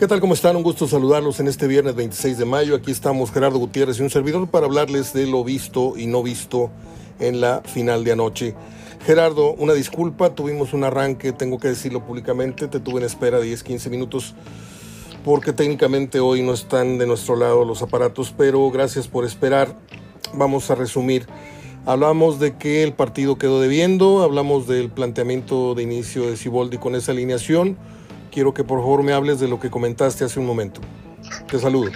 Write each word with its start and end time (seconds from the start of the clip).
¿Qué 0.00 0.08
tal? 0.08 0.18
¿Cómo 0.18 0.32
están? 0.32 0.56
Un 0.56 0.62
gusto 0.62 0.88
saludarlos 0.88 1.40
en 1.40 1.48
este 1.48 1.66
viernes 1.66 1.94
26 1.94 2.38
de 2.38 2.46
mayo. 2.46 2.74
Aquí 2.74 2.90
estamos 2.90 3.30
Gerardo 3.30 3.58
Gutiérrez 3.58 3.98
y 3.98 4.02
un 4.02 4.08
servidor 4.08 4.48
para 4.48 4.64
hablarles 4.64 5.12
de 5.12 5.26
lo 5.26 5.44
visto 5.44 5.92
y 5.94 6.06
no 6.06 6.22
visto 6.22 6.70
en 7.18 7.42
la 7.42 7.60
final 7.60 8.02
de 8.02 8.12
anoche. 8.12 8.54
Gerardo, 9.04 9.52
una 9.52 9.74
disculpa, 9.74 10.34
tuvimos 10.34 10.72
un 10.72 10.84
arranque, 10.84 11.32
tengo 11.32 11.58
que 11.58 11.68
decirlo 11.68 12.06
públicamente, 12.06 12.66
te 12.66 12.80
tuve 12.80 13.00
en 13.00 13.04
espera 13.04 13.40
10, 13.40 13.62
15 13.62 13.90
minutos 13.90 14.34
porque 15.22 15.52
técnicamente 15.52 16.18
hoy 16.18 16.40
no 16.40 16.54
están 16.54 16.96
de 16.96 17.06
nuestro 17.06 17.36
lado 17.36 17.66
los 17.66 17.82
aparatos, 17.82 18.32
pero 18.34 18.70
gracias 18.70 19.06
por 19.06 19.26
esperar. 19.26 19.76
Vamos 20.32 20.70
a 20.70 20.76
resumir. 20.76 21.26
Hablamos 21.84 22.40
de 22.40 22.56
que 22.56 22.82
el 22.84 22.94
partido 22.94 23.36
quedó 23.36 23.60
debiendo, 23.60 24.22
hablamos 24.22 24.66
del 24.66 24.88
planteamiento 24.88 25.74
de 25.74 25.82
inicio 25.82 26.22
de 26.22 26.38
Ciboldi 26.38 26.78
con 26.78 26.94
esa 26.94 27.12
alineación 27.12 27.76
quiero 28.30 28.54
que 28.54 28.64
por 28.64 28.80
favor 28.80 29.02
me 29.02 29.12
hables 29.12 29.40
de 29.40 29.48
lo 29.48 29.60
que 29.60 29.70
comentaste 29.70 30.24
hace 30.24 30.40
un 30.40 30.46
momento. 30.46 30.80
Te 31.48 31.58
saludo. 31.58 31.90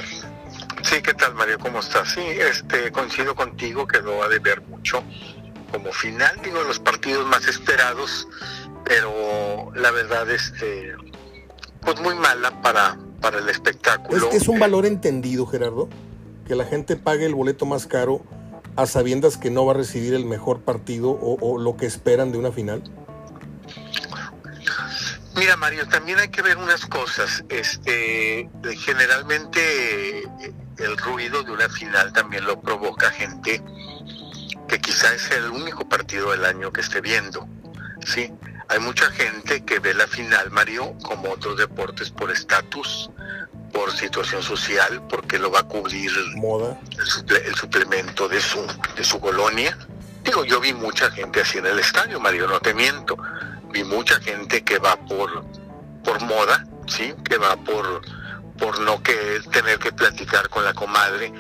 Sí, 0.83 1.01
¿qué 1.03 1.15
tal 1.15 1.35
Mario? 1.35 1.59
¿Cómo 1.59 1.81
estás? 1.81 2.13
Sí, 2.13 2.21
este, 2.21 2.93
coincido 2.93 3.35
contigo 3.35 3.87
que 3.87 4.01
lo 4.01 4.23
ha 4.23 4.29
de 4.29 4.39
ver 4.39 4.61
mucho 4.63 5.03
como 5.73 5.91
final, 5.93 6.39
digo, 6.45 6.63
los 6.63 6.79
partidos 6.79 7.27
más 7.27 7.49
esperados, 7.49 8.29
pero 8.85 9.73
la 9.75 9.91
verdad, 9.91 10.31
este, 10.31 10.95
pues 11.81 12.01
muy 12.01 12.15
mala 12.15 12.63
para, 12.63 12.97
para 13.21 13.39
el 13.39 13.49
espectáculo. 13.49 14.29
¿Es, 14.29 14.43
es 14.43 14.49
un 14.49 14.61
valor 14.61 14.87
entendido, 14.87 15.47
Gerardo? 15.47 15.89
Que 16.47 16.55
la 16.55 16.65
gente 16.65 16.97
pague 16.97 17.27
el 17.27 17.35
boleto 17.35 17.67
más 17.67 17.87
caro 17.87 18.23
a 18.77 18.87
sabiendas 18.87 19.37
que 19.37 19.51
no 19.51 19.67
va 19.67 19.73
a 19.73 19.77
recibir 19.77 20.15
el 20.15 20.27
mejor 20.27 20.61
partido 20.61 21.11
o, 21.11 21.39
o 21.41 21.59
lo 21.59 21.77
que 21.77 21.87
esperan 21.87 22.31
de 22.31 22.39
una 22.39 22.53
final. 22.53 22.83
Mira, 25.37 25.57
Mario, 25.57 25.87
también 25.89 26.19
hay 26.21 26.29
que 26.29 26.43
ver 26.43 26.57
unas 26.57 26.87
cosas. 26.87 27.45
Este, 27.49 28.49
generalmente 28.79 30.23
el 30.79 30.97
ruido 30.99 31.43
de 31.43 31.53
una 31.53 31.69
final 31.69 32.13
también 32.13 32.45
lo 32.45 32.61
provoca 32.61 33.11
gente 33.11 33.63
que 34.69 34.81
quizás 34.81 35.13
es 35.13 35.31
el 35.33 35.51
único 35.51 35.89
partido 35.89 36.31
del 36.31 36.45
año 36.45 36.73
que 36.73 36.81
esté 36.81 37.01
viendo. 37.01 37.49
Sí, 38.07 38.33
hay 38.69 38.79
mucha 38.79 39.11
gente 39.11 39.65
que 39.65 39.79
ve 39.81 39.93
la 39.95 40.07
final, 40.07 40.51
Mario, 40.51 40.97
como 41.03 41.31
otros 41.31 41.57
deportes 41.59 42.11
por 42.11 42.31
estatus, 42.31 43.11
por 43.73 43.93
situación 43.93 44.43
social, 44.43 45.03
porque 45.09 45.39
lo 45.39 45.51
va 45.51 45.61
a 45.61 45.65
cubrir 45.65 46.13
Moda. 46.37 46.79
El, 46.93 47.55
suplemento 47.57 48.29
de 48.29 48.41
su 48.41 48.65
de 48.97 49.05
su 49.05 49.21
colonia. 49.21 49.77
Digo, 50.23 50.45
yo 50.45 50.61
vi 50.61 50.73
mucha 50.73 51.11
gente 51.11 51.43
así 51.43 51.59
en 51.59 51.67
el 51.67 51.79
estadio, 51.79 52.19
Mario, 52.21 52.47
no 52.47 52.61
te 52.61 52.73
miento 52.73 53.17
vi 53.75 53.83
mucha 53.83 54.21
gente 54.21 54.63
que 54.63 54.79
va 54.79 54.97
por, 54.97 55.45
por 56.05 56.23
moda, 56.23 56.65
¿sí? 56.87 57.13
Que 57.29 57.37
va 57.37 57.57
por, 57.57 58.01
por 58.57 58.81
no 58.81 59.03
que 59.03 59.41
tener 59.51 59.79
que 59.81 59.93
platicar 59.93 60.49
con 60.49 60.65
la 60.65 60.73
comadre, 60.73 61.33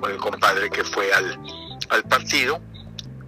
con 0.00 0.10
el 0.10 0.16
compadre 0.16 0.70
que 0.70 0.82
fue 0.84 1.12
al, 1.12 1.38
al 1.90 2.02
partido. 2.04 2.60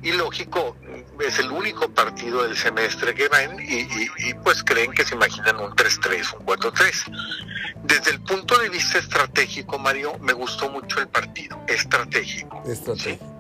Y 0.03 0.13
lógico, 0.13 0.77
es 1.21 1.39
el 1.39 1.51
único 1.51 1.89
partido 1.91 2.43
del 2.43 2.57
semestre 2.57 3.15
que 3.15 3.29
ven 3.29 3.57
y, 3.61 4.35
pues 4.43 4.63
creen 4.63 4.93
que 4.93 5.05
se 5.05 5.15
imaginan 5.15 5.57
un 5.61 5.73
3-3, 5.73 6.39
un 6.39 6.47
4-3. 6.47 7.75
Desde 7.85 8.11
el 8.13 8.21
punto 8.21 8.59
de 8.59 8.71
vista 8.71 8.99
estratégico, 8.99 9.79
Mario, 9.79 10.19
me 10.21 10.33
gustó 10.33 10.71
mucho 10.71 11.01
el 11.01 11.09
partido, 11.09 11.59
estratégico. 11.69 12.63
Estratégico 12.67 13.34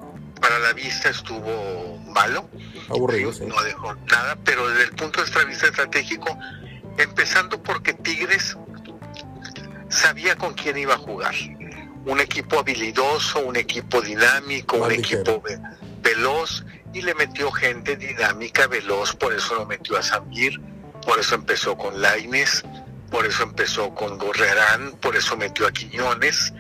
para 0.44 0.58
la 0.58 0.74
vista 0.74 1.08
estuvo 1.08 1.98
malo. 2.08 2.50
Aburrido, 2.90 3.32
No 3.46 3.62
dejó 3.62 3.94
nada, 4.12 4.36
pero 4.44 4.68
desde 4.68 4.84
el 4.84 4.90
punto 4.90 5.24
de 5.24 5.44
vista 5.46 5.68
estratégico, 5.68 6.38
empezando 6.98 7.62
porque 7.62 7.94
Tigres 7.94 8.54
sabía 9.88 10.36
con 10.36 10.52
quién 10.52 10.76
iba 10.76 10.94
a 10.94 10.98
jugar. 10.98 11.34
Un 12.04 12.20
equipo 12.20 12.58
habilidoso, 12.58 13.38
un 13.38 13.56
equipo 13.56 14.02
dinámico, 14.02 14.76
un 14.76 14.92
equipo 14.92 15.42
veloz, 16.02 16.62
y 16.92 17.00
le 17.00 17.14
metió 17.14 17.50
gente 17.50 17.96
dinámica, 17.96 18.66
veloz, 18.66 19.16
por 19.16 19.32
eso 19.32 19.54
lo 19.54 19.64
metió 19.64 19.96
a 19.96 20.02
Samir, 20.02 20.60
por 21.06 21.18
eso 21.18 21.36
empezó 21.36 21.74
con 21.78 22.02
Laines, 22.02 22.62
por 23.10 23.24
eso 23.24 23.44
empezó 23.44 23.94
con 23.94 24.18
Gorrerán, 24.18 24.92
por 25.00 25.16
eso 25.16 25.38
metió 25.38 25.66
a 25.66 25.72
Quiñones, 25.72 26.52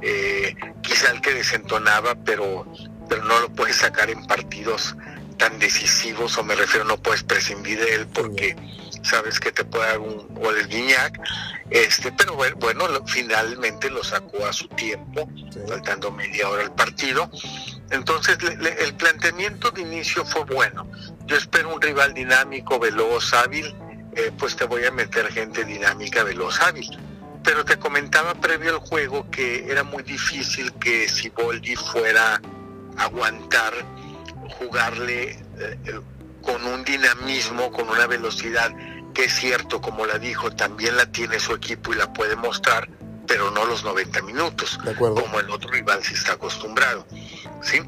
eh, 0.00 0.54
quizá 0.80 1.10
el 1.10 1.20
que 1.20 1.34
desentonaba, 1.34 2.14
pero 2.24 2.66
pero 3.12 3.24
no 3.24 3.40
lo 3.40 3.50
puedes 3.50 3.76
sacar 3.76 4.08
en 4.08 4.26
partidos 4.26 4.96
tan 5.36 5.58
decisivos, 5.58 6.38
o 6.38 6.44
me 6.44 6.54
refiero, 6.54 6.86
no 6.86 6.96
puedes 6.96 7.22
prescindir 7.22 7.78
de 7.78 7.96
él 7.96 8.06
porque 8.06 8.56
sabes 9.02 9.38
que 9.38 9.52
te 9.52 9.64
puede 9.64 9.86
dar 9.86 9.98
un 9.98 10.34
gol 10.34 10.56
el 10.56 10.66
Guiñac, 10.66 11.20
este, 11.68 12.10
pero 12.12 12.34
bueno, 12.36 12.86
finalmente 13.06 13.90
lo 13.90 14.02
sacó 14.02 14.46
a 14.46 14.52
su 14.54 14.66
tiempo, 14.68 15.28
faltando 15.68 16.10
media 16.10 16.48
hora 16.48 16.62
el 16.62 16.72
partido. 16.72 17.30
Entonces 17.90 18.38
el 18.40 18.94
planteamiento 18.94 19.70
de 19.72 19.82
inicio 19.82 20.24
fue 20.24 20.44
bueno. 20.44 20.90
Yo 21.26 21.36
espero 21.36 21.74
un 21.74 21.82
rival 21.82 22.14
dinámico, 22.14 22.78
veloz, 22.78 23.34
hábil, 23.34 23.76
eh, 24.16 24.32
pues 24.38 24.56
te 24.56 24.64
voy 24.64 24.86
a 24.86 24.90
meter 24.90 25.30
gente 25.30 25.66
dinámica, 25.66 26.24
veloz, 26.24 26.62
hábil. 26.62 26.88
Pero 27.44 27.62
te 27.62 27.76
comentaba 27.78 28.32
previo 28.36 28.70
al 28.70 28.78
juego 28.78 29.30
que 29.30 29.70
era 29.70 29.82
muy 29.82 30.02
difícil 30.02 30.72
que 30.74 31.10
Siboldi 31.10 31.76
fuera 31.76 32.40
aguantar, 32.96 33.72
jugarle 34.58 35.30
eh, 35.58 36.00
con 36.42 36.64
un 36.64 36.84
dinamismo, 36.84 37.70
con 37.70 37.88
una 37.88 38.06
velocidad 38.06 38.72
que 39.14 39.24
es 39.24 39.34
cierto, 39.34 39.80
como 39.80 40.06
la 40.06 40.18
dijo, 40.18 40.50
también 40.52 40.96
la 40.96 41.06
tiene 41.06 41.38
su 41.38 41.52
equipo 41.52 41.92
y 41.92 41.96
la 41.96 42.12
puede 42.12 42.34
mostrar, 42.36 42.88
pero 43.26 43.50
no 43.50 43.64
los 43.66 43.84
90 43.84 44.22
minutos, 44.22 44.78
como 44.98 45.38
el 45.38 45.50
otro 45.50 45.70
rival 45.70 46.02
sí 46.02 46.14
está 46.14 46.32
acostumbrado. 46.32 47.06
¿sí? 47.62 47.80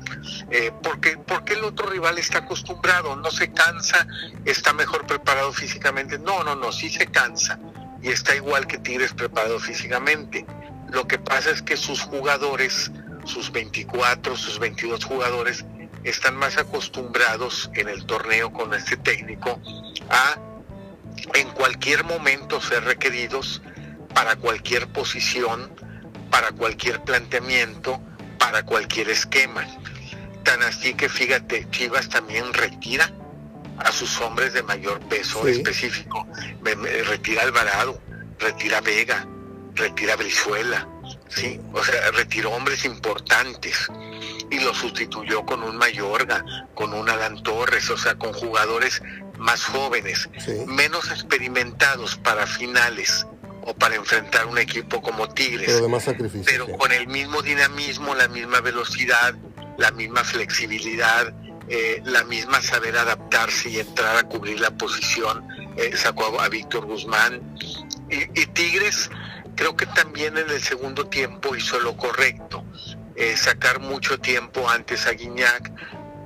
Eh, 0.50 0.72
porque, 0.82 1.16
porque 1.18 1.54
el 1.54 1.64
otro 1.64 1.88
rival 1.88 2.18
está 2.18 2.38
acostumbrado, 2.38 3.16
no 3.16 3.30
se 3.30 3.52
cansa, 3.52 4.06
está 4.44 4.72
mejor 4.72 5.06
preparado 5.06 5.52
físicamente. 5.52 6.18
No, 6.18 6.44
no, 6.44 6.54
no, 6.54 6.72
sí 6.72 6.88
se 6.90 7.06
cansa 7.06 7.58
y 8.02 8.08
está 8.08 8.34
igual 8.34 8.66
que 8.66 8.78
Tigres 8.78 9.12
preparado 9.12 9.58
físicamente. 9.58 10.46
Lo 10.90 11.06
que 11.08 11.18
pasa 11.18 11.50
es 11.50 11.62
que 11.62 11.76
sus 11.76 12.02
jugadores 12.02 12.90
sus 13.26 13.50
24, 13.52 14.36
sus 14.36 14.58
22 14.58 15.04
jugadores 15.04 15.64
están 16.04 16.36
más 16.36 16.58
acostumbrados 16.58 17.70
en 17.74 17.88
el 17.88 18.04
torneo 18.04 18.52
con 18.52 18.74
este 18.74 18.96
técnico 18.96 19.60
a 20.10 20.38
en 21.34 21.48
cualquier 21.50 22.04
momento 22.04 22.60
ser 22.60 22.84
requeridos 22.84 23.62
para 24.14 24.36
cualquier 24.36 24.86
posición, 24.88 25.72
para 26.30 26.52
cualquier 26.52 27.02
planteamiento, 27.02 28.00
para 28.38 28.64
cualquier 28.64 29.08
esquema. 29.08 29.66
Tan 30.42 30.62
así 30.62 30.94
que 30.94 31.08
fíjate, 31.08 31.68
Chivas 31.70 32.08
también 32.08 32.52
retira 32.52 33.10
a 33.78 33.90
sus 33.90 34.20
hombres 34.20 34.52
de 34.52 34.62
mayor 34.62 35.00
peso 35.08 35.46
específico. 35.48 36.26
retira 37.08 37.42
Alvarado, 37.42 38.00
retira 38.38 38.80
Vega, 38.80 39.26
retira 39.74 40.16
Brizuela, 40.16 40.86
¿sí? 41.34 41.60
O 41.72 41.82
sea, 41.82 42.10
retiró 42.12 42.50
hombres 42.52 42.84
importantes 42.84 43.88
y 44.50 44.60
lo 44.60 44.74
sustituyó 44.74 45.44
con 45.44 45.62
un 45.62 45.76
Mayorga, 45.76 46.44
con 46.74 46.92
un 46.94 47.08
Alan 47.08 47.42
Torres, 47.42 47.90
o 47.90 47.96
sea, 47.96 48.14
con 48.16 48.32
jugadores 48.32 49.02
más 49.38 49.64
jóvenes, 49.64 50.28
menos 50.66 51.10
experimentados 51.10 52.16
para 52.16 52.46
finales 52.46 53.26
o 53.62 53.74
para 53.74 53.96
enfrentar 53.96 54.46
un 54.46 54.58
equipo 54.58 55.02
como 55.02 55.28
Tigres, 55.28 55.66
pero, 55.66 55.80
de 55.80 55.88
más 55.88 56.04
sacrificio, 56.04 56.44
pero 56.44 56.78
con 56.78 56.92
el 56.92 57.06
mismo 57.08 57.42
dinamismo, 57.42 58.14
la 58.14 58.28
misma 58.28 58.60
velocidad, 58.60 59.34
la 59.78 59.90
misma 59.90 60.22
flexibilidad, 60.22 61.34
eh, 61.68 62.00
la 62.04 62.24
misma 62.24 62.60
saber 62.60 62.96
adaptarse 62.96 63.70
y 63.70 63.80
entrar 63.80 64.16
a 64.16 64.22
cubrir 64.24 64.60
la 64.60 64.70
posición, 64.70 65.46
eh, 65.76 65.96
sacó 65.96 66.40
a, 66.40 66.48
Víctor 66.48 66.86
Guzmán. 66.86 67.56
y 68.10 68.46
Tigres 68.46 69.10
Creo 69.56 69.76
que 69.76 69.86
también 69.86 70.36
en 70.36 70.50
el 70.50 70.62
segundo 70.62 71.06
tiempo 71.06 71.54
hizo 71.54 71.78
lo 71.80 71.96
correcto, 71.96 72.64
eh, 73.16 73.36
sacar 73.36 73.80
mucho 73.80 74.18
tiempo 74.18 74.68
antes 74.68 75.06
a 75.06 75.12
Guiñac 75.12 75.70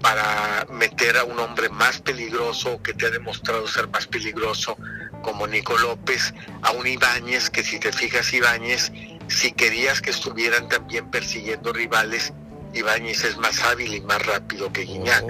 para 0.00 0.66
meter 0.70 1.16
a 1.16 1.24
un 1.24 1.38
hombre 1.38 1.68
más 1.68 2.00
peligroso, 2.00 2.80
que 2.82 2.94
te 2.94 3.06
ha 3.06 3.10
demostrado 3.10 3.66
ser 3.66 3.88
más 3.88 4.06
peligroso, 4.06 4.76
como 5.22 5.46
Nico 5.46 5.76
López, 5.76 6.32
a 6.62 6.70
un 6.70 6.86
Ibáñez, 6.86 7.50
que 7.50 7.62
si 7.62 7.78
te 7.78 7.92
fijas 7.92 8.32
Ibáñez, 8.32 8.92
si 9.28 9.52
querías 9.52 10.00
que 10.00 10.10
estuvieran 10.10 10.68
también 10.68 11.10
persiguiendo 11.10 11.72
rivales, 11.72 12.32
Ibáñez 12.72 13.24
es 13.24 13.36
más 13.36 13.62
hábil 13.64 13.94
y 13.94 14.00
más 14.00 14.24
rápido 14.24 14.72
que 14.72 14.82
Guiñac. 14.82 15.24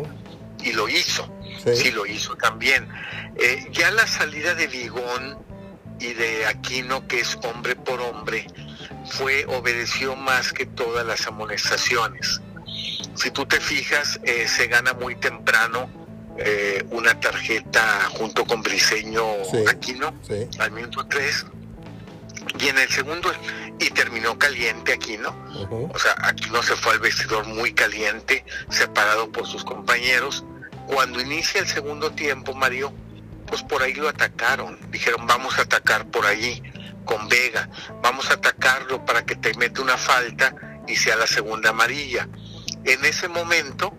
Y 0.63 0.73
lo 0.73 0.89
hizo, 0.89 1.33
sí, 1.73 1.91
lo 1.93 2.05
hizo 2.05 2.37
también. 2.37 2.89
Eh, 3.37 3.67
ya 3.73 3.91
la 3.93 4.07
salida 4.07 4.55
de 4.55 4.67
Vigón 4.67 5.39
y 6.01 6.13
de 6.15 6.47
Aquino, 6.47 7.07
que 7.07 7.21
es 7.21 7.39
hombre 7.43 7.77
por 7.77 8.01
hombre, 8.01 8.47
fue, 9.11 9.45
obedeció 9.47 10.17
más 10.17 10.53
que 10.53 10.67
todas 10.67 11.07
las 11.07 11.27
amonestaciones. 11.27 12.41
Si 13.15 13.31
tú 13.31 13.47
te 13.47 13.61
fijas, 13.61 14.21
eh, 14.23 14.47
se 14.47 14.67
gana 14.69 14.93
muy 14.93 15.17
temprano 15.17 15.91
eh, 16.37 16.85
una 16.91 17.19
tarjeta 17.19 18.09
junto 18.11 18.45
con 18.45 18.63
Briseño 18.63 19.25
Aquino 19.69 20.15
al 20.59 20.71
minuto 20.71 21.05
3. 21.09 21.47
Y 22.61 22.69
en 22.69 22.79
el 22.79 22.89
segundo, 22.89 23.31
y 23.79 23.91
terminó 23.91 24.39
caliente 24.39 24.93
aquí, 24.93 25.17
¿no? 25.19 25.37
O 25.93 25.99
sea, 25.99 26.15
aquí 26.23 26.49
no 26.51 26.63
se 26.63 26.77
fue 26.77 26.93
al 26.93 27.01
vestidor 27.01 27.47
muy 27.47 27.73
caliente, 27.73 28.45
separado 28.71 29.31
por 29.31 29.47
sus 29.47 29.65
compañeros. 29.65 30.45
Cuando 30.87 31.21
inicia 31.21 31.61
el 31.61 31.67
segundo 31.67 32.13
tiempo, 32.13 32.55
Mario, 32.55 32.93
pues 33.49 33.63
por 33.63 33.83
ahí 33.83 33.95
lo 33.95 34.09
atacaron. 34.09 34.79
Dijeron, 34.91 35.27
vamos 35.27 35.59
a 35.59 35.63
atacar 35.63 36.07
por 36.07 36.27
allí 36.27 36.63
con 37.05 37.29
Vega, 37.29 37.69
vamos 38.03 38.31
a 38.31 38.35
atacarlo 38.35 39.05
para 39.05 39.25
que 39.25 39.35
te 39.35 39.55
mete 39.55 39.81
una 39.81 39.97
falta 39.97 40.55
y 40.87 40.97
sea 40.97 41.17
la 41.17 41.27
segunda 41.27 41.71
amarilla. 41.71 42.29
En 42.85 43.05
ese 43.05 43.29
momento 43.29 43.99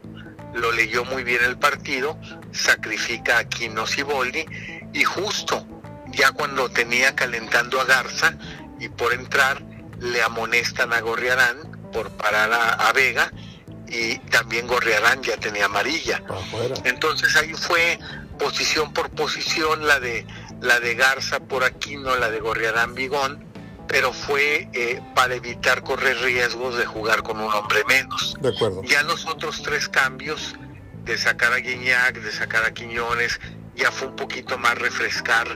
lo 0.54 0.72
leyó 0.72 1.06
muy 1.06 1.24
bien 1.24 1.44
el 1.44 1.58
partido, 1.58 2.20
sacrifica 2.52 3.40
a 3.40 3.44
Quino 3.46 3.88
Siboldi 3.88 4.46
y 4.94 5.04
justo 5.04 5.66
ya 6.12 6.32
cuando 6.32 6.70
tenía 6.70 7.16
calentando 7.16 7.80
a 7.82 7.86
Garza 7.86 8.34
y 8.80 8.90
por 8.90 9.14
entrar 9.14 9.62
le 10.00 10.22
amonestan 10.22 10.94
a 10.94 11.02
Gorriarán 11.02 11.58
por 11.92 12.12
parar 12.12 12.52
a, 12.54 12.92
Vega 12.94 13.32
y 13.88 14.18
también 14.30 14.68
Gorriarán 14.68 15.22
ya 15.24 15.38
tenía 15.38 15.66
amarilla. 15.66 16.22
Entonces 16.84 17.36
ahí 17.36 17.54
fue 17.54 18.00
posición 18.40 18.92
por 18.94 19.12
posición 19.12 19.86
la 19.86 20.00
de 20.00 20.26
la 20.62 20.80
de 20.80 20.96
Garza 20.96 21.40
por 21.40 21.64
Aquino, 21.64 22.16
la 22.16 22.32
de 22.32 22.40
Gorriarán 22.40 22.96
Bigón 22.96 23.48
pero 23.90 24.14
fue 24.14 24.70
eh, 24.74 25.02
para 25.16 25.34
evitar 25.34 25.82
correr 25.82 26.16
riesgos 26.20 26.78
de 26.78 26.86
jugar 26.86 27.24
con 27.24 27.40
un 27.40 27.52
hombre 27.52 27.84
menos. 27.88 28.38
De 28.40 28.50
acuerdo. 28.50 28.84
Ya 28.84 29.02
los 29.02 29.26
otros 29.26 29.64
tres 29.64 29.90
cambios, 29.90 30.56
de 31.06 31.18
sacar 31.18 31.54
a 31.54 31.58
Guiñac, 31.58 32.22
de 32.22 32.32
sacar 32.32 32.64
a 32.66 32.72
Quiñones, 32.72 33.40
ya 33.76 33.92
fue 33.92 34.10
un 34.10 34.16
poquito 34.16 34.60
más 34.60 34.78
refrescar 34.78 35.48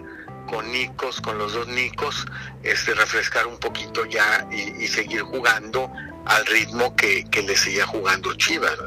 con 0.50 0.72
Nicos, 0.72 1.22
con 1.22 1.38
los 1.38 1.54
dos 1.54 1.68
Nicos, 1.68 2.26
este, 2.64 2.96
refrescar 2.96 3.46
un 3.46 3.58
poquito 3.58 4.04
ya 4.06 4.48
y, 4.52 4.88
seguir 4.88 5.22
jugando 5.22 5.92
al 6.26 6.44
ritmo 6.48 6.96
que, 6.96 7.26
le 7.46 7.56
seguía 7.56 7.86
jugando 7.86 8.34
Chivas. 8.34 8.78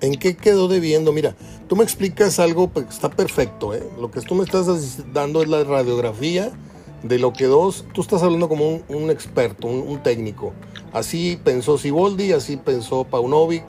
¿En 0.00 0.18
qué 0.18 0.36
quedó 0.36 0.66
debiendo? 0.66 1.12
Mira, 1.12 1.36
tú 1.70 1.76
me 1.76 1.84
explicas 1.84 2.40
algo, 2.40 2.66
pues 2.66 2.86
está 2.88 3.08
perfecto, 3.08 3.72
¿eh? 3.72 3.88
Lo 4.00 4.10
que 4.10 4.20
tú 4.22 4.34
me 4.34 4.42
estás 4.42 5.04
dando 5.12 5.40
es 5.40 5.48
la 5.48 5.62
radiografía 5.62 6.50
de 7.04 7.20
lo 7.20 7.32
que 7.32 7.44
dos, 7.44 7.84
tú 7.94 8.00
estás 8.00 8.24
hablando 8.24 8.48
como 8.48 8.80
un, 8.88 9.08
experto, 9.08 9.68
un, 9.68 10.02
técnico. 10.02 10.52
Así 10.92 11.38
pensó 11.44 11.78
Siboldi, 11.78 12.32
así 12.32 12.56
pensó 12.56 13.04
Paunovic, 13.04 13.62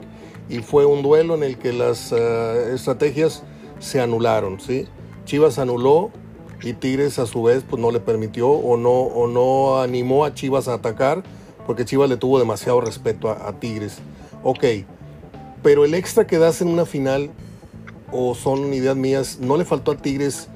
y 0.48 0.58
fue 0.58 0.84
un 0.84 1.02
duelo 1.02 1.36
en 1.36 1.44
el 1.44 1.58
que 1.58 1.72
las 1.72 2.10
eh, 2.10 2.72
estrategias 2.74 3.44
se 3.78 4.00
anularon, 4.00 4.58
¿sí? 4.58 4.88
Chivas 5.24 5.60
anuló 5.60 6.10
y 6.60 6.72
Tigres 6.72 7.20
a 7.20 7.26
su 7.26 7.44
vez 7.44 7.62
pues 7.62 7.80
no 7.80 7.92
le 7.92 8.00
permitió 8.00 8.48
o 8.48 8.76
no, 8.76 8.90
o 8.90 9.28
no 9.28 9.80
animó 9.80 10.24
a 10.24 10.34
Chivas 10.34 10.66
a 10.66 10.74
atacar 10.74 11.22
porque 11.68 11.84
Chivas 11.84 12.10
le 12.10 12.16
tuvo 12.16 12.40
demasiado 12.40 12.80
respeto 12.80 13.30
a, 13.30 13.46
a 13.46 13.60
Tigres. 13.60 13.98
Ok, 14.42 14.64
pero 15.62 15.84
el 15.84 15.94
extra 15.94 16.26
que 16.26 16.38
das 16.38 16.60
en 16.62 16.66
una 16.66 16.84
final, 16.84 17.30
o 18.12 18.34
son 18.34 18.72
ideas 18.74 18.96
mías, 18.96 19.38
no 19.40 19.56
le 19.56 19.64
faltó 19.64 19.92
a 19.92 19.96
Tigres 19.96 20.48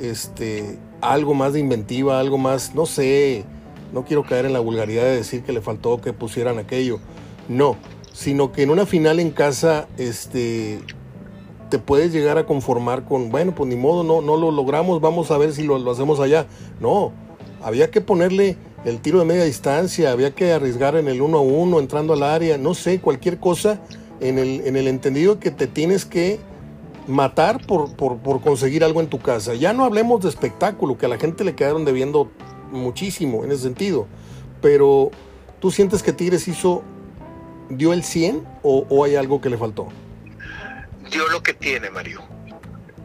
este, 0.00 0.78
algo 1.00 1.34
más 1.34 1.52
de 1.52 1.60
inventiva, 1.60 2.20
algo 2.20 2.38
más, 2.38 2.74
no 2.74 2.86
sé, 2.86 3.44
no 3.92 4.04
quiero 4.04 4.24
caer 4.24 4.46
en 4.46 4.52
la 4.52 4.60
vulgaridad 4.60 5.04
de 5.04 5.16
decir 5.16 5.42
que 5.42 5.52
le 5.52 5.60
faltó 5.60 6.00
que 6.00 6.12
pusieran 6.12 6.58
aquello, 6.58 7.00
no, 7.48 7.76
sino 8.12 8.52
que 8.52 8.62
en 8.62 8.70
una 8.70 8.86
final 8.86 9.20
en 9.20 9.30
casa, 9.30 9.88
este, 9.98 10.80
te 11.70 11.78
puedes 11.78 12.12
llegar 12.12 12.36
a 12.36 12.46
conformar 12.46 13.04
con, 13.04 13.30
bueno, 13.30 13.54
pues 13.54 13.68
ni 13.68 13.76
modo, 13.76 14.02
no, 14.02 14.20
no 14.20 14.36
lo 14.36 14.50
logramos, 14.50 15.00
vamos 15.00 15.30
a 15.30 15.38
ver 15.38 15.52
si 15.52 15.62
lo, 15.62 15.78
lo 15.78 15.90
hacemos 15.90 16.20
allá. 16.20 16.46
No, 16.80 17.12
había 17.62 17.90
que 17.90 18.00
ponerle 18.00 18.56
el 18.84 19.00
tiro 19.00 19.18
de 19.20 19.24
media 19.24 19.44
distancia, 19.44 20.10
había 20.10 20.34
que 20.34 20.52
arriesgar 20.52 20.96
en 20.96 21.08
el 21.08 21.22
uno 21.22 21.38
a 21.38 21.42
uno, 21.42 21.78
entrando 21.78 22.12
al 22.12 22.22
área, 22.22 22.58
no 22.58 22.74
sé, 22.74 23.00
cualquier 23.00 23.38
cosa 23.38 23.80
en 24.20 24.38
el, 24.38 24.62
en 24.66 24.76
el 24.76 24.88
entendido 24.88 25.38
que 25.38 25.50
te 25.50 25.66
tienes 25.66 26.04
que 26.04 26.40
matar 27.10 27.66
por, 27.66 27.94
por, 27.96 28.40
conseguir 28.40 28.84
algo 28.84 29.00
en 29.00 29.08
tu 29.08 29.20
casa. 29.20 29.54
Ya 29.54 29.72
no 29.72 29.84
hablemos 29.84 30.22
de 30.22 30.28
espectáculo, 30.28 30.96
que 30.96 31.06
a 31.06 31.08
la 31.08 31.18
gente 31.18 31.44
le 31.44 31.54
quedaron 31.54 31.84
debiendo 31.84 32.30
muchísimo 32.70 33.44
en 33.44 33.52
ese 33.52 33.64
sentido. 33.64 34.06
Pero, 34.62 35.10
¿tú 35.60 35.70
sientes 35.70 36.02
que 36.02 36.12
Tigres 36.12 36.48
hizo, 36.48 36.82
dio 37.68 37.92
el 37.92 38.04
100 38.04 38.46
o, 38.62 38.86
o 38.88 39.04
hay 39.04 39.16
algo 39.16 39.40
que 39.40 39.50
le 39.50 39.58
faltó? 39.58 39.88
Dio 41.10 41.28
lo 41.28 41.42
que 41.42 41.54
tiene, 41.54 41.90
Mario. 41.90 42.22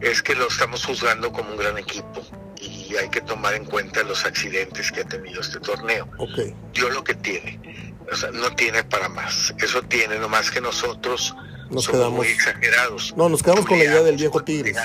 Es 0.00 0.22
que 0.22 0.34
lo 0.34 0.48
estamos 0.48 0.84
juzgando 0.84 1.32
como 1.32 1.50
un 1.50 1.56
gran 1.56 1.78
equipo 1.78 2.20
y 2.60 2.94
hay 2.96 3.08
que 3.08 3.20
tomar 3.20 3.54
en 3.54 3.64
cuenta 3.64 4.02
los 4.02 4.24
accidentes 4.24 4.92
que 4.92 5.00
ha 5.00 5.04
tenido 5.04 5.40
este 5.40 5.58
torneo. 5.60 6.08
Okay. 6.18 6.54
Dio 6.72 6.90
lo 6.90 7.02
que 7.02 7.14
tiene. 7.14 7.94
O 8.10 8.14
sea, 8.14 8.30
no 8.30 8.54
tiene 8.54 8.84
para 8.84 9.08
más. 9.08 9.54
Eso 9.58 9.82
tiene, 9.82 10.18
nomás 10.18 10.50
que 10.50 10.60
nosotros 10.60 11.34
nos 11.70 11.88
quedamos 11.88 12.12
muy 12.12 12.28
exagerados. 12.28 13.14
No, 13.16 13.28
nos 13.28 13.42
quedamos 13.42 13.66
con 13.66 13.78
la 13.78 13.84
idea 13.84 14.02
del 14.02 14.16
viejo 14.16 14.42
Tigres. 14.42 14.76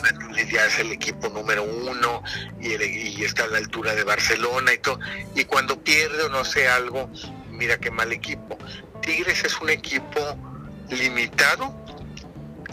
Ya 0.51 0.65
es 0.65 0.79
el 0.79 0.91
equipo 0.91 1.29
número 1.29 1.63
uno 1.63 2.23
y, 2.59 2.73
y, 2.83 3.23
está 3.23 3.43
a 3.43 3.47
la 3.47 3.57
altura 3.57 3.93
de 3.95 4.03
Barcelona 4.03 4.73
y 4.73 4.77
todo. 4.79 4.99
Y 5.35 5.45
cuando 5.45 5.81
pierde 5.81 6.23
o 6.23 6.29
no 6.29 6.43
sé 6.43 6.67
algo, 6.67 7.09
mira 7.49 7.77
qué 7.77 7.91
mal 7.91 8.11
equipo. 8.11 8.57
Tigres 9.01 9.43
es 9.43 9.59
un 9.61 9.69
equipo 9.69 10.19
limitado 10.89 11.73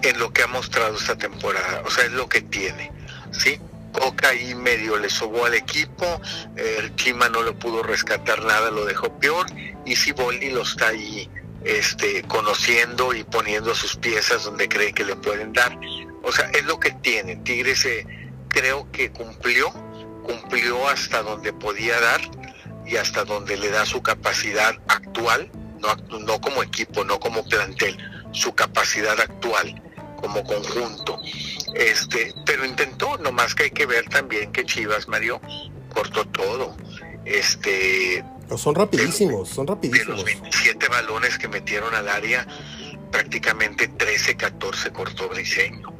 en 0.02 0.19
lo 0.19 0.32
que 0.32 0.43
ha 0.43 0.46
mostrado 0.46 0.96
esta 0.96 1.16
temporada. 1.16 1.82
O 1.84 1.90
sea, 1.90 2.04
es 2.04 2.12
lo 2.12 2.28
que 2.28 2.43
tiene. 2.43 2.93
¿Sí? 3.31 3.61
Coca 3.93 4.28
ahí 4.28 4.54
medio 4.54 4.99
le 4.99 5.08
sobó 5.08 5.46
al 5.46 5.54
equipo, 5.54 6.20
el 6.56 6.94
Chima 6.96 7.28
no 7.31 7.43
le 7.43 7.52
pudo 7.52 7.82
rescatar 7.82 8.44
nada, 8.44 8.70
lo 8.70 8.84
dejó 8.84 9.19
peor, 9.19 9.46
y 9.87 9.96
Siboldi 9.96 10.50
lo 10.50 10.62
está 10.62 10.88
ahí 10.88 11.28
este, 11.64 12.22
conociendo 12.25 13.14
y 13.14 13.25
poniendo 13.25 13.75
sus 13.75 13.96
piezas 13.96 14.44
donde 14.44 14.69
cree 14.69 14.93
que 14.93 15.05
le 15.05 15.16
pueden 15.16 15.52
dar. 15.52 15.78
O 16.22 16.32
sea, 16.32 16.50
es 16.50 16.64
lo 16.64 16.78
que 16.78 16.93
tiene. 16.93 17.37
Tigres 17.37 17.84
eh, 17.84 18.06
creo 18.49 18.90
que 18.93 19.10
cumplió, 19.10 19.70
cumplió 20.22 20.88
hasta 20.88 21.22
donde 21.22 21.52
podía 21.52 21.99
dar 22.00 22.20
y 22.87 22.96
hasta 22.96 23.25
donde 23.25 23.56
le 23.56 23.70
da 23.70 23.84
su 23.87 24.02
capacidad 24.02 24.75
actual, 24.88 25.50
no, 25.81 26.19
no 26.19 26.40
como 26.40 26.62
equipo, 26.62 27.05
no 27.05 27.20
como 27.20 27.44
plantel, 27.44 27.96
su 28.32 28.54
capacidad 28.54 29.19
actual 29.20 29.82
como 30.20 30.43
conjunto. 30.44 31.20
Este, 31.75 32.34
pero 32.44 32.64
intentó, 32.64 33.19
nomás 33.19 33.54
que 33.54 33.64
hay 33.64 33.70
que 33.70 33.87
ver 33.87 34.08
también 34.08 34.52
que 34.52 34.64
Chivas 34.64 35.08
Mario 35.08 35.40
cortó 35.92 36.25
todo. 36.26 36.76
Este, 37.25 38.25
son 38.57 38.75
rapidísimos, 38.75 39.49
son 39.49 39.67
rapidísimos. 39.67 40.25
De 40.25 40.33
los 40.33 40.40
27 40.40 40.88
balones 40.88 41.38
que 41.38 41.49
metieron 41.49 41.95
al 41.95 42.09
área, 42.09 42.47
prácticamente 43.11 43.88
13, 43.88 44.37
14 44.37 44.90
cortó 44.93 45.28
Briseño. 45.28 45.93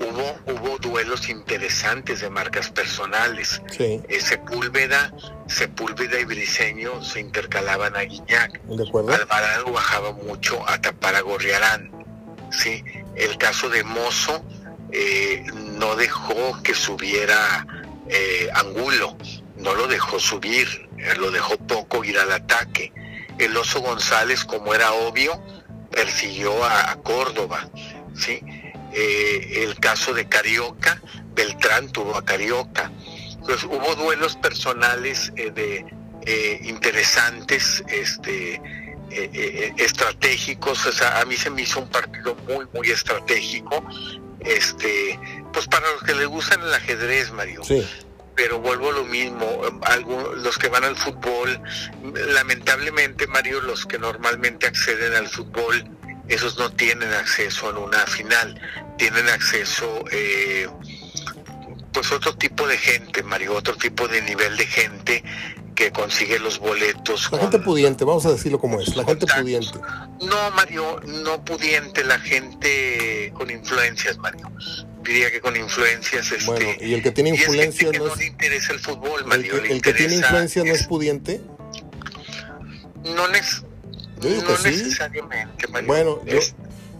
Hubo, 0.00 0.54
hubo 0.54 0.78
duelos 0.78 1.28
interesantes 1.28 2.20
de 2.20 2.30
marcas 2.30 2.70
personales. 2.70 3.60
Sí. 3.70 4.00
Eh, 4.08 4.20
Sepúlveda, 4.20 5.12
Sepúlveda 5.46 6.18
y 6.18 6.24
Briseño 6.24 7.02
se 7.02 7.20
intercalaban 7.20 7.96
a 7.96 8.02
Guiñac. 8.02 8.62
¿De 8.62 8.88
acuerdo? 8.88 9.12
Alvarado 9.12 9.72
bajaba 9.72 10.12
mucho 10.12 10.66
a 10.68 10.80
tapar 10.80 11.16
a 11.16 11.20
Gorriarán. 11.20 11.90
¿sí? 12.50 12.82
El 13.16 13.36
caso 13.36 13.68
de 13.68 13.84
Mozo 13.84 14.42
eh, 14.92 15.44
no 15.52 15.96
dejó 15.96 16.62
que 16.62 16.74
subiera 16.74 17.66
eh, 18.08 18.48
Angulo 18.54 19.16
no 19.60 19.74
lo 19.74 19.86
dejó 19.86 20.18
subir, 20.18 20.88
lo 21.18 21.30
dejó 21.30 21.56
poco 21.56 22.04
ir 22.04 22.18
al 22.18 22.32
ataque. 22.32 22.92
El 23.38 23.56
oso 23.56 23.80
González, 23.80 24.44
como 24.44 24.74
era 24.74 24.92
obvio, 24.92 25.42
persiguió 25.90 26.64
a, 26.64 26.96
Córdoba. 27.02 27.68
¿sí? 28.14 28.40
Eh, 28.92 29.64
el 29.64 29.78
caso 29.78 30.12
de 30.12 30.28
Carioca, 30.28 31.00
Beltrán 31.34 31.90
tuvo 31.90 32.16
a 32.16 32.24
Carioca. 32.24 32.90
Entonces 33.32 33.64
hubo 33.64 33.94
duelos 33.96 34.36
personales 34.36 35.32
eh, 35.36 35.50
de 35.50 35.86
eh, 36.26 36.60
interesantes, 36.64 37.82
este, 37.88 38.60
estratégicos. 39.78 40.86
O 40.86 40.92
sea, 40.92 41.20
a 41.20 41.24
mí 41.24 41.36
se 41.36 41.50
me 41.50 41.62
hizo 41.62 41.80
un 41.80 41.88
partido 41.88 42.36
muy, 42.48 42.66
muy 42.72 42.90
estratégico. 42.90 43.84
Este, 44.40 45.18
pues 45.52 45.66
para 45.66 45.90
los 45.92 46.02
que 46.02 46.14
les 46.14 46.26
gustan 46.26 46.62
el 46.62 46.72
ajedrez, 46.72 47.30
Mario. 47.32 47.62
Pero 48.34 48.58
vuelvo 48.60 48.90
a 48.90 48.92
lo 48.92 49.04
mismo, 49.04 49.46
los 50.36 50.58
que 50.58 50.68
van 50.68 50.84
al 50.84 50.96
fútbol, 50.96 51.60
lamentablemente 52.34 53.26
Mario, 53.26 53.60
los 53.60 53.86
que 53.86 53.98
normalmente 53.98 54.66
acceden 54.66 55.14
al 55.14 55.28
fútbol, 55.28 55.84
esos 56.28 56.58
no 56.58 56.70
tienen 56.72 57.12
acceso 57.12 57.68
a 57.68 57.78
una 57.78 58.06
final, 58.06 58.60
tienen 58.96 59.28
acceso 59.28 60.04
eh, 60.10 60.68
pues 61.92 62.12
otro 62.12 62.34
tipo 62.36 62.66
de 62.66 62.78
gente, 62.78 63.22
Mario, 63.22 63.54
otro 63.54 63.76
tipo 63.76 64.06
de 64.08 64.22
nivel 64.22 64.56
de 64.56 64.66
gente 64.66 65.24
que 65.74 65.90
consigue 65.92 66.38
los 66.38 66.58
boletos. 66.58 67.30
La 67.32 67.38
gente 67.38 67.58
pudiente, 67.58 68.04
vamos 68.04 68.26
a 68.26 68.32
decirlo 68.32 68.58
como 68.58 68.80
es, 68.80 68.94
la 68.96 69.04
gente 69.04 69.26
pudiente. 69.26 69.78
No, 70.20 70.50
Mario, 70.52 71.00
no 71.06 71.44
pudiente, 71.44 72.04
la 72.04 72.18
gente 72.18 73.32
con 73.34 73.50
influencias, 73.50 74.18
Mario. 74.18 74.50
Diría 75.02 75.30
que 75.30 75.40
con 75.40 75.56
influencias. 75.56 76.30
Este, 76.32 76.46
bueno, 76.46 76.68
y 76.80 76.94
el 76.94 77.02
que 77.02 77.10
tiene 77.10 77.30
influencia 77.30 77.90
no, 77.92 78.06
no, 78.06 78.16
le 78.16 78.26
interesa 78.26 78.72
el 78.72 78.80
fútbol, 78.80 79.24
Mario. 79.26 79.56
El, 79.56 79.62
que, 79.62 79.72
el 79.72 79.82
que 79.82 79.92
tiene 79.92 80.14
influencia 80.16 80.64
no 80.64 80.72
es 80.72 80.86
pudiente. 80.86 81.40
No, 83.04 83.26
es, 83.28 83.62
yo 84.20 84.28
digo 84.28 84.42
no 84.42 84.56
que 84.56 84.70
necesariamente, 84.70 85.68
Mario. 85.68 85.86
Bueno, 85.86 86.24
yo, 86.26 86.38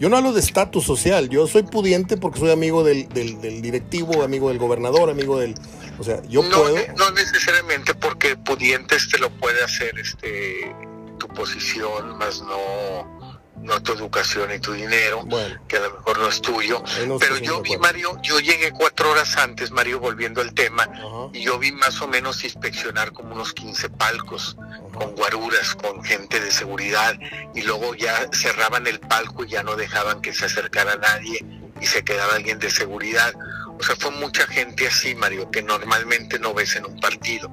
yo 0.01 0.09
no 0.09 0.17
hablo 0.17 0.33
de 0.33 0.41
estatus 0.41 0.85
social, 0.85 1.29
yo 1.29 1.47
soy 1.47 1.63
pudiente 1.63 2.17
porque 2.17 2.41
soy 2.41 2.51
amigo 2.51 2.83
del, 2.83 3.09
del, 3.11 3.41
del, 3.43 3.61
directivo, 3.61 4.23
amigo 4.23 4.49
del 4.49 4.59
gobernador, 4.59 5.11
amigo 5.11 5.39
del... 5.39 5.55
O 5.99 6.05
sea, 6.05 6.23
yo 6.23 6.43
no, 6.43 6.49
puedo... 6.49 6.77
No 6.97 7.11
necesariamente 7.11 7.95
porque 7.95 8.35
pudientes 8.35 9.11
te 9.11 9.19
lo 9.19 9.29
puede 9.29 9.63
hacer 9.63 9.99
este 9.99 10.75
tu 11.19 11.29
posición, 11.29 12.17
más 12.17 12.41
no 12.41 13.20
no 13.63 13.83
tu 13.83 13.93
educación 13.93 14.53
y 14.53 14.59
tu 14.59 14.73
dinero, 14.73 15.23
bueno, 15.25 15.61
que 15.69 15.77
a 15.77 15.81
lo 15.81 15.93
mejor 15.93 16.19
no 16.19 16.29
es 16.29 16.41
tuyo. 16.41 16.83
no 17.07 17.19
Pero 17.19 17.39
yo 17.39 17.61
vi, 17.61 17.77
Mario, 17.77 18.19
yo 18.23 18.41
llegué 18.41 18.73
cuatro 18.73 19.11
horas 19.11 19.37
antes, 19.37 19.71
Mario, 19.71 20.01
volviendo 20.01 20.41
al 20.41 20.55
tema, 20.55 20.89
y 21.33 21.43
yo 21.43 21.59
vi 21.59 21.73
más 21.73 22.01
o 22.01 22.09
menos 22.09 22.43
inspeccionar 22.45 23.13
como 23.13 23.35
unos 23.35 23.53
15 23.53 23.91
palcos, 23.91 24.57
con 24.93 25.15
guaruras, 25.15 25.75
con 25.75 26.03
gente 26.03 26.41
de 26.41 26.51
seguridad, 26.51 27.19
y 27.55 27.63
luego 27.63 27.95
ya 27.95 28.29
cerraban 28.33 28.87
el 28.87 29.01
palco 29.01 29.45
y 29.45 29.49
ya 29.49 29.63
no 29.63 29.77
dejaban 29.77 30.21
que 30.21 30.33
se 30.33 30.47
acercara 30.47 30.97
nadie 30.97 31.45
y 31.81 31.87
se 31.87 32.05
quedaba 32.05 32.35
alguien 32.35 32.59
de 32.59 32.71
seguridad. 32.71 33.35
O 33.81 33.83
sea, 33.83 33.97
fue 33.97 34.11
mucha 34.11 34.47
gente 34.47 34.87
así, 34.87 35.15
Mario, 35.15 35.51
que 35.51 35.63
normalmente 35.63 36.39
no 36.39 36.53
ves 36.53 36.77
en 36.77 36.85
un 36.85 37.01
partido. 37.01 37.51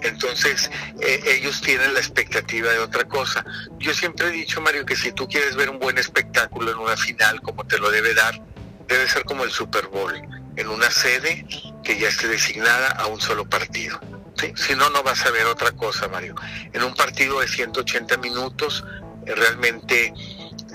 Entonces, 0.00 0.68
eh, 1.00 1.22
ellos 1.24 1.60
tienen 1.60 1.94
la 1.94 2.00
expectativa 2.00 2.72
de 2.72 2.80
otra 2.80 3.04
cosa. 3.04 3.44
Yo 3.78 3.94
siempre 3.94 4.26
he 4.26 4.30
dicho, 4.32 4.60
Mario, 4.60 4.84
que 4.84 4.96
si 4.96 5.12
tú 5.12 5.28
quieres 5.28 5.54
ver 5.54 5.70
un 5.70 5.78
buen 5.78 5.98
espectáculo 5.98 6.72
en 6.72 6.78
una 6.78 6.96
final, 6.96 7.40
como 7.42 7.64
te 7.64 7.78
lo 7.78 7.92
debe 7.92 8.12
dar, 8.12 8.42
debe 8.88 9.08
ser 9.08 9.22
como 9.22 9.44
el 9.44 9.52
Super 9.52 9.86
Bowl, 9.86 10.12
en 10.56 10.68
una 10.68 10.90
sede 10.90 11.46
que 11.84 11.96
ya 11.96 12.08
esté 12.08 12.26
designada 12.26 12.88
a 12.88 13.06
un 13.06 13.20
solo 13.20 13.48
partido. 13.48 14.00
¿sí? 14.34 14.52
Si 14.56 14.74
no, 14.74 14.90
no 14.90 15.04
vas 15.04 15.24
a 15.26 15.30
ver 15.30 15.46
otra 15.46 15.70
cosa, 15.70 16.08
Mario. 16.08 16.34
En 16.72 16.82
un 16.82 16.94
partido 16.94 17.38
de 17.38 17.46
180 17.46 18.16
minutos, 18.16 18.84
eh, 19.26 19.34
realmente, 19.36 20.12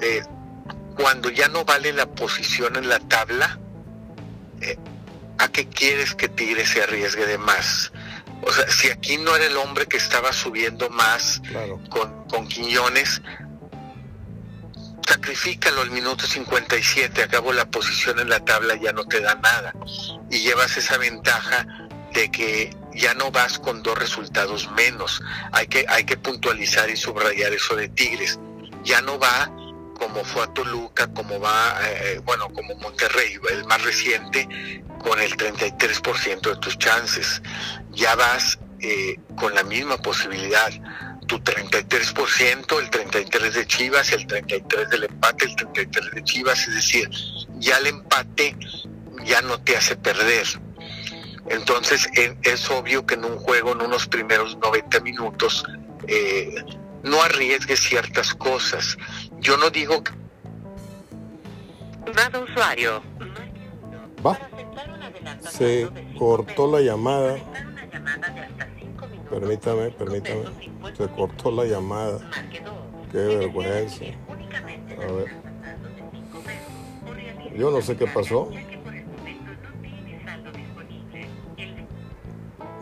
eh, 0.01 0.21
cuando 0.95 1.29
ya 1.29 1.49
no 1.49 1.65
vale 1.65 1.91
la 1.91 2.05
posición 2.05 2.77
en 2.77 2.87
la 2.87 2.99
tabla, 2.99 3.59
eh, 4.61 4.77
¿a 5.39 5.47
qué 5.49 5.67
quieres 5.67 6.15
que 6.15 6.29
Tigre 6.29 6.65
se 6.65 6.83
arriesgue 6.83 7.25
de 7.25 7.37
más? 7.37 7.91
O 8.43 8.51
sea, 8.51 8.69
si 8.69 8.89
aquí 8.89 9.17
no 9.17 9.35
era 9.35 9.45
el 9.45 9.57
hombre 9.57 9.87
que 9.87 9.97
estaba 9.97 10.31
subiendo 10.33 10.89
más 10.89 11.41
Claro. 11.47 11.79
con, 11.89 12.25
con 12.25 12.47
Quiñones, 12.47 13.21
sacrifícalo 15.07 15.81
al 15.81 15.91
minuto 15.91 16.25
57, 16.27 17.23
acabó 17.23 17.53
la 17.53 17.65
posición 17.69 18.19
en 18.19 18.29
la 18.29 18.43
tabla, 18.43 18.75
ya 18.75 18.91
no 18.93 19.05
te 19.05 19.21
da 19.21 19.35
nada. 19.35 19.73
Y 20.29 20.39
llevas 20.41 20.75
esa 20.77 20.97
ventaja 20.97 21.65
de 22.13 22.29
que 22.29 22.75
ya 22.93 23.13
no 23.13 23.31
vas 23.31 23.57
con 23.59 23.83
dos 23.83 23.97
resultados 23.97 24.69
menos. 24.71 25.21
Hay 25.51 25.67
que, 25.67 25.85
hay 25.87 26.03
que 26.03 26.17
puntualizar 26.17 26.89
y 26.89 26.97
subrayar 26.97 27.53
eso 27.53 27.75
de 27.75 27.89
Tigres. 27.89 28.39
Ya 28.83 29.01
no 29.01 29.17
va 29.19 29.49
como 29.97 30.23
fue 30.23 30.43
a 30.43 30.47
Toluca, 30.53 31.07
como 31.13 31.39
va, 31.39 31.77
eh, 31.83 32.21
bueno, 32.23 32.49
como 32.53 32.75
Monterrey, 32.75 33.37
el 33.51 33.65
más 33.65 33.83
reciente, 33.83 34.47
con 34.99 35.19
el 35.19 35.35
33% 35.35 36.49
de 36.49 36.55
tus 36.57 36.77
chances. 36.77 37.41
Ya 37.91 38.15
vas 38.15 38.59
eh, 38.79 39.19
con 39.35 39.53
la 39.53 39.63
misma 39.63 39.97
posibilidad. 39.97 40.71
Tu 41.27 41.39
33%, 41.39 42.79
el 42.79 42.89
33% 42.89 43.51
de 43.51 43.67
Chivas, 43.67 44.11
el 44.13 44.25
33% 44.27 44.87
del 44.89 45.03
empate, 45.03 45.45
el 45.45 45.55
33% 45.55 46.13
de 46.13 46.23
Chivas, 46.23 46.67
es 46.67 46.75
decir, 46.75 47.09
ya 47.59 47.77
el 47.79 47.87
empate 47.87 48.55
ya 49.25 49.41
no 49.41 49.59
te 49.61 49.75
hace 49.75 49.95
perder. 49.97 50.47
Entonces 51.49 52.07
en, 52.13 52.37
es 52.43 52.69
obvio 52.69 53.05
que 53.05 53.15
en 53.15 53.25
un 53.25 53.37
juego, 53.37 53.73
en 53.73 53.81
unos 53.81 54.07
primeros 54.07 54.57
90 54.57 54.99
minutos, 55.01 55.65
eh, 56.07 56.63
no 57.03 57.21
arriesgues 57.21 57.79
ciertas 57.79 58.33
cosas. 58.33 58.97
Yo 59.39 59.57
no 59.57 59.69
digo 59.69 60.03
que 60.03 60.11
Dado 62.13 62.43
usuario. 62.43 63.01
Va. 64.25 64.37
Se 65.49 65.89
cortó 66.17 66.71
la 66.71 66.79
llamada. 66.81 67.37
Permítame, 69.29 69.91
permítame. 69.91 70.45
Se 70.95 71.07
cortó 71.09 71.51
la 71.51 71.65
llamada. 71.65 72.19
Qué 73.11 73.17
vergüenza. 73.17 74.05
A 74.05 75.11
ver. 75.11 75.35
Yo 77.55 77.71
no 77.71 77.81
sé 77.81 77.97
qué 77.97 78.07
pasó. 78.07 78.49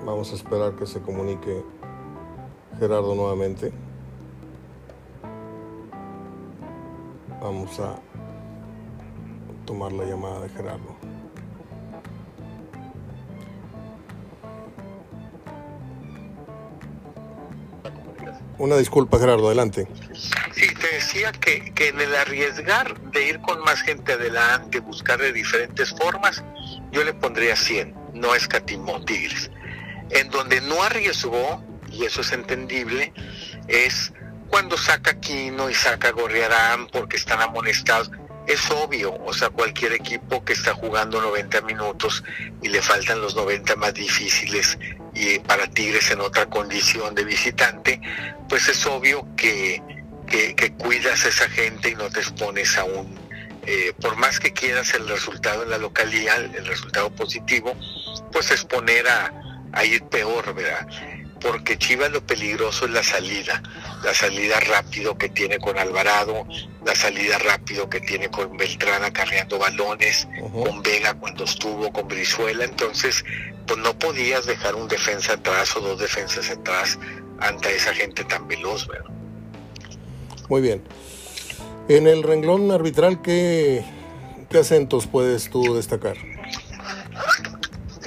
Vamos 0.05 0.31
a 0.31 0.35
esperar 0.35 0.75
que 0.75 0.85
se 0.85 1.01
comunique 1.01 1.63
Gerardo 2.79 3.15
nuevamente. 3.15 3.73
Vamos 7.45 7.79
a 7.79 7.95
tomar 9.67 9.91
la 9.91 10.03
llamada 10.03 10.39
de 10.39 10.49
Gerardo. 10.49 10.97
Una 18.57 18.77
disculpa, 18.77 19.19
Gerardo, 19.19 19.45
adelante. 19.45 19.87
Sí, 20.53 20.73
te 20.73 20.95
decía 20.95 21.33
que, 21.33 21.71
en 21.87 22.01
el 22.01 22.15
arriesgar 22.15 22.99
de 23.11 23.27
ir 23.27 23.39
con 23.41 23.59
más 23.61 23.81
gente 23.83 24.13
adelante, 24.13 24.79
buscar 24.79 25.19
de 25.19 25.31
diferentes 25.31 25.91
formas, 25.91 26.43
yo 26.91 27.03
le 27.03 27.13
pondría 27.13 27.55
100, 27.55 27.95
no 28.15 28.33
escatimó 28.33 29.05
Tigres. 29.05 29.51
En 30.09 30.31
donde 30.31 30.61
no 30.61 30.81
arriesgó, 30.81 31.63
y 31.91 32.05
eso 32.05 32.21
es 32.21 32.31
entendible, 32.31 33.13
es 33.67 34.13
cuando 34.55 34.77
saca 34.77 35.19
Quino 35.19 35.69
y 35.69 35.73
saca 35.73 36.11
Gorriarán 36.11 36.87
porque 36.87 37.17
están 37.17 37.41
amonestados. 37.41 38.09
Es 38.47 38.71
obvio, 38.71 39.13
o 39.25 39.33
sea, 39.33 39.49
cualquier 39.49 39.91
equipo 39.91 40.45
que 40.45 40.53
está 40.53 40.73
jugando 40.73 41.19
90 41.19 41.59
minutos 41.63 42.23
y 42.61 42.69
le 42.69 42.81
faltan 42.81 43.19
los 43.19 43.35
90 43.35 43.75
más 43.75 43.93
difíciles 43.93 44.79
y 45.13 45.39
para 45.39 45.67
Tigres 45.67 46.09
en 46.09 46.21
otra 46.21 46.45
condición 46.45 47.13
de 47.15 47.25
visitante, 47.25 47.99
pues 48.47 48.69
es 48.69 48.85
obvio 48.85 49.27
que, 49.35 49.83
que, 50.25 50.73
cuidas 50.77 51.25
a 51.25 51.27
esa 51.27 51.49
gente 51.49 51.89
y 51.89 51.95
no 51.95 52.09
te 52.09 52.21
expones 52.21 52.77
a 52.77 52.85
un, 52.85 53.13
eh, 53.65 53.91
por 53.99 54.15
más 54.15 54.39
que 54.39 54.53
quieras 54.53 54.93
el 54.93 55.05
resultado 55.09 55.63
en 55.63 55.69
la 55.69 55.77
localidad, 55.77 56.41
el 56.41 56.65
resultado 56.65 57.09
positivo, 57.09 57.75
pues 58.31 58.51
exponer 58.51 59.05
a, 59.05 59.33
a 59.73 59.83
ir 59.83 60.01
peor, 60.05 60.55
¿verdad? 60.55 60.87
Porque 61.41 61.77
Chivas 61.77 62.11
lo 62.11 62.25
peligroso 62.25 62.85
es 62.85 62.91
la 62.91 63.03
salida, 63.03 63.61
la 64.03 64.13
salida 64.13 64.59
rápido 64.61 65.17
que 65.17 65.29
tiene 65.29 65.59
con 65.59 65.77
Alvarado, 65.77 66.47
la 66.85 66.95
salida 66.95 67.37
rápido 67.39 67.89
que 67.89 67.99
tiene 67.99 68.29
con 68.29 68.55
Beltrán 68.57 69.03
acarreando 69.03 69.59
balones, 69.59 70.27
Uh 70.39 70.47
-huh. 70.49 70.63
con 70.69 70.81
Vega 70.81 71.13
cuando 71.13 71.43
estuvo, 71.43 71.91
con 71.91 72.07
Brizuela, 72.07 72.63
entonces 72.63 73.23
pues 73.67 73.79
no 73.79 73.97
podías 73.99 74.45
dejar 74.45 74.75
un 74.75 74.87
defensa 74.87 75.33
atrás 75.33 75.75
o 75.75 75.81
dos 75.81 75.99
defensas 75.99 76.49
atrás 76.49 76.97
ante 77.39 77.75
esa 77.75 77.93
gente 77.93 78.23
tan 78.23 78.47
veloz, 78.47 78.87
¿verdad? 78.87 79.09
Muy 80.49 80.61
bien. 80.61 80.83
En 81.89 82.07
el 82.07 82.23
renglón 82.23 82.71
arbitral, 82.71 83.21
¿qué, 83.21 83.83
qué 84.49 84.59
acentos 84.59 85.05
puedes 85.07 85.49
tú 85.49 85.75
destacar? 85.75 86.15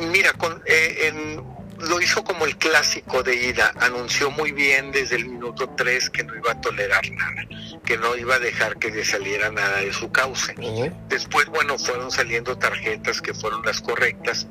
Mira, 0.01 0.33
con, 0.35 0.63
eh, 0.67 1.09
en, 1.09 1.43
lo 1.81 2.01
hizo 2.01 2.25
como 2.25 2.45
el 2.45 2.57
clásico 2.57 3.23
de 3.23 3.35
ida, 3.35 3.73
anunció 3.81 4.31
muy 4.31 4.53
bien 4.53 4.91
desde 4.93 5.17
el 5.17 5.27
minuto 5.27 5.69
3 5.77 6.11
que 6.11 6.25
no 6.25 6.35
iba 6.37 6.53
a 6.53 6.61
tolerar 6.61 7.09
nada, 7.13 7.47
que 7.85 7.97
no 7.97 8.17
iba 8.17 8.35
a 8.37 8.39
dejar 8.39 8.79
que 8.79 8.91
le 8.91 9.05
saliera 9.05 9.51
nada 9.51 9.79
de 9.79 9.93
su 9.93 10.11
cauce. 10.11 10.55
Uh 10.59 10.63
-huh. 10.63 11.09
Después, 11.09 11.47
bueno, 11.47 11.79
fueron 11.79 12.11
saliendo 12.11 12.59
tarjetas 12.59 13.21
que 13.21 13.33
fueron 13.35 13.63
las 13.65 13.81
correctas, 13.81 14.47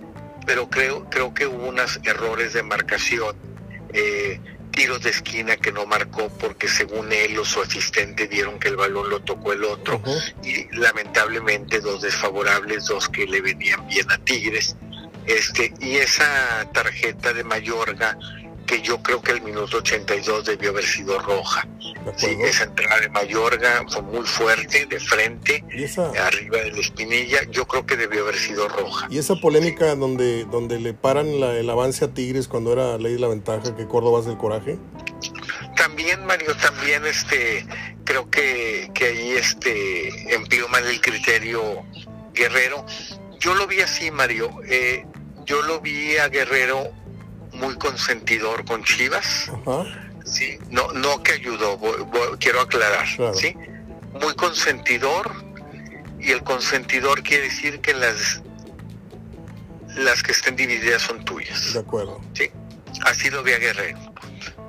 pero 0.46 0.69
creo, 0.69 1.10
creo 1.10 1.34
que 1.34 1.48
hubo 1.48 1.67
unos 1.67 2.00
errores 2.03 2.53
de 2.53 2.63
marcación, 2.63 3.36
eh, 3.93 4.39
tiros 4.72 5.01
de 5.01 5.10
esquina 5.10 5.57
que 5.57 5.72
no 5.72 5.86
marcó 5.88 6.29
porque 6.39 6.67
según 6.67 7.12
él 7.12 7.38
o 7.39 7.46
su 7.46 7.62
asistente 7.62 8.27
vieron 8.27 8.60
que 8.60 8.67
el 8.67 8.75
balón 8.75 9.10
lo 9.10 9.19
tocó 9.22 9.51
el 9.51 9.63
otro 9.63 9.96
Uh 10.05 10.07
-huh. 10.07 10.46
y 10.46 10.77
lamentablemente 10.77 11.79
dos 11.81 12.01
desfavorables, 12.03 12.86
dos 12.86 13.10
que 13.10 13.25
le 13.25 13.41
venían 13.41 13.88
bien 13.88 14.10
a 14.12 14.17
Tigres 14.19 14.75
este, 15.27 15.74
y 15.79 15.98
esa 15.98 16.67
tarjeta 16.74 17.34
de 17.34 17.43
Mayorga, 17.43 18.17
que 18.65 18.81
yo 18.81 19.01
creo 19.01 19.22
que 19.22 19.31
el 19.31 19.41
minuto 19.41 19.77
82 19.77 20.46
debió 20.46 20.72
haber 20.72 20.84
sido 20.84 21.17
roja. 21.19 21.67
Sí, 22.17 22.38
esa 22.41 22.65
entrada 22.65 23.00
de 23.00 23.10
Mayorga 23.10 23.86
fue 23.89 24.01
muy 24.01 24.25
fuerte, 24.25 24.86
de 24.86 25.00
frente, 25.00 25.63
esa... 25.72 26.10
arriba 26.25 26.60
de 26.60 26.72
la 26.72 26.79
espinilla, 26.79 27.39
yo 27.50 27.65
creo 27.65 27.86
que 27.86 27.96
debió 27.96 28.24
haber 28.24 28.38
sido 28.38 28.67
roja. 28.67 29.07
Y 29.10 29.17
esa 29.17 29.36
polémica 29.36 29.93
sí. 29.93 30.00
donde, 30.00 30.46
donde 30.46 30.79
le 30.79 30.93
paran 30.93 31.39
la, 31.39 31.55
el 31.55 31.69
avance 31.69 32.05
a 32.05 32.13
Tigres 32.13 32.48
cuando 32.48 32.74
era 32.74 32.98
ley 32.98 33.13
de 33.13 33.19
la 33.19 33.29
ventaja, 33.29 33.75
que 33.75 33.88
Córdoba 33.88 34.19
hace 34.19 34.31
el 34.31 34.38
coraje. 34.38 34.77
También, 35.75 36.25
Mario, 36.25 36.55
también 36.57 37.05
este, 37.05 37.65
creo 38.03 38.29
que, 38.29 38.91
que 38.93 39.05
ahí 39.05 39.31
este, 39.31 40.34
empleó 40.34 40.67
mal 40.69 40.86
el 40.86 41.00
criterio 41.00 41.84
Guerrero, 42.34 42.86
yo 43.39 43.55
lo 43.55 43.67
vi 43.67 43.81
así, 43.81 44.12
Mario. 44.12 44.50
Eh, 44.67 45.05
yo 45.48 45.62
lo 45.63 45.80
vi 45.80 46.18
a 46.18 46.27
Guerrero 46.27 46.92
muy 47.54 47.75
consentidor 47.77 48.66
con 48.66 48.84
Chivas. 48.84 49.50
Sí, 50.25 50.60
no, 50.70 50.92
no 50.92 51.24
que 51.24 51.32
ayudó, 51.32 51.80
quiero 52.39 52.62
aclarar, 52.62 53.08
¿sí? 53.34 53.56
Muy 54.22 54.36
consentidor 54.36 55.32
y 56.20 56.32
el 56.32 56.44
consentidor 56.44 57.24
quiere 57.24 57.46
decir 57.46 57.80
que 57.80 57.94
las 57.94 58.44
las 59.96 60.22
que 60.22 60.32
estén 60.34 60.56
divididas 60.56 61.01
son 61.01 61.24
tuyas. 61.25 61.74
De 61.74 61.80
acuerdo. 61.80 62.22
Sí, 62.34 62.51
así 63.06 63.30
lo 63.30 63.42
vi 63.42 63.54
a 63.54 63.58
Guerrero, 63.58 63.98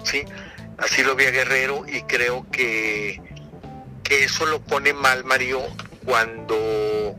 sí, 0.04 0.22
así 0.78 1.02
lo 1.02 1.16
vi 1.16 1.26
a 1.26 1.30
Guerrero 1.32 1.84
y 1.86 2.02
creo 2.02 2.46
que 2.50 3.20
que 4.04 4.24
eso 4.24 4.46
lo 4.46 4.60
pone 4.60 4.94
mal 4.94 5.24
Mario 5.24 5.60
cuando 6.04 7.14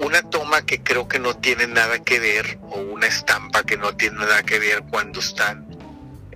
una 0.00 0.22
toma 0.30 0.62
que 0.62 0.82
creo 0.82 1.08
que 1.08 1.18
no 1.18 1.36
tiene 1.36 1.66
nada 1.66 1.98
que 2.02 2.18
ver 2.18 2.58
o 2.70 2.80
una 2.80 3.06
estampa 3.06 3.62
que 3.62 3.76
no 3.76 3.94
tiene 3.96 4.18
nada 4.18 4.42
que 4.42 4.58
ver 4.58 4.82
cuando 4.90 5.20
están 5.20 5.66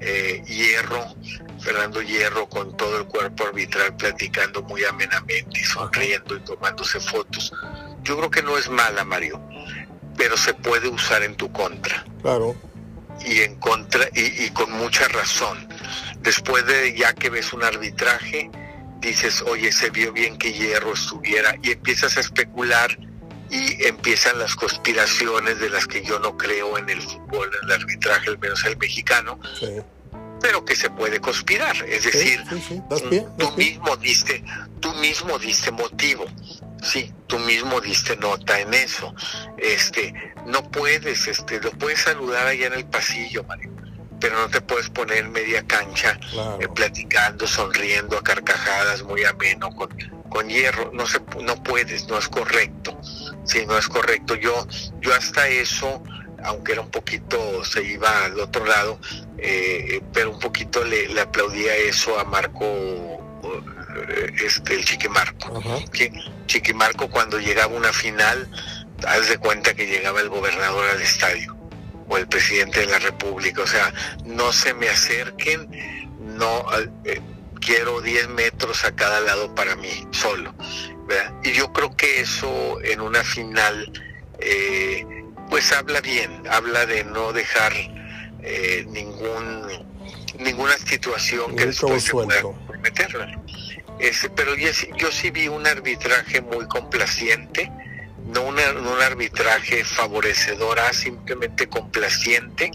eh, 0.01 0.43
Hierro, 0.47 1.05
Fernando 1.61 2.01
Hierro 2.03 2.49
con 2.49 2.77
todo 2.77 2.99
el 2.99 3.05
cuerpo 3.07 3.45
arbitral 3.45 3.97
platicando 3.97 4.63
muy 4.63 4.85
amenamente 4.85 5.61
y 5.61 5.65
sonriendo 5.65 6.37
y 6.37 6.41
tomándose 6.41 7.01
fotos. 7.01 7.53
Yo 8.03 8.17
creo 8.17 8.31
que 8.31 8.43
no 8.43 8.57
es 8.57 8.69
mala, 8.69 9.05
Mario, 9.05 9.43
pero 10.17 10.37
se 10.37 10.55
puede 10.55 10.89
usar 10.89 11.23
en 11.23 11.35
tu 11.37 11.51
contra. 11.53 12.05
Claro. 12.23 12.55
Y 13.27 13.41
en 13.41 13.57
contra 13.57 14.09
y, 14.15 14.45
y 14.45 14.51
con 14.51 14.71
mucha 14.71 15.09
razón. 15.09 15.69
Después 16.21 16.65
de 16.67 16.97
ya 16.97 17.13
que 17.13 17.31
ves 17.31 17.53
un 17.53 17.65
arbitraje, 17.65 18.51
dices, 19.01 19.43
oye, 19.43 19.73
se 19.73 19.91
vio 19.91 20.13
bien 20.13 20.39
que 20.39 20.53
Hierro 20.53 20.93
estuviera 20.93 21.57
y 21.63 21.73
empiezas 21.73 22.17
a 22.17 22.21
especular 22.21 22.97
y 23.51 23.87
empiezan 23.87 24.39
las 24.39 24.55
conspiraciones 24.55 25.59
de 25.61 25.71
las 25.71 25.87
que 25.87 26.05
yo 26.05 26.19
no 26.19 26.37
creo 26.37 26.79
en 26.79 26.89
el 26.91 27.01
fútbol, 27.01 27.51
en 27.63 27.69
el 27.69 27.73
arbitraje, 27.73 28.31
al 28.31 28.39
menos 28.39 28.65
el 28.65 28.77
mexicano, 28.77 29.39
pero 30.41 30.65
que 30.65 30.77
se 30.77 30.91
puede 30.91 31.21
conspirar. 31.21 31.77
Es 31.87 32.05
decir, 32.05 32.43
tú 33.39 33.51
mismo 33.53 33.97
diste, 33.97 34.45
tú 34.81 34.93
mismo 34.95 35.39
diste 35.39 35.71
motivo. 35.71 36.27
Sí, 36.83 37.13
tú 37.27 37.39
mismo 37.41 37.81
diste 37.81 38.17
nota 38.17 38.61
en 38.61 38.73
eso. 38.73 39.15
Este, 39.57 40.15
no 40.47 40.63
puedes, 40.71 41.27
este, 41.27 41.61
lo 41.61 41.73
puedes 41.73 42.01
saludar 42.01 42.47
allá 42.47 42.69
en 42.69 42.75
el 42.75 42.87
pasillo, 42.87 43.43
Mario, 43.45 43.73
pero 44.21 44.39
no 44.39 44.49
te 44.49 44.61
puedes 44.61 44.89
poner 44.91 45.19
en 45.19 45.33
media 45.33 45.67
cancha 45.67 46.19
eh, 46.61 46.69
platicando, 46.69 47.49
sonriendo 47.49 48.17
a 48.17 48.23
carcajadas, 48.23 49.03
muy 49.03 49.25
ameno 49.25 49.71
con, 49.75 49.89
con 50.29 50.49
hierro. 50.49 50.93
No 50.93 51.05
se, 51.07 51.21
no 51.43 51.61
puedes, 51.65 52.07
no 52.07 52.17
es 52.19 52.29
correcto 52.29 52.97
sí, 53.49 53.67
no 53.67 53.77
es 53.77 53.89
correcto. 53.89 54.35
Yo, 54.35 54.67
yo 55.01 55.15
hasta 55.15 55.49
eso, 55.49 56.03
aunque 56.45 56.73
era 56.73 56.83
un 56.83 56.91
poquito, 56.91 57.65
se 57.65 57.83
iba 57.83 58.25
al 58.25 58.39
otro 58.39 58.65
lado, 58.65 59.01
eh, 59.39 60.01
pero 60.13 60.31
un 60.31 60.39
poquito 60.39 60.85
le, 60.85 61.09
le, 61.09 61.21
aplaudía 61.21 61.75
eso 61.77 62.19
a 62.19 62.25
Marco, 62.25 62.65
eh, 62.65 64.33
este, 64.45 64.75
el 64.75 64.85
Chiquimarco. 64.85 65.63
Chiquimarco 66.47 67.11
cuando 67.11 67.39
llegaba 67.39 67.75
una 67.75 67.93
final, 67.93 68.49
haz 69.07 69.29
de 69.29 69.39
cuenta 69.39 69.75
que 69.75 69.87
llegaba 69.87 70.21
el 70.21 70.29
gobernador 70.29 70.89
al 70.89 71.01
estadio 71.03 71.57
o 72.09 72.17
el 72.17 72.27
presidente 72.27 72.81
de 72.81 72.87
la 72.87 72.99
República. 72.99 73.63
O 73.63 73.67
sea, 73.67 73.93
no 74.25 74.53
se 74.53 74.75
me 74.75 74.89
acerquen, 74.89 75.69
no 76.21 76.65
eh, 77.05 77.21
quiero 77.61 78.01
10 78.01 78.29
metros 78.31 78.85
a 78.85 78.95
cada 78.95 79.21
lado 79.21 79.55
para 79.55 79.77
mí, 79.77 80.07
solo. 80.11 80.55
Y 81.43 81.53
yo 81.53 81.73
creo 81.73 81.97
que 81.97 82.21
eso 82.21 82.81
en 82.83 83.01
una 83.01 83.23
final, 83.23 83.93
eh, 84.41 85.05
pues 85.49 85.73
habla 85.73 86.01
bien, 86.01 86.43
habla 86.51 86.87
de 86.87 87.05
no 87.05 87.33
dejar 87.33 87.73
eh, 88.43 88.85
ningún 88.89 89.87
ninguna 90.39 90.77
situación 90.79 91.57
que 91.57 91.67
después 91.67 92.05
se 92.05 92.13
pueda 92.13 92.43
comprometer. 92.43 93.09
pero 94.37 94.55
yo, 94.55 94.71
yo, 94.99 95.11
sí 95.11 95.31
vi 95.31 95.49
un 95.49 95.67
arbitraje 95.67 96.41
muy 96.41 96.67
complaciente, 96.67 97.73
no 98.27 98.43
un 98.43 98.59
arbitraje 99.03 99.85
favorecedora, 99.85 100.93
simplemente 100.93 101.69
complaciente, 101.69 102.71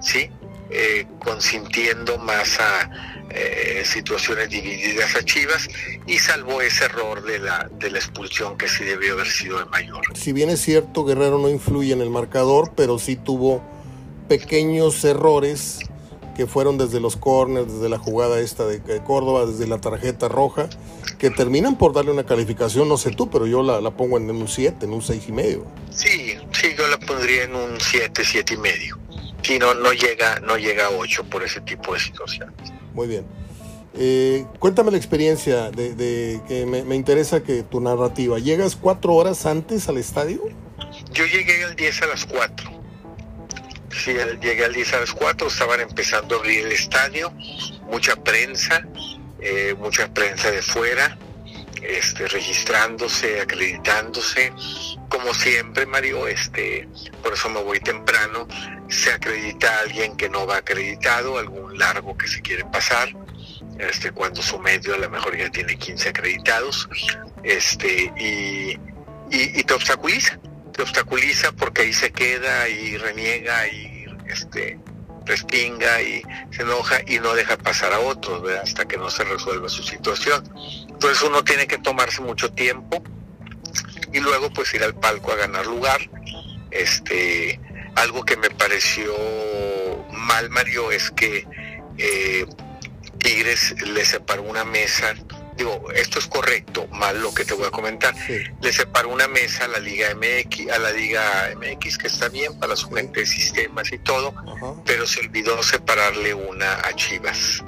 ¿sí? 0.00 0.30
Eh, 0.68 1.06
consintiendo 1.20 2.18
más 2.18 2.58
a 2.58 3.15
eh, 3.30 3.82
situaciones 3.84 4.48
divididas 4.48 5.16
a 5.16 5.24
Chivas 5.24 5.68
y 6.06 6.18
salvó 6.18 6.60
ese 6.60 6.84
error 6.84 7.22
de 7.22 7.38
la, 7.38 7.68
de 7.78 7.90
la 7.90 7.98
expulsión 7.98 8.56
que 8.56 8.68
sí 8.68 8.84
debió 8.84 9.14
haber 9.14 9.26
sido 9.26 9.58
el 9.58 9.66
mayor. 9.66 10.02
Si 10.14 10.32
bien 10.32 10.50
es 10.50 10.60
cierto, 10.60 11.04
Guerrero 11.04 11.38
no 11.38 11.48
influye 11.48 11.92
en 11.92 12.00
el 12.00 12.10
marcador, 12.10 12.72
pero 12.76 12.98
sí 12.98 13.16
tuvo 13.16 13.62
pequeños 14.28 15.04
errores 15.04 15.80
que 16.36 16.46
fueron 16.46 16.76
desde 16.76 17.00
los 17.00 17.16
corners, 17.16 17.72
desde 17.72 17.88
la 17.88 17.98
jugada 17.98 18.40
esta 18.40 18.66
de 18.66 18.80
Córdoba, 19.04 19.46
desde 19.46 19.66
la 19.66 19.80
tarjeta 19.80 20.28
roja, 20.28 20.68
que 21.18 21.30
terminan 21.30 21.78
por 21.78 21.94
darle 21.94 22.10
una 22.10 22.26
calificación, 22.26 22.88
no 22.88 22.98
sé 22.98 23.10
tú, 23.10 23.30
pero 23.30 23.46
yo 23.46 23.62
la, 23.62 23.80
la 23.80 23.90
pongo 23.90 24.18
en 24.18 24.30
un 24.30 24.46
7, 24.46 24.84
en 24.84 24.92
un 24.92 25.00
6 25.00 25.24
y 25.28 25.32
medio. 25.32 25.64
Sí, 25.90 26.36
sí, 26.52 26.74
yo 26.76 26.86
la 26.88 26.98
pondría 26.98 27.44
en 27.44 27.54
un 27.54 27.80
7, 27.80 28.22
7 28.22 28.52
y 28.52 28.56
medio 28.58 28.98
sí, 29.46 29.58
no, 29.58 29.74
no, 29.74 29.92
llega, 29.92 30.40
no 30.40 30.56
llega 30.56 30.86
a 30.86 30.90
8 30.90 31.24
por 31.24 31.44
ese 31.44 31.60
tipo 31.60 31.94
de 31.94 32.00
situaciones. 32.00 32.54
Muy 32.96 33.08
bien. 33.08 33.26
Eh, 33.98 34.46
cuéntame 34.58 34.90
la 34.90 34.96
experiencia 34.96 35.70
de, 35.70 36.40
que 36.48 36.64
me, 36.64 36.96
interesa 36.96 37.42
que 37.42 37.62
tu 37.62 37.78
narrativa. 37.82 38.38
¿Llegas 38.38 38.74
cuatro 38.74 39.14
horas 39.14 39.44
antes 39.44 39.86
al 39.90 39.98
estadio? 39.98 40.42
Yo 41.12 41.26
llegué 41.26 41.62
al 41.64 41.76
10 41.76 42.02
a 42.02 42.06
las 42.06 42.24
4. 42.24 42.70
Sí, 43.90 44.14
llegué 44.40 44.64
al 44.64 44.72
10 44.72 44.94
a 44.94 45.00
las 45.00 45.12
4, 45.12 45.46
estaban 45.46 45.80
empezando 45.80 46.36
a 46.36 46.38
abrir 46.38 46.64
el 46.64 46.72
estadio, 46.72 47.30
mucha 47.90 48.16
prensa, 48.16 48.82
eh, 49.40 49.74
mucha 49.78 50.08
prensa 50.12 50.50
de 50.50 50.62
fuera, 50.62 51.18
este, 51.82 52.28
registrándose, 52.28 53.40
acreditándose 53.42 54.52
como 55.08 55.34
siempre, 55.34 55.86
Mario, 55.86 56.26
este, 56.26 56.88
por 57.22 57.32
eso 57.32 57.48
me 57.48 57.62
voy 57.62 57.80
temprano, 57.80 58.46
se 58.88 59.12
acredita 59.12 59.68
a 59.68 59.80
alguien 59.80 60.16
que 60.16 60.28
no 60.28 60.46
va 60.46 60.58
acreditado, 60.58 61.38
algún 61.38 61.78
largo 61.78 62.16
que 62.16 62.28
se 62.28 62.42
quiere 62.42 62.64
pasar, 62.64 63.08
este, 63.78 64.12
cuando 64.12 64.42
su 64.42 64.58
medio 64.58 64.94
a 64.94 64.98
lo 64.98 65.10
mejor 65.10 65.36
ya 65.36 65.50
tiene 65.50 65.76
15 65.76 66.08
acreditados, 66.10 66.88
este, 67.42 68.12
y, 68.18 68.78
y, 69.30 69.62
te 69.64 69.74
obstaculiza, 69.74 70.38
te 70.72 70.82
obstaculiza 70.82 71.52
porque 71.52 71.82
ahí 71.82 71.92
se 71.92 72.12
queda 72.12 72.68
y 72.68 72.96
reniega 72.96 73.66
y 73.68 74.06
este 74.28 74.78
respinga 75.26 76.00
y 76.02 76.22
se 76.50 76.62
enoja 76.62 77.00
y 77.06 77.18
no 77.18 77.34
deja 77.34 77.56
pasar 77.56 77.92
a 77.92 77.98
otros, 77.98 78.48
hasta 78.62 78.86
que 78.86 78.96
no 78.96 79.10
se 79.10 79.24
resuelva 79.24 79.68
su 79.68 79.82
situación. 79.82 80.48
Entonces 80.88 81.22
uno 81.22 81.42
tiene 81.44 81.66
que 81.66 81.78
tomarse 81.78 82.22
mucho 82.22 82.50
tiempo, 82.52 83.02
y 84.16 84.20
luego 84.20 84.50
pues 84.50 84.72
ir 84.72 84.82
al 84.82 84.94
palco 84.94 85.30
a 85.30 85.36
ganar 85.36 85.66
lugar. 85.66 86.00
Este, 86.70 87.60
algo 87.96 88.24
que 88.24 88.36
me 88.38 88.48
pareció 88.48 89.14
mal, 90.10 90.48
Mario, 90.48 90.90
es 90.90 91.10
que 91.10 91.46
eh, 91.98 92.46
Tigres 93.18 93.74
le 93.82 94.04
separó 94.06 94.42
una 94.42 94.64
mesa. 94.64 95.14
Digo, 95.58 95.90
esto 95.94 96.18
es 96.18 96.26
correcto, 96.26 96.86
mal 96.88 97.20
lo 97.20 97.34
que 97.34 97.44
te 97.44 97.52
voy 97.52 97.66
a 97.66 97.70
comentar. 97.70 98.14
Le 98.62 98.72
separó 98.72 99.10
una 99.10 99.28
mesa 99.28 99.66
a 99.66 99.68
la 99.68 99.78
Liga 99.78 100.14
MX, 100.14 100.70
a 100.70 100.78
la 100.78 100.92
Liga 100.92 101.50
MX, 101.54 101.98
que 101.98 102.06
está 102.06 102.28
bien 102.30 102.58
para 102.58 102.74
su 102.74 102.90
gente 102.90 103.20
de 103.20 103.26
sistemas 103.26 103.92
y 103.92 103.98
todo, 103.98 104.34
pero 104.86 105.06
se 105.06 105.20
olvidó 105.20 105.62
separarle 105.62 106.32
una 106.32 106.72
a 106.72 106.94
Chivas. 106.94 107.62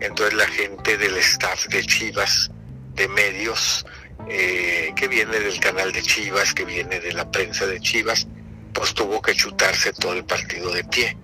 Entonces 0.00 0.34
la 0.34 0.46
gente 0.46 0.96
del 0.96 1.16
staff 1.16 1.66
de 1.66 1.84
Chivas, 1.84 2.50
de 2.94 3.08
medios, 3.08 3.84
eh, 4.30 4.92
que 4.94 5.08
viene 5.08 5.38
del 5.40 5.58
canal 5.60 5.92
de 5.92 6.02
Chivas, 6.02 6.54
que 6.54 6.64
viene 6.64 7.00
de 7.00 7.12
la 7.12 7.30
prensa 7.30 7.66
de 7.66 7.80
Chivas, 7.80 8.26
pues 8.72 8.94
tuvo 8.94 9.20
que 9.22 9.34
chutarse 9.34 9.92
todo 9.92 10.12
el 10.12 10.24
partido 10.24 10.70
de 10.72 10.84
pie, 10.84 11.16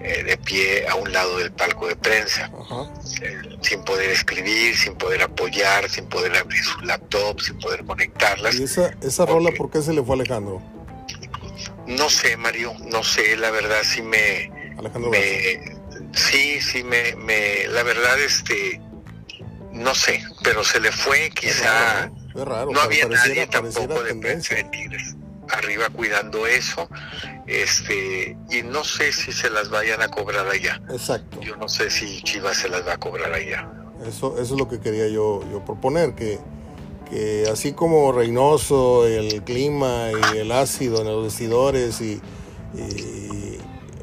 eh, 0.00 0.22
de 0.22 0.36
pie 0.38 0.86
a 0.88 0.94
un 0.94 1.12
lado 1.12 1.38
del 1.38 1.52
palco 1.52 1.86
de 1.86 1.96
prensa, 1.96 2.50
eh, 3.22 3.40
sin 3.62 3.84
poder 3.84 4.10
escribir, 4.10 4.76
sin 4.76 4.94
poder 4.96 5.22
apoyar, 5.22 5.88
sin 5.88 6.08
poder 6.08 6.36
abrir 6.36 6.62
su 6.62 6.80
laptop, 6.80 7.40
sin 7.40 7.58
poder 7.58 7.84
conectarlas. 7.84 8.54
¿Y 8.54 8.64
esa, 8.64 8.90
esa 9.02 9.26
rola 9.26 9.50
por 9.56 9.70
qué 9.70 9.82
se 9.82 9.92
le 9.92 10.02
fue 10.02 10.16
a 10.16 10.20
Alejandro? 10.20 10.62
No 11.86 12.10
sé, 12.10 12.36
Mario, 12.36 12.74
no 12.90 13.04
sé, 13.04 13.36
la 13.36 13.50
verdad 13.50 13.82
sí 13.84 14.02
me... 14.02 14.50
Alejandro 14.78 15.10
Sí, 16.12 16.60
sí, 16.62 16.82
me, 16.82 17.14
me, 17.16 17.66
la 17.68 17.82
verdad, 17.82 18.18
este, 18.18 18.80
no 19.72 19.94
sé, 19.94 20.24
pero 20.42 20.64
se 20.64 20.80
le 20.80 20.90
fue 20.90 21.30
quizá 21.30 22.10
no 22.44 22.80
había 22.80 23.08
nadie 23.08 23.46
tampoco 23.46 24.02
de 24.02 24.14
prensa 24.16 24.54
de 24.54 24.64
Tigres 24.64 25.16
arriba 25.50 25.88
cuidando 25.90 26.46
eso, 26.46 26.88
este, 27.46 28.36
y 28.50 28.62
no 28.62 28.84
sé 28.84 29.12
si 29.12 29.32
se 29.32 29.50
las 29.50 29.70
vayan 29.70 30.02
a 30.02 30.08
cobrar 30.08 30.46
allá. 30.48 30.80
Exacto. 30.90 31.40
Yo 31.40 31.56
no 31.56 31.68
sé 31.68 31.90
si 31.90 32.22
Chivas 32.22 32.56
se 32.56 32.68
las 32.68 32.86
va 32.86 32.94
a 32.94 32.98
cobrar 32.98 33.32
allá. 33.32 33.70
Eso, 34.06 34.38
eso 34.40 34.54
es 34.54 34.60
lo 34.60 34.68
que 34.68 34.80
quería 34.80 35.08
yo, 35.08 35.42
yo 35.50 35.64
proponer, 35.64 36.14
que, 36.14 36.38
que 37.08 37.44
así 37.50 37.72
como 37.72 38.12
Reynoso, 38.12 39.06
el 39.06 39.42
clima 39.42 40.10
y 40.34 40.38
el 40.38 40.52
ácido 40.52 41.00
en 41.00 41.06
los 41.06 41.24
vestidores 41.24 42.00
y, 42.00 42.20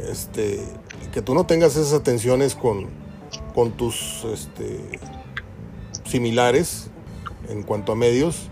este, 0.09 0.59
que 1.13 1.21
tú 1.21 1.35
no 1.35 1.45
tengas 1.45 1.75
esas 1.75 1.93
atenciones 1.93 2.55
con, 2.55 2.89
con 3.53 3.71
tus 3.73 4.25
este, 4.33 4.79
similares 6.05 6.89
en 7.49 7.63
cuanto 7.63 7.91
a 7.91 7.95
medios, 7.95 8.49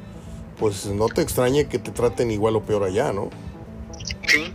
pues 0.58 0.86
no 0.86 1.08
te 1.08 1.22
extrañe 1.22 1.68
que 1.68 1.80
te 1.80 1.92
traten 1.92 2.32
igual 2.32 2.56
o 2.56 2.62
peor 2.64 2.84
allá, 2.84 3.12
¿no? 3.12 3.30
Sí, 4.28 4.54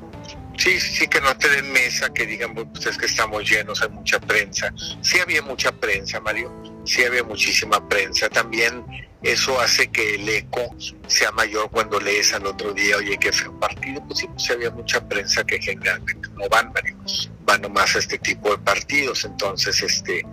sí, 0.56 0.80
sí, 0.80 1.08
que 1.08 1.20
no 1.20 1.36
te 1.36 1.48
den 1.48 1.72
mesa, 1.72 2.12
que 2.12 2.26
digan, 2.26 2.54
pues 2.54 2.86
es 2.86 2.96
que 2.96 3.06
estamos 3.06 3.48
llenos, 3.48 3.82
hay 3.82 3.88
mucha 3.90 4.20
prensa. 4.20 4.72
Sí 5.02 5.18
había 5.18 5.42
mucha 5.42 5.72
prensa, 5.72 6.20
Mario, 6.20 6.52
sí 6.84 7.02
había 7.04 7.24
muchísima 7.24 7.86
prensa. 7.88 8.28
También 8.28 8.84
eso 9.22 9.60
hace 9.60 9.88
que 9.88 10.14
el 10.14 10.28
eco 10.28 10.74
sea 11.08 11.32
mayor 11.32 11.70
cuando 11.70 11.98
lees 11.98 12.32
al 12.32 12.46
otro 12.46 12.72
día, 12.72 12.96
oye, 12.98 13.18
que 13.18 13.32
fue 13.32 13.48
un 13.48 13.58
partido, 13.58 14.02
pues 14.06 14.20
sí, 14.20 14.28
pues 14.28 14.50
había 14.50 14.70
mucha 14.70 15.06
prensa 15.08 15.44
que 15.44 15.60
generalmente 15.60 16.28
no 16.36 16.48
van, 16.48 16.72
Mario, 16.72 16.96
van 17.44 17.62
nomás 17.62 17.96
a 17.96 17.98
este 17.98 18.18
tipo 18.18 18.50
de 18.50 18.58
partidos. 18.58 19.24
Entonces, 19.24 19.82
este, 19.82 20.24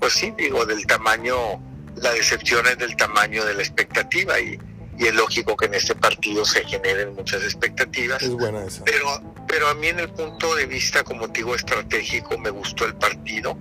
pues 0.00 0.14
sí, 0.14 0.32
digo, 0.38 0.64
del 0.64 0.86
tamaño, 0.86 1.60
la 2.02 2.12
decepción 2.12 2.66
es 2.66 2.78
del 2.78 2.96
tamaño 2.96 3.44
de 3.44 3.54
la 3.54 3.62
expectativa 3.62 4.38
y 4.40 4.58
y 4.98 5.06
es 5.06 5.14
lógico 5.14 5.56
que 5.56 5.66
en 5.66 5.74
este 5.74 5.94
partido 5.94 6.44
se 6.44 6.64
generen 6.64 7.14
muchas 7.14 7.42
expectativas. 7.44 8.20
Es 8.20 8.30
buena 8.30 8.64
esa. 8.64 8.84
Pero, 8.84 9.06
pero 9.46 9.68
a 9.68 9.74
mí 9.74 9.86
en 9.86 10.00
el 10.00 10.08
punto 10.08 10.54
de 10.56 10.66
vista, 10.66 11.04
como 11.04 11.28
digo, 11.28 11.54
estratégico, 11.54 12.36
me 12.36 12.50
gustó 12.50 12.84
el 12.84 12.96
partido. 12.96 13.56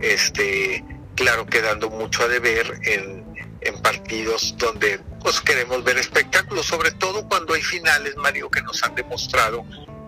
Este, 0.00 0.84
claro, 1.14 1.46
quedando 1.46 1.88
mucho 1.88 2.24
a 2.24 2.28
deber 2.28 2.80
en, 2.82 3.24
en 3.62 3.80
partidos 3.80 4.54
donde 4.58 5.00
pues 5.22 5.40
queremos 5.40 5.82
ver 5.84 5.96
espectáculos, 5.96 6.66
sobre 6.66 6.90
todo 6.90 7.26
cuando 7.28 7.54
hay 7.54 7.62
finales, 7.62 8.14
Mario, 8.16 8.50
que 8.50 8.60
nos 8.60 8.82
han 8.82 8.94
demostrado 8.94 9.64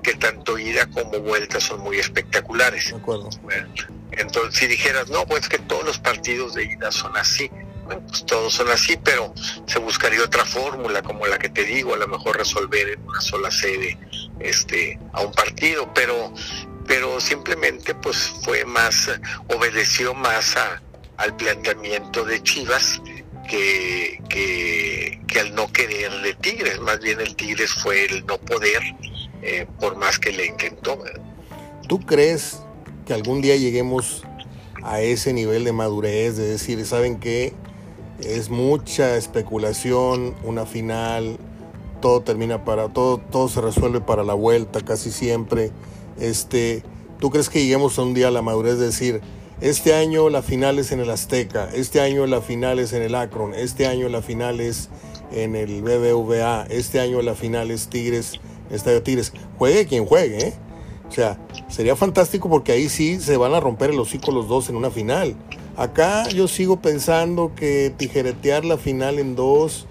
que 0.07 0.15
tanto 0.15 0.57
ida 0.57 0.87
como 0.87 1.19
vuelta 1.19 1.59
son 1.59 1.81
muy 1.81 1.99
espectaculares. 1.99 2.91
De 2.91 2.97
acuerdo. 2.97 3.29
entonces, 4.13 4.55
si 4.55 4.69
dijeras, 4.69 5.09
no, 5.11 5.27
pues 5.27 5.49
que 5.49 5.59
todos 5.59 5.85
los 5.85 5.99
partidos 5.99 6.55
de 6.55 6.63
ida 6.63 6.93
son 6.93 7.17
así, 7.17 7.51
pues 7.85 8.25
todos 8.25 8.55
son 8.55 8.71
así, 8.71 8.97
pero 9.03 9.35
se 9.67 9.81
buscaría 9.81 10.23
otra 10.23 10.45
fórmula 10.45 11.03
como 11.03 11.27
la 11.27 11.39
que 11.39 11.49
te 11.49 11.65
digo, 11.65 11.93
a 11.95 11.97
lo 11.97 12.07
mejor 12.07 12.37
resolver 12.37 12.89
en 12.89 13.03
una 13.03 13.21
sola 13.21 13.51
sede 13.51 13.99
este 14.39 14.97
a 15.13 15.23
un 15.23 15.33
partido, 15.33 15.93
pero 15.93 16.33
pero 16.87 17.21
simplemente 17.21 17.93
pues 17.97 18.33
fue 18.45 18.65
más 18.65 19.11
obedeció 19.49 20.15
más 20.15 20.57
a, 20.57 20.81
al 21.17 21.35
planteamiento 21.35 22.25
de 22.25 22.41
Chivas 22.45 23.03
que, 23.49 24.23
que, 24.29 25.21
que, 25.27 25.41
al 25.41 25.53
no 25.55 25.73
querer 25.73 26.13
de 26.21 26.35
Tigres, 26.35 26.79
más 26.81 27.01
bien 27.01 27.21
el 27.21 27.35
Tigres 27.35 27.73
fue 27.73 28.05
el 28.05 28.25
no 28.27 28.39
poder 28.39 28.83
eh, 29.47 29.67
por 29.81 29.97
más 29.97 30.19
que 30.19 30.33
le 30.33 30.47
intentó. 30.47 30.99
¿Tú 31.89 32.01
crees 32.01 32.63
que 33.07 33.15
algún 33.15 33.41
día 33.41 33.57
lleguemos 33.57 34.25
a 34.83 35.01
ese 35.01 35.33
nivel 35.33 35.65
de 35.65 35.73
madurez, 35.73 36.37
de 36.37 36.49
decir, 36.49 36.85
¿saben 36.85 37.19
qué? 37.19 37.55
es 38.21 38.49
mucha 38.49 39.17
especulación, 39.17 40.35
una 40.45 40.67
final, 40.67 41.39
todo 42.01 42.23
termina 42.23 42.65
para, 42.65 42.89
todo, 42.89 43.19
todo 43.19 43.49
se 43.49 43.61
resuelve 43.61 44.01
para 44.01 44.25
la 44.25 44.35
vuelta 44.35 44.81
casi 44.81 45.11
siempre. 45.11 45.71
Este, 46.19 46.83
¿Tú 47.21 47.31
crees 47.31 47.49
que 47.49 47.61
lleguemos 47.61 47.99
a 47.99 48.03
un 48.03 48.15
día 48.15 48.29
a 48.29 48.31
la 48.31 48.43
madurez 48.43 48.79
de 48.79 48.87
decir, 48.87 49.21
este 49.61 49.95
año 49.95 50.29
la 50.29 50.43
final 50.43 50.79
es 50.79 50.93
en 50.93 51.01
el 51.01 51.11
Azteca, 51.11 51.69
este 51.75 52.01
año 52.01 52.27
la 52.27 52.43
final 52.43 52.79
es 52.79 52.93
en 52.93 53.03
el 53.03 53.15
Akron, 53.15 53.55
este 53.55 53.87
año 53.87 54.09
la 54.09 54.23
final 54.23 54.61
es 54.61 54.91
en 55.33 55.57
el 55.57 55.83
BBVA, 55.83 56.67
este 56.69 57.01
año 57.01 57.23
la 57.23 57.35
final 57.35 57.71
es 57.71 57.89
Tigres, 57.89 58.41
Estadio 58.71 59.03
Tigres? 59.03 59.33
Juegue 59.59 59.87
quien 59.87 60.07
juegue, 60.07 60.49
¿eh? 60.49 60.55
O 61.09 61.13
sea, 61.13 61.39
sería 61.69 61.97
fantástico 61.97 62.49
porque 62.49 62.73
ahí 62.73 62.89
sí 62.89 63.21
se 63.21 63.37
van 63.37 63.55
a 63.55 63.61
romper 63.61 63.91
el 63.91 64.01
hocico 64.01 64.33
los 64.33 64.49
dos 64.49 64.69
en 64.69 64.77
una 64.77 64.91
final. 64.91 65.37
Acá 65.77 66.29
yo 66.29 66.49
sigo 66.49 66.81
pensando 66.81 67.53
que 67.55 67.93
tijeretear 67.97 68.65
la 68.65 68.77
final 68.77 69.19
en 69.19 69.37
dos 69.37 69.87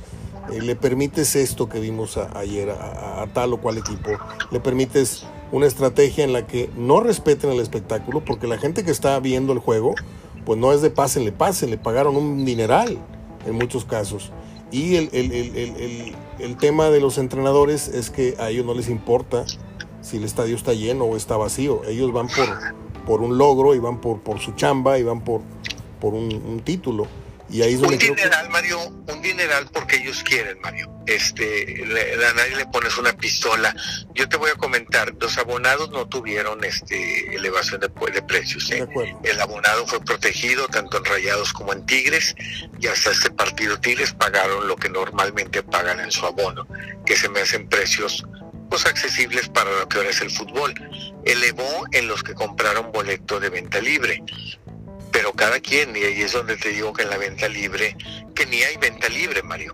eh, 0.52 0.62
le 0.62 0.76
permites 0.76 1.36
esto 1.36 1.70
que 1.70 1.80
vimos 1.80 2.18
ayer 2.18 2.70
a, 2.70 3.26
tal 3.34 3.54
o 3.54 3.62
cual 3.62 3.78
equipo. 3.78 4.12
Le 4.52 4.60
permites 4.60 5.26
una 5.52 5.68
estrategia 5.68 6.24
en 6.24 6.34
la 6.34 6.46
que 6.46 6.70
no 6.76 7.00
respeten 7.00 7.52
el 7.52 7.60
espectáculo 7.60 8.24
porque 8.24 8.48
la 8.48 8.58
gente 8.58 8.84
que 8.84 8.92
está 8.92 9.20
viendo 9.20 9.54
el 9.54 9.60
juego 9.60 9.96
pues 10.46 10.60
no 10.60 10.74
es 10.74 10.82
de 10.82 10.92
pásenle, 10.92 11.34
le 11.68 11.78
pagaron 11.78 12.16
un 12.16 12.46
dineral 12.46 13.00
en 13.46 13.56
muchos 13.56 13.86
casos. 13.86 14.32
Y 14.76 14.98
el, 14.98 15.10
el, 15.14 16.58
tema 16.58 16.90
de 16.90 17.00
los 17.00 17.18
entrenadores 17.18 17.88
es 17.88 18.10
que 18.10 18.36
a 18.40 18.50
ellos 18.50 18.66
no 18.66 18.74
les 18.74 18.90
importa 18.90 19.46
si 20.02 20.18
el 20.18 20.26
estadio 20.26 20.54
está 20.54 20.74
lleno 20.74 21.06
o 21.06 21.16
está 21.16 21.38
vacío. 21.38 21.84
Ellos 21.88 22.12
van 22.12 22.28
por, 22.28 22.46
por 23.06 23.22
un 23.22 23.38
logro 23.38 23.74
y 23.74 23.80
van 23.80 24.02
por, 24.02 24.20
por 24.20 24.40
su 24.40 24.52
chamba 24.52 25.00
y 25.00 25.04
van 25.04 25.24
por, 25.24 25.40
por 26.02 26.14
un, 26.14 26.60
título. 26.66 27.08
Y 27.56 27.62
ahí 27.62 27.76
es 27.76 27.80
un 27.80 27.98
dineral, 27.98 28.50
Mario, 28.50 28.82
un 28.82 29.22
dineral 29.22 29.70
porque 29.72 29.96
ellos 29.96 30.22
quieren, 30.24 30.60
Mario. 30.60 30.92
Este, 31.06 31.86
a 31.86 32.34
nadie 32.34 32.58
le 32.58 32.66
pones 32.66 32.98
una 32.98 33.14
pistola. 33.14 33.74
Yo 34.14 34.28
te 34.28 34.36
voy 34.36 34.52
a 34.52 34.56
comentar, 34.56 35.14
los 35.22 35.38
abonados 35.38 35.90
no 35.92 36.06
tuvieron 36.06 36.62
este 36.66 37.34
elevación 37.34 37.80
de, 37.80 37.88
de 38.12 38.22
precios. 38.24 38.70
¿eh? 38.72 38.86
El 39.24 39.40
abonado 39.40 39.88
fue 39.88 40.02
protegido 40.02 40.68
tanto 40.68 40.98
en 40.98 41.06
Rayados 41.06 41.54
como 41.54 41.72
en 41.72 41.86
Tigres 41.86 42.36
y 42.82 42.88
hasta 42.88 43.12
este 43.12 43.32
partido 43.32 43.80
Tigres 43.80 44.12
pagaron 44.12 44.68
lo 44.68 44.76
que 44.76 44.90
normalmente 44.90 45.64
pagan 45.64 46.02
en 46.02 46.12
su 46.12 46.26
abono, 46.26 46.68
que 47.06 47.16
se 47.16 47.30
me 47.30 47.40
hacen 47.40 47.70
precios 47.70 48.26
pues 48.70 48.86
accesibles 48.86 49.48
para 49.48 49.72
lo 49.72 49.88
que 49.88 50.00
ahora 50.00 50.10
es 50.10 50.20
el 50.20 50.30
fútbol. 50.30 50.74
Elevó 51.24 51.86
en 51.94 52.10
los 52.10 52.22
que 52.22 52.34
compraron 52.34 52.92
boleto 52.92 53.40
de 53.40 53.48
venta 53.48 53.80
libre 53.80 54.22
pero 55.26 55.36
cada 55.36 55.60
quien, 55.60 55.96
y 55.96 56.04
ahí 56.04 56.22
es 56.22 56.34
donde 56.34 56.56
te 56.56 56.70
digo 56.70 56.94
que 56.94 57.02
en 57.02 57.10
la 57.10 57.18
venta 57.18 57.48
libre, 57.50 57.98
que 58.36 58.46
ni 58.46 58.62
hay 58.62 58.78
venta 58.78 59.10
libre, 59.10 59.42
Mario, 59.42 59.74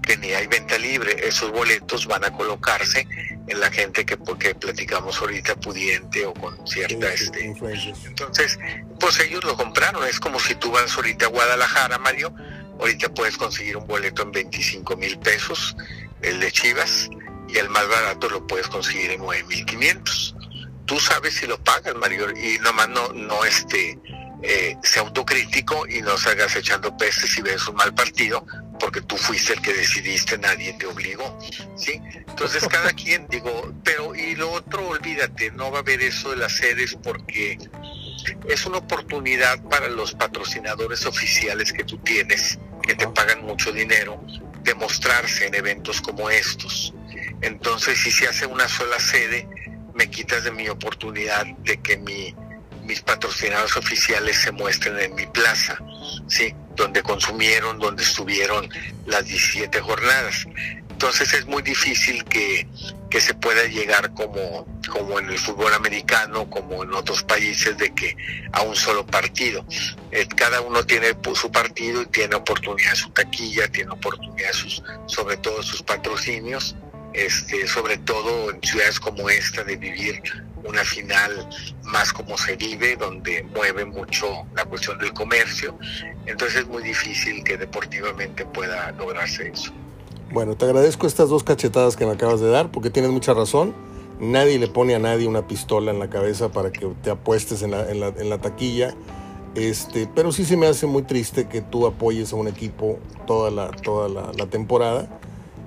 que 0.00 0.16
ni 0.16 0.30
hay 0.30 0.46
venta 0.46 0.78
libre, 0.78 1.26
esos 1.26 1.50
boletos 1.50 2.06
van 2.06 2.24
a 2.24 2.32
colocarse 2.32 3.08
en 3.48 3.58
la 3.58 3.68
gente 3.72 4.06
que 4.06 4.16
porque 4.16 4.54
platicamos 4.54 5.20
ahorita 5.20 5.56
pudiente 5.56 6.24
o 6.24 6.32
con 6.34 6.64
cierta 6.68 7.12
este 7.12 7.52
entonces 8.04 8.60
pues 9.00 9.18
ellos 9.18 9.42
lo 9.42 9.56
compraron 9.56 10.06
es 10.06 10.20
como 10.20 10.38
si 10.38 10.54
tú 10.54 10.70
vas 10.70 10.94
ahorita 10.94 11.26
a 11.26 11.28
Guadalajara 11.30 11.98
Mario 11.98 12.32
ahorita 12.78 13.12
puedes 13.12 13.36
conseguir 13.36 13.76
un 13.76 13.86
boleto 13.88 14.22
en 14.22 14.30
25 14.30 14.96
mil 14.96 15.18
pesos 15.18 15.76
el 16.20 16.38
de 16.38 16.52
Chivas 16.52 17.10
y 17.48 17.58
el 17.58 17.68
más 17.68 17.88
barato 17.88 18.30
lo 18.30 18.46
puedes 18.46 18.68
conseguir 18.68 19.10
en 19.10 19.18
9 19.18 19.42
mil 19.48 19.66
500 19.66 20.36
tú 20.86 21.00
sabes 21.00 21.34
si 21.34 21.48
lo 21.48 21.58
pagas 21.64 21.96
Mario 21.96 22.30
y 22.30 22.60
nomás 22.60 22.88
no 22.88 23.08
no 23.12 23.44
este 23.44 23.98
eh, 24.42 24.76
sea 24.82 25.02
autocrítico 25.02 25.86
y 25.88 26.02
no 26.02 26.16
salgas 26.18 26.56
echando 26.56 26.96
peces 26.96 27.30
si 27.30 27.42
ves 27.42 27.66
un 27.68 27.76
mal 27.76 27.94
partido, 27.94 28.44
porque 28.80 29.00
tú 29.00 29.16
fuiste 29.16 29.52
el 29.52 29.62
que 29.62 29.72
decidiste, 29.72 30.36
nadie 30.38 30.72
te 30.74 30.86
obligó, 30.86 31.38
¿sí? 31.76 32.00
Entonces 32.26 32.66
cada 32.68 32.92
quien, 32.94 33.26
digo, 33.28 33.72
pero 33.84 34.14
y 34.14 34.34
lo 34.34 34.50
otro, 34.50 34.88
olvídate, 34.88 35.52
no 35.52 35.70
va 35.70 35.78
a 35.78 35.80
haber 35.82 36.02
eso 36.02 36.30
de 36.30 36.36
las 36.36 36.56
sedes 36.56 36.96
porque 37.02 37.58
es 38.48 38.66
una 38.66 38.78
oportunidad 38.78 39.62
para 39.68 39.88
los 39.88 40.12
patrocinadores 40.14 41.06
oficiales 41.06 41.72
que 41.72 41.84
tú 41.84 41.98
tienes, 41.98 42.58
que 42.82 42.94
te 42.94 43.06
pagan 43.08 43.44
mucho 43.44 43.72
dinero, 43.72 44.20
de 44.62 44.74
mostrarse 44.74 45.46
en 45.46 45.54
eventos 45.54 46.00
como 46.00 46.30
estos. 46.30 46.94
Entonces, 47.40 47.98
si 47.98 48.10
se 48.10 48.28
hace 48.28 48.46
una 48.46 48.68
sola 48.68 48.98
sede, 48.98 49.48
me 49.94 50.10
quitas 50.10 50.44
de 50.44 50.50
mi 50.50 50.68
oportunidad 50.68 51.46
de 51.64 51.80
que 51.80 51.96
mi 51.98 52.34
mis 52.92 53.00
patrocinados 53.00 53.74
oficiales 53.78 54.36
se 54.36 54.52
muestren 54.52 54.98
en 54.98 55.14
mi 55.14 55.24
plaza, 55.24 55.78
¿sí? 56.28 56.54
donde 56.76 57.02
consumieron, 57.02 57.78
donde 57.78 58.02
estuvieron 58.02 58.68
las 59.06 59.24
17 59.24 59.80
jornadas. 59.80 60.46
Entonces 60.90 61.32
es 61.32 61.46
muy 61.46 61.62
difícil 61.62 62.22
que, 62.24 62.68
que 63.08 63.18
se 63.18 63.32
pueda 63.32 63.64
llegar 63.64 64.12
como, 64.12 64.66
como 64.90 65.18
en 65.18 65.30
el 65.30 65.38
fútbol 65.38 65.72
americano, 65.72 66.50
como 66.50 66.82
en 66.84 66.92
otros 66.92 67.22
países, 67.22 67.78
de 67.78 67.94
que 67.94 68.14
a 68.52 68.60
un 68.60 68.76
solo 68.76 69.06
partido. 69.06 69.64
Eh, 70.10 70.28
cada 70.36 70.60
uno 70.60 70.84
tiene 70.84 71.16
su 71.34 71.50
partido 71.50 72.02
y 72.02 72.06
tiene 72.06 72.34
oportunidad 72.34 72.94
su 72.94 73.08
taquilla, 73.08 73.68
tiene 73.68 73.92
oportunidad 73.92 74.52
sus, 74.52 74.82
sobre 75.06 75.38
todo 75.38 75.62
sus 75.62 75.82
patrocinios, 75.82 76.76
este, 77.14 77.66
sobre 77.66 77.96
todo 77.96 78.50
en 78.50 78.60
ciudades 78.62 79.00
como 79.00 79.30
esta, 79.30 79.64
de 79.64 79.76
vivir 79.76 80.22
una 80.64 80.84
final 80.84 81.48
más 81.84 82.12
como 82.12 82.36
se 82.38 82.56
vive, 82.56 82.96
donde 82.96 83.42
mueve 83.54 83.84
mucho 83.84 84.26
la 84.54 84.64
cuestión 84.64 84.98
del 84.98 85.12
comercio. 85.12 85.76
Entonces 86.26 86.60
es 86.60 86.68
muy 86.68 86.82
difícil 86.82 87.42
que 87.44 87.56
deportivamente 87.56 88.44
pueda 88.46 88.92
lograrse 88.92 89.48
eso. 89.48 89.72
Bueno, 90.30 90.56
te 90.56 90.64
agradezco 90.64 91.06
estas 91.06 91.28
dos 91.28 91.44
cachetadas 91.44 91.96
que 91.96 92.06
me 92.06 92.12
acabas 92.12 92.40
de 92.40 92.48
dar, 92.48 92.70
porque 92.70 92.90
tienes 92.90 93.10
mucha 93.10 93.34
razón. 93.34 93.74
Nadie 94.18 94.58
le 94.58 94.68
pone 94.68 94.94
a 94.94 94.98
nadie 94.98 95.26
una 95.26 95.46
pistola 95.46 95.90
en 95.90 95.98
la 95.98 96.08
cabeza 96.08 96.50
para 96.50 96.70
que 96.70 96.86
te 97.02 97.10
apuestes 97.10 97.62
en 97.62 97.72
la, 97.72 97.90
en 97.90 98.00
la, 98.00 98.08
en 98.08 98.30
la 98.30 98.38
taquilla. 98.38 98.94
Este, 99.54 100.08
pero 100.14 100.32
sí 100.32 100.44
se 100.44 100.56
me 100.56 100.66
hace 100.66 100.86
muy 100.86 101.02
triste 101.02 101.48
que 101.48 101.60
tú 101.60 101.86
apoyes 101.86 102.32
a 102.32 102.36
un 102.36 102.48
equipo 102.48 102.98
toda 103.26 103.50
la, 103.50 103.70
toda 103.70 104.08
la, 104.08 104.32
la 104.32 104.46
temporada 104.46 105.08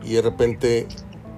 y 0.04 0.14
de 0.14 0.22
repente 0.24 0.88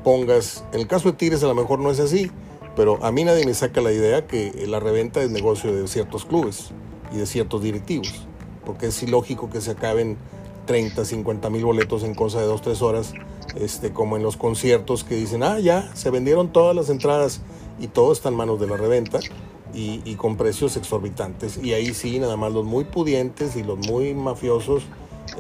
pongas, 0.04 0.64
en 0.72 0.80
el 0.80 0.88
caso 0.88 1.12
de 1.12 1.18
Tigres 1.18 1.44
a 1.44 1.48
lo 1.48 1.56
mejor 1.56 1.80
no 1.80 1.92
es 1.92 2.00
así, 2.00 2.32
pero 2.78 3.04
a 3.04 3.12
mí 3.12 3.24
nadie 3.24 3.44
me 3.44 3.56
saca 3.56 3.82
la 3.82 3.92
idea 3.92 4.28
que 4.28 4.54
la 4.68 4.80
reventa 4.80 5.22
es 5.24 5.32
negocio 5.32 5.76
de 5.76 5.88
ciertos 5.88 6.26
clubes 6.26 6.70
y 7.12 7.18
de 7.18 7.26
ciertos 7.26 7.64
directivos, 7.64 8.28
porque 8.66 8.88
es 8.88 9.04
ilógico 9.04 9.50
que 9.50 9.62
se 9.62 9.72
acaben 9.72 10.16
30, 10.68 11.04
50 11.04 11.50
mil 11.50 11.66
boletos 11.66 12.04
en 12.04 12.14
cosa 12.14 12.40
de 12.40 12.46
2, 12.46 12.62
3 12.62 12.82
horas, 12.84 13.14
este, 13.60 13.92
como 13.92 14.16
en 14.16 14.22
los 14.22 14.38
conciertos 14.38 15.04
que 15.04 15.16
dicen, 15.16 15.42
ah, 15.42 15.60
ya, 15.60 15.90
se 15.96 16.12
vendieron 16.12 16.54
todas 16.54 16.76
las 16.76 16.90
entradas 16.90 17.42
y 17.80 17.88
todo 17.88 18.14
está 18.14 18.30
en 18.30 18.36
manos 18.36 18.60
de 18.60 18.68
la 18.68 18.78
reventa 18.78 19.20
y, 19.74 20.16
con 20.16 20.38
precios 20.38 20.78
exorbitantes. 20.78 21.60
Y 21.62 21.74
ahí 21.74 21.94
sí, 21.94 22.20
nada 22.20 22.38
más 22.38 22.54
los 22.54 22.66
muy 22.66 22.84
pudientes 22.84 23.56
y 23.56 23.64
los 23.64 23.80
muy 23.88 24.14
mafiosos 24.14 24.84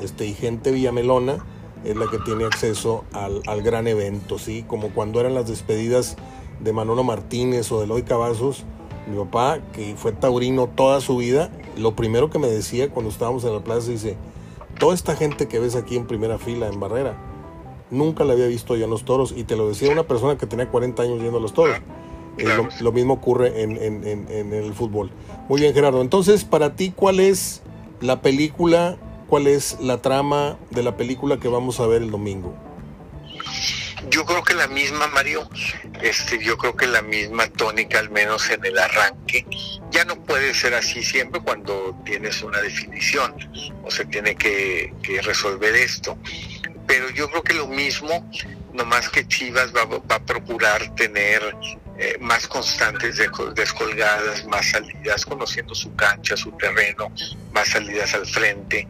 este, 0.02 0.26
y 0.26 0.34
gente 0.34 0.72
villamelona 0.72 1.46
es 1.84 1.96
la 1.96 2.08
que 2.08 2.20
tiene 2.20 2.46
acceso 2.46 3.06
al, 3.14 3.42
al, 3.48 3.62
gran 3.62 3.88
evento, 3.88 4.40
¿sí? 4.40 4.64
Como 4.68 4.90
cuando 4.90 5.20
eran 5.20 5.34
las 5.34 5.48
despedidas 5.48 6.18
de 6.60 6.74
Manolo 6.74 7.04
Martínez 7.04 7.72
o 7.72 7.80
de 7.80 7.86
Eloy 7.86 8.04
Cavazos, 8.04 8.66
mi 9.08 9.18
papá, 9.18 9.60
que 9.74 9.96
fue 9.96 10.12
taurino 10.12 10.68
toda 10.68 11.02
su 11.02 11.18
vida, 11.18 11.50
lo 11.78 11.96
primero 11.96 12.30
que 12.30 12.40
me 12.40 12.48
decía 12.48 12.90
cuando 12.90 13.10
estábamos 13.10 13.44
en 13.46 13.54
la 13.54 13.64
plaza, 13.64 13.90
dice, 13.90 14.18
toda 14.80 14.94
esta 14.94 15.16
gente 15.16 15.48
que 15.48 15.60
ves 15.60 15.76
aquí 15.76 15.96
en 15.96 16.08
primera 16.08 16.38
fila, 16.38 16.68
en 16.68 16.80
barrera, 16.80 17.18
nunca 17.90 18.26
la 18.26 18.34
había 18.34 18.48
visto 18.48 18.76
yo 18.76 18.86
en 18.86 18.90
los 18.90 19.06
toros, 19.06 19.34
y 19.36 19.44
te 19.44 19.56
lo 19.56 19.70
decía 19.70 19.92
una 19.92 20.04
persona 20.04 20.38
que 20.38 20.46
tenía 20.46 20.70
40 20.70 21.04
años 21.04 21.20
viendo 21.20 21.40
los 21.40 21.54
toros. 21.54 21.78
Lo, 22.38 22.70
lo, 22.82 22.92
mismo 22.92 23.16
ocurre 23.16 23.64
en, 23.64 23.78
en, 23.78 24.08
en, 24.08 24.28
en 24.30 24.54
el 24.54 24.72
fútbol. 24.76 25.10
Muy 25.50 25.60
bien, 25.60 25.74
Gerardo. 25.74 26.02
Entonces, 26.02 26.46
para 26.46 26.76
ti, 26.76 26.94
¿cuál 26.96 27.20
es 27.20 27.64
la 28.00 28.22
película 28.22 29.00
cuál 29.28 29.48
es 29.48 29.78
la 29.80 30.02
trama 30.02 30.58
de 30.72 30.84
la 30.84 30.98
película 30.98 31.38
que 31.38 31.48
vamos 31.48 31.80
a 31.80 31.88
ver 31.88 32.02
el 32.02 32.12
domingo. 32.12 32.56
Yo 34.10 34.26
creo 34.26 34.44
que 34.44 34.54
la 34.54 34.68
misma, 34.68 35.08
Mario, 35.08 35.50
este, 36.02 36.42
yo 36.42 36.58
creo 36.58 36.76
que 36.76 36.88
la 36.88 37.02
misma 37.02 37.48
tónica, 37.48 38.00
al 38.00 38.10
menos 38.10 38.50
en 38.50 38.64
el 38.64 38.78
arranque, 38.78 39.46
ya 39.92 40.06
no 40.06 40.24
puede 40.24 40.54
ser 40.54 40.76
así 40.76 41.04
siempre 41.04 41.42
cuando 41.42 41.98
tienes 42.06 42.42
una 42.42 42.62
definición 42.62 43.36
o 43.84 43.92
se 43.92 44.06
tiene 44.06 44.36
que, 44.36 44.94
resolver 45.24 45.76
esto. 45.76 46.18
Pero 46.86 47.10
yo 47.10 47.30
creo 47.30 47.44
que 47.44 47.54
lo 47.54 47.68
mismo, 47.68 48.30
nomás 48.74 49.10
que 49.10 49.28
Chivas 49.28 49.76
va, 49.76 49.86
va 49.86 50.16
a 50.16 50.20
procurar 50.24 50.96
tener 50.96 51.42
eh, 52.00 52.16
más 52.20 52.48
constantes 52.48 53.18
descolgadas, 53.56 54.46
más 54.46 54.70
salidas, 54.70 55.26
conociendo 55.26 55.74
su 55.74 55.94
cancha, 55.96 56.38
su 56.38 56.52
terreno, 56.52 57.12
más 57.52 57.70
salidas 57.70 58.14
al 58.14 58.28
frente, 58.28 58.88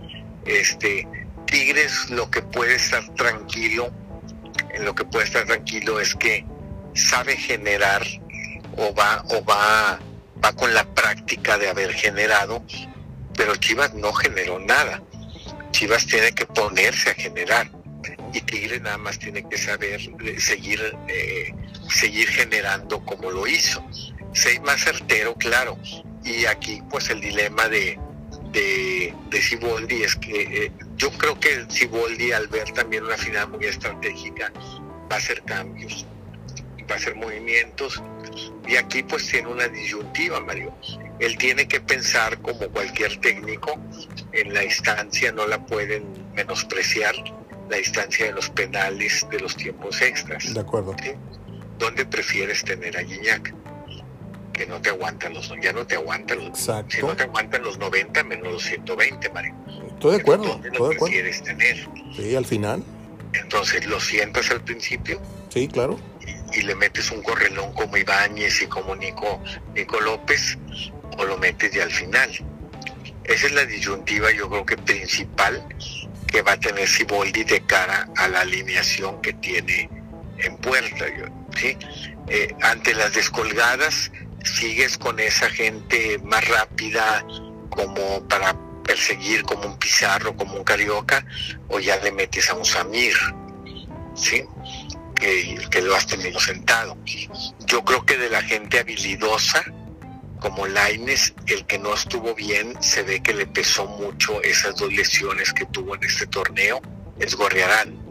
este, 0.48 1.08
Tigres 1.46 2.10
lo 2.10 2.30
que 2.30 2.42
puede 2.42 2.76
estar 2.76 3.08
tranquilo, 3.16 3.92
en 4.74 4.86
lo 4.86 4.96
que 4.96 5.06
puede 5.06 5.26
estar 5.26 5.46
tranquilo 5.46 6.00
es 6.00 6.16
que 6.16 6.46
sabe 6.94 7.38
generar 7.38 8.06
o 8.76 8.94
va 8.94 9.24
o 9.30 9.44
va 9.46 10.00
va 10.44 10.54
con 10.54 10.74
la 10.74 10.86
práctica 10.94 11.58
de 11.58 11.70
haber 11.70 11.94
generado, 11.94 12.64
pero 13.36 13.56
Chivas 13.56 13.94
no 13.94 14.14
generó 14.14 14.60
nada. 14.60 15.02
Chivas 15.72 16.06
tiene 16.06 16.32
que 16.32 16.46
ponerse 16.46 17.12
a 17.12 17.14
generar 17.14 17.72
y 18.34 18.42
Tigres 18.42 18.82
nada 18.82 18.98
más 18.98 19.20
tiene 19.20 19.48
que 19.48 19.58
saber 19.58 20.00
eh, 20.24 20.40
seguir 20.40 20.80
eh, 21.08 21.54
seguir 21.90 22.28
generando 22.30 23.04
como 23.06 23.32
lo 23.32 23.48
hizo. 23.48 23.84
Ser 24.34 24.62
más 24.62 24.84
certero, 24.84 25.36
claro. 25.36 25.78
Y 26.24 26.46
aquí 26.46 26.82
pues 26.90 27.10
el 27.10 27.22
dilema 27.22 27.68
de 27.68 28.00
de, 28.58 29.14
de 29.30 29.42
Ciboldi 29.42 30.04
es 30.04 30.16
que 30.16 30.66
eh, 30.66 30.72
yo 30.96 31.12
creo 31.12 31.40
que 31.40 31.66
Ciboldi 31.70 32.32
al 32.32 32.48
ver 32.48 32.72
también 32.72 33.04
una 33.04 33.18
final 33.18 33.50
muy 33.50 33.66
estratégica 33.66 34.52
va 35.12 35.16
a 35.16 35.20
hacer 35.20 35.44
cambios, 35.44 36.06
va 36.90 36.96
a 36.96 36.98
hacer 36.98 37.16
movimientos 37.16 38.02
y 38.68 38.76
aquí 38.76 39.04
pues 39.04 39.28
tiene 39.28 39.48
una 39.48 39.68
disyuntiva 39.68 40.40
Mario. 40.40 40.74
Él 41.20 41.38
tiene 41.38 41.68
que 41.68 41.80
pensar 41.82 42.40
como 42.42 42.68
cualquier 42.70 43.18
técnico 43.18 43.80
en 44.32 44.54
la 44.54 44.64
instancia, 44.64 45.32
no 45.32 45.48
la 45.48 45.64
pueden 45.66 46.06
menospreciar, 46.36 47.16
la 47.70 47.80
instancia 47.80 48.28
de 48.28 48.32
los 48.32 48.50
penales 48.50 49.26
de 49.30 49.40
los 49.40 49.56
tiempos 49.56 50.02
extras. 50.02 50.54
De 50.54 50.60
acuerdo. 50.60 50.96
¿sí? 51.04 51.12
¿Dónde 51.78 52.06
prefieres 52.06 52.64
tener 52.64 52.98
a 52.98 53.02
Guiñac? 53.02 53.54
Que 54.58 54.68
no 54.68 54.82
te 54.82 54.90
aguantan 54.90 55.34
los, 55.34 55.50
ya 55.62 55.72
no 55.72 55.86
te 55.88 55.96
aguantan 55.96 56.40
los, 56.40 56.48
Exacto. 56.50 56.96
si 56.98 57.02
no 57.02 57.16
te 57.16 57.24
aguantan 57.24 57.64
los 57.64 57.78
90 57.78 58.24
menos 58.26 58.52
los 58.54 58.64
120, 58.64 59.30
Mario. 59.30 59.54
Estoy 59.88 60.16
de 60.16 60.22
acuerdo, 60.22 60.44
¿Dónde 60.46 60.68
estoy 60.70 60.90
de 60.90 60.96
acuerdo. 60.96 61.14
quieres 61.14 61.44
tener? 61.44 61.88
Sí, 62.16 62.36
al 62.36 62.46
final. 62.46 62.84
Entonces 63.34 63.86
lo 63.86 64.00
sientas 64.00 64.50
al 64.52 64.62
principio 64.62 65.22
Sí, 65.50 65.68
claro. 65.68 66.00
y, 66.54 66.60
y 66.60 66.62
le 66.64 66.76
metes 66.76 67.12
un 67.12 67.22
correlón 67.22 67.72
como 67.74 67.96
Ibáñez 67.98 68.62
y 68.62 68.68
como 68.68 68.96
Nico, 68.96 69.42
Nico 69.76 70.00
López 70.02 70.58
o 71.18 71.24
lo 71.26 71.38
metes 71.38 71.72
ya 71.72 71.84
al 71.84 71.92
final. 71.92 72.30
Esa 73.24 73.48
es 73.48 73.52
la 73.54 73.66
disyuntiva 73.66 74.32
yo 74.32 74.50
creo 74.50 74.66
que 74.66 74.78
principal 74.78 75.64
que 76.28 76.42
va 76.42 76.54
a 76.54 76.60
tener 76.60 76.88
Siboldi 76.88 77.44
de 77.44 77.62
cara 77.62 78.10
a 78.16 78.28
la 78.28 78.42
alineación 78.42 79.22
que 79.22 79.34
tiene 79.34 79.90
en 80.40 80.58
puerta. 80.58 81.06
¿sí? 81.58 81.78
Eh, 82.30 82.54
ante 82.62 82.94
las 82.94 83.14
descolgadas, 83.14 84.12
sigues 84.44 84.98
con 84.98 85.20
esa 85.20 85.50
gente 85.50 86.20
más 86.24 86.48
rápida 86.48 87.26
como 87.70 88.28
para 88.28 88.56
perseguir 88.84 89.44
como 89.44 89.68
un 89.68 89.78
Pizarro, 89.78 90.36
como 90.36 90.56
un 90.56 90.64
Carioca, 90.64 91.26
o 91.68 91.80
ya 91.80 91.98
le 91.98 92.12
metes 92.12 92.50
a 92.50 92.56
un 92.56 92.66
Samir, 92.66 93.16
¿sí? 94.16 94.44
Que, 95.16 95.82
lo 95.82 95.96
has 95.96 96.08
tenido 96.08 96.40
sentado. 96.40 96.98
Yo 97.66 97.84
creo 97.84 98.06
que 98.06 98.18
de 98.18 98.30
la 98.30 98.42
gente 98.42 98.80
habilidosa, 98.80 99.64
como 100.40 100.68
Laines, 100.68 101.34
el 101.48 101.66
que 101.66 101.80
no 101.80 101.94
estuvo 101.94 102.34
bien, 102.34 102.82
se 102.82 103.04
ve 103.04 103.22
que 103.22 103.34
le 103.34 103.46
pesó 103.46 103.86
mucho 103.86 104.42
esas 104.42 104.76
dos 104.76 104.92
lesiones 104.92 105.54
que 105.54 105.66
tuvo 105.66 105.96
en 105.96 106.04
este 106.04 106.28
torneo, 106.28 106.82
es 107.20 107.36
Gorriarán. 107.36 108.07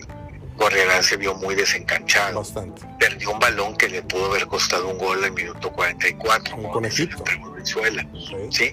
Gorriarán 0.57 1.03
se 1.03 1.17
vio 1.17 1.35
muy 1.35 1.55
desencanchado. 1.55 2.39
Bastante. 2.41 2.83
Perdió 2.99 3.31
un 3.33 3.39
balón 3.39 3.77
que 3.77 3.89
le 3.89 4.03
pudo 4.03 4.27
haber 4.27 4.47
costado 4.47 4.89
un 4.89 4.99
gol 4.99 5.23
en 5.25 5.35
minuto 5.35 5.71
44. 5.73 6.57
Un 6.57 6.69
conejito. 6.71 7.23
Venezuela, 7.55 8.07
Sí. 8.15 8.37
¿sí? 8.51 8.73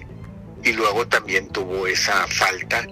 Y 0.62 0.72
luego 0.72 1.06
también 1.06 1.48
tuvo 1.48 1.86
esa 1.86 2.26
falta 2.26 2.86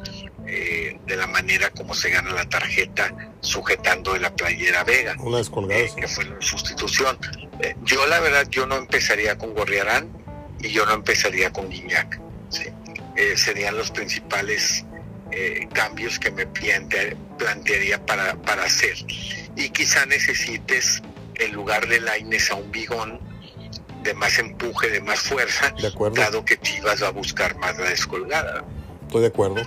eh, 0.46 0.98
de 1.06 1.16
la 1.16 1.26
manera 1.26 1.70
como 1.70 1.94
se 1.94 2.10
gana 2.10 2.32
la 2.32 2.46
tarjeta 2.46 3.14
sujetando 3.40 4.12
de 4.12 4.20
la 4.20 4.34
playera 4.34 4.84
Vega, 4.84 5.14
Una 5.20 5.38
descolgada. 5.38 5.80
eh, 5.80 5.90
que 5.96 6.06
fue 6.08 6.24
la 6.26 6.36
sustitución. 6.40 7.16
Eh, 7.60 7.74
yo 7.84 8.06
la 8.06 8.20
verdad, 8.20 8.46
yo 8.50 8.66
no 8.66 8.76
empezaría 8.76 9.38
con 9.38 9.54
Gorriarán 9.54 10.08
y 10.60 10.68
yo 10.70 10.84
no 10.84 10.92
empezaría 10.92 11.50
con 11.50 11.70
Guiñac. 11.70 12.20
¿sí? 12.50 12.64
Serían 13.36 13.76
los 13.76 13.90
principales 13.90 14.84
eh, 15.32 15.68
cambios 15.72 16.18
que 16.18 16.30
me 16.30 16.46
plante- 16.46 17.16
plantearía 17.38 18.04
para, 18.04 18.34
para 18.42 18.64
hacer. 18.64 18.94
Y 19.56 19.70
quizá 19.70 20.06
necesites, 20.06 21.02
en 21.36 21.52
lugar 21.52 21.88
de 21.88 22.00
Laines 22.00 22.50
a 22.50 22.54
un 22.56 22.70
bigón, 22.70 23.20
de 24.02 24.14
más 24.14 24.38
empuje, 24.38 24.88
de 24.90 25.00
más 25.00 25.20
fuerza, 25.20 25.72
De 25.80 25.86
acuerdo. 25.88 26.20
dado 26.20 26.44
que 26.44 26.58
Chivas 26.58 27.02
va 27.02 27.08
a 27.08 27.12
buscar 27.12 27.56
más 27.58 27.78
la 27.78 27.88
descolgada. 27.90 28.64
Estoy 29.06 29.20
de 29.22 29.26
acuerdo. 29.28 29.62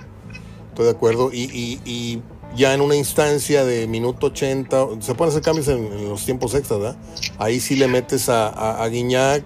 Estoy 0.68 0.84
de 0.84 0.90
acuerdo. 0.90 1.30
Y, 1.32 1.44
y, 1.44 1.80
y 1.86 2.22
ya 2.54 2.74
en 2.74 2.80
una 2.82 2.96
instancia 2.96 3.64
de 3.64 3.86
minuto 3.86 4.26
80, 4.26 5.00
se 5.00 5.14
pueden 5.14 5.30
hacer 5.30 5.42
cambios 5.42 5.68
en, 5.68 5.86
en 5.86 6.08
los 6.10 6.24
tiempos 6.24 6.54
extras, 6.54 6.80
¿verdad? 6.80 6.96
Ahí 7.38 7.60
sí 7.60 7.76
le 7.76 7.88
metes 7.88 8.28
a, 8.28 8.48
a, 8.48 8.82
a 8.84 8.88
Guiñac, 8.88 9.42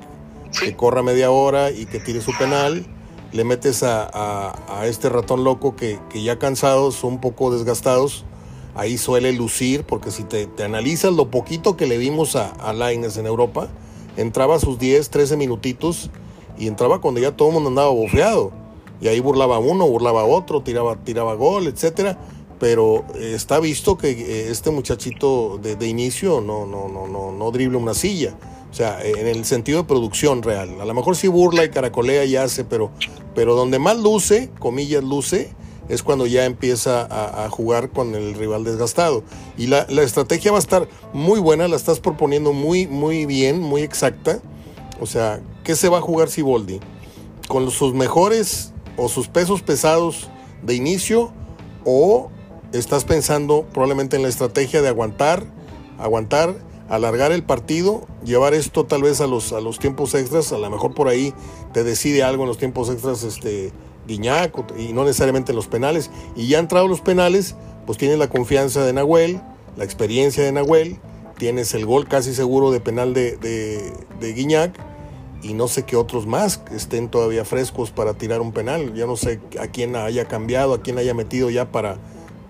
que 0.61 0.74
corra 0.74 1.02
media 1.04 1.30
hora 1.30 1.70
y 1.70 1.87
que 1.87 2.00
tire 2.00 2.20
su 2.20 2.37
penal. 2.37 2.85
Le 3.33 3.45
metes 3.45 3.83
a, 3.83 4.83
este 4.85 5.09
ratón 5.09 5.45
loco 5.45 5.77
que, 5.77 5.99
ya 6.14 6.38
cansados, 6.38 7.05
un 7.05 7.21
poco 7.21 7.53
desgastados. 7.53 8.25
Ahí 8.75 8.99
suele 8.99 9.33
lucir, 9.33 9.85
porque 9.85 10.11
si 10.11 10.25
te, 10.25 10.47
te 10.47 10.64
analizas 10.64 11.12
lo 11.12 11.31
poquito 11.31 11.77
que 11.77 11.87
le 11.87 11.99
vimos 11.99 12.37
a, 12.37 12.51
a 12.51 12.73
Lainez 12.73 13.16
en 13.16 13.27
Europa, 13.27 13.69
entraba 14.16 14.59
sus 14.59 14.79
10, 14.79 15.11
13 15.11 15.37
minutitos 15.37 16.11
y 16.59 16.66
entraba 16.66 17.01
cuando 17.01 17.21
ya 17.21 17.37
todo 17.37 17.49
el 17.49 17.55
mundo 17.55 17.71
andaba 17.71 17.90
bofeado. 17.90 18.53
Y 19.01 19.09
ahí 19.09 19.19
burlaba 19.21 19.59
uno, 19.59 19.87
burlaba 19.88 20.25
otro, 20.25 20.62
tiraba, 20.62 20.97
tiraba 20.97 21.35
gol, 21.35 21.66
etcétera. 21.66 22.19
Pero 22.59 23.05
eh, 23.14 23.33
está 23.35 23.59
visto 23.59 23.97
que 23.97 24.11
eh, 24.11 24.51
este 24.51 24.71
muchachito 24.71 25.59
de, 25.59 25.77
de 25.77 25.88
inicio 25.88 26.43
no, 26.43 26.66
no, 26.66 26.88
no, 26.88 27.07
no, 27.07 27.33
no 27.33 27.51
dribla 27.51 27.79
una 27.79 27.95
silla. 27.95 28.35
O 28.70 28.74
sea, 28.74 29.02
en 29.02 29.26
el 29.26 29.44
sentido 29.44 29.83
de 29.83 29.85
producción 29.85 30.42
real. 30.42 30.80
A 30.80 30.85
lo 30.85 30.94
mejor 30.94 31.16
sí 31.16 31.26
burla 31.26 31.64
y 31.64 31.70
caracolea 31.70 32.24
y 32.24 32.37
hace, 32.37 32.64
pero, 32.64 32.92
pero 33.35 33.54
donde 33.54 33.78
más 33.78 33.98
luce, 33.98 34.50
comillas 34.61 35.02
luce, 35.02 35.52
es 35.88 36.04
cuando 36.04 36.24
ya 36.26 36.44
empieza 36.44 37.09
a, 37.11 37.50
jugar 37.50 37.90
con 37.90 38.14
el 38.14 38.35
rival 38.35 38.62
desgastado. 38.62 39.24
Y 39.59 39.66
la, 39.66 39.87
la 39.88 40.02
estrategia 40.02 40.52
va 40.52 40.59
a 40.59 40.61
estar 40.61 40.88
muy 41.12 41.40
buena, 41.40 41.66
la 41.66 41.74
estás 41.74 41.98
proponiendo 41.98 42.52
muy, 42.52 42.87
muy 42.87 43.26
bien, 43.26 43.61
muy 43.61 43.83
exacta. 43.83 44.40
O 45.00 45.06
sea, 45.06 45.40
¿qué 45.64 45.74
se 45.74 45.88
va 45.88 45.98
a 45.98 46.00
jugar 46.00 46.30
Siboldi? 46.30 46.78
Con 47.48 47.68
sus 47.72 47.92
mejores 47.92 48.72
o 48.96 49.09
sus 49.09 49.26
pesos 49.26 49.62
pesados 49.62 50.30
de 50.62 50.76
inicio 50.76 51.33
o 51.85 52.30
estás 52.72 53.04
pensando 53.04 53.66
probablemente 53.72 54.14
en 54.14 54.22
la 54.22 54.28
estrategia 54.28 54.83
de 54.83 54.88
aguantar, 54.88 55.44
aguantar, 55.98 56.54
alargar 56.90 57.31
el 57.31 57.44
partido, 57.44 58.07
llevar 58.24 58.53
esto 58.53 58.85
tal 58.85 59.03
vez 59.03 59.20
a 59.20 59.26
los, 59.26 59.53
a 59.53 59.61
los 59.61 59.79
tiempos 59.79 60.14
extras, 60.14 60.53
a 60.53 60.59
lo 60.59 60.68
mejor 60.68 60.92
por 60.92 61.09
ahí 61.09 61.33
te 61.72 61.85
decide 61.85 62.24
algo 62.24 62.42
en 62.42 62.48
los 62.48 62.59
tiempos 62.59 62.90
extras 62.90 63.22
este 63.22 63.72
Guiñac 64.09 64.53
y 64.76 64.92
no 64.92 65.05
necesariamente 65.05 65.53
en 65.53 65.57
los 65.57 65.68
penales. 65.68 66.11
Y 66.35 66.48
ya 66.48 66.59
entrado 66.59 66.88
los 66.88 67.00
penales, 67.00 67.55
pues 67.87 67.96
tienes 67.96 68.18
la 68.18 68.29
confianza 68.29 68.85
de 68.85 68.92
Nahuel, 68.92 69.40
la 69.76 69.85
experiencia 69.85 70.42
de 70.42 70.50
Nahuel, 70.50 70.98
tienes 71.38 71.74
el 71.74 71.87
gol 71.87 72.09
casi 72.09 72.35
seguro 72.35 72.72
de 72.72 72.81
penal 72.81 73.14
de, 73.14 73.37
de, 73.37 73.92
de 74.18 74.33
Guiñac 74.33 74.74
y 75.42 75.55
no 75.55 75.68
sé 75.68 75.85
qué 75.85 75.96
otros 75.96 76.26
más 76.26 76.61
estén 76.74 77.09
todavía 77.09 77.44
frescos 77.44 77.92
para 77.92 78.14
tirar 78.14 78.40
un 78.40 78.53
penal. 78.53 78.94
Ya 78.94 79.07
no 79.07 79.16
sé 79.16 79.40
a 79.61 79.68
quién 79.68 79.94
haya 79.94 80.24
cambiado, 80.26 80.74
a 80.74 80.83
quién 80.83 80.98
haya 80.98 81.14
metido 81.14 81.50
ya 81.50 81.70
para, 81.70 81.98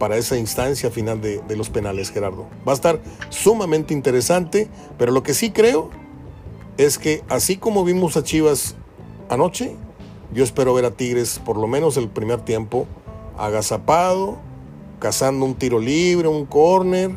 para 0.01 0.17
esa 0.17 0.39
instancia 0.39 0.91
final 0.91 1.21
de, 1.21 1.43
los 1.55 1.69
penales, 1.69 2.11
Gerardo. 2.11 2.49
Va 2.67 2.73
a 2.73 2.75
estar 2.75 3.03
sumamente 3.29 3.93
interesante, 3.93 4.71
pero 4.97 5.13
lo 5.13 5.23
que 5.23 5.35
sí 5.35 5.51
creo 5.51 5.91
es 6.79 6.97
que 6.97 7.23
así 7.29 7.59
como 7.59 7.85
vimos 7.85 8.17
a 8.17 8.25
Chivas 8.25 8.77
anoche, 9.29 9.77
yo 10.33 10.43
espero 10.43 10.73
ver 10.73 10.87
a 10.87 10.93
Tigres 10.93 11.39
por 11.45 11.59
lo 11.59 11.67
menos 11.67 11.99
el 11.99 12.09
primer 12.09 12.41
tiempo 12.41 12.87
agazapado, 13.37 14.39
cazando 15.01 15.45
un 15.45 15.55
tiro 15.55 15.79
libre, 15.79 16.29
un 16.29 16.47
córner, 16.47 17.11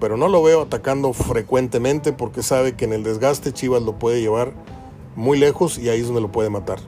pero 0.00 0.16
no 0.16 0.26
lo 0.26 0.42
veo 0.42 0.62
atacando 0.62 1.12
frecuentemente 1.12 2.14
porque 2.14 2.42
sabe 2.42 2.74
que 2.74 2.86
en 2.86 2.94
el 2.94 3.02
desgaste 3.02 3.52
Chivas 3.52 3.82
lo 3.82 3.98
puede 3.98 4.22
llevar 4.22 4.54
muy 5.14 5.38
lejos 5.38 5.76
y 5.76 5.90
ahí 5.90 6.00
es 6.00 6.06
donde 6.06 6.22
lo 6.22 6.32
puede 6.32 6.48
matar. 6.48 6.78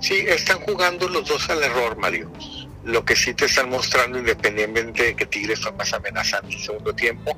Sí, 0.00 0.24
están 0.28 0.60
jugando 0.60 1.08
los 1.08 1.26
dos 1.26 1.50
al 1.50 1.64
error, 1.64 1.96
Mario. 1.98 2.30
Lo 2.84 3.04
que 3.04 3.14
sí 3.14 3.34
te 3.34 3.44
están 3.44 3.70
mostrando, 3.70 4.18
independientemente 4.18 5.04
de 5.04 5.16
que 5.16 5.26
Tigres 5.26 5.60
fue 5.60 5.72
más 5.72 5.92
amenazante 5.92 6.48
en 6.48 6.58
el 6.58 6.64
segundo 6.64 6.94
tiempo, 6.94 7.36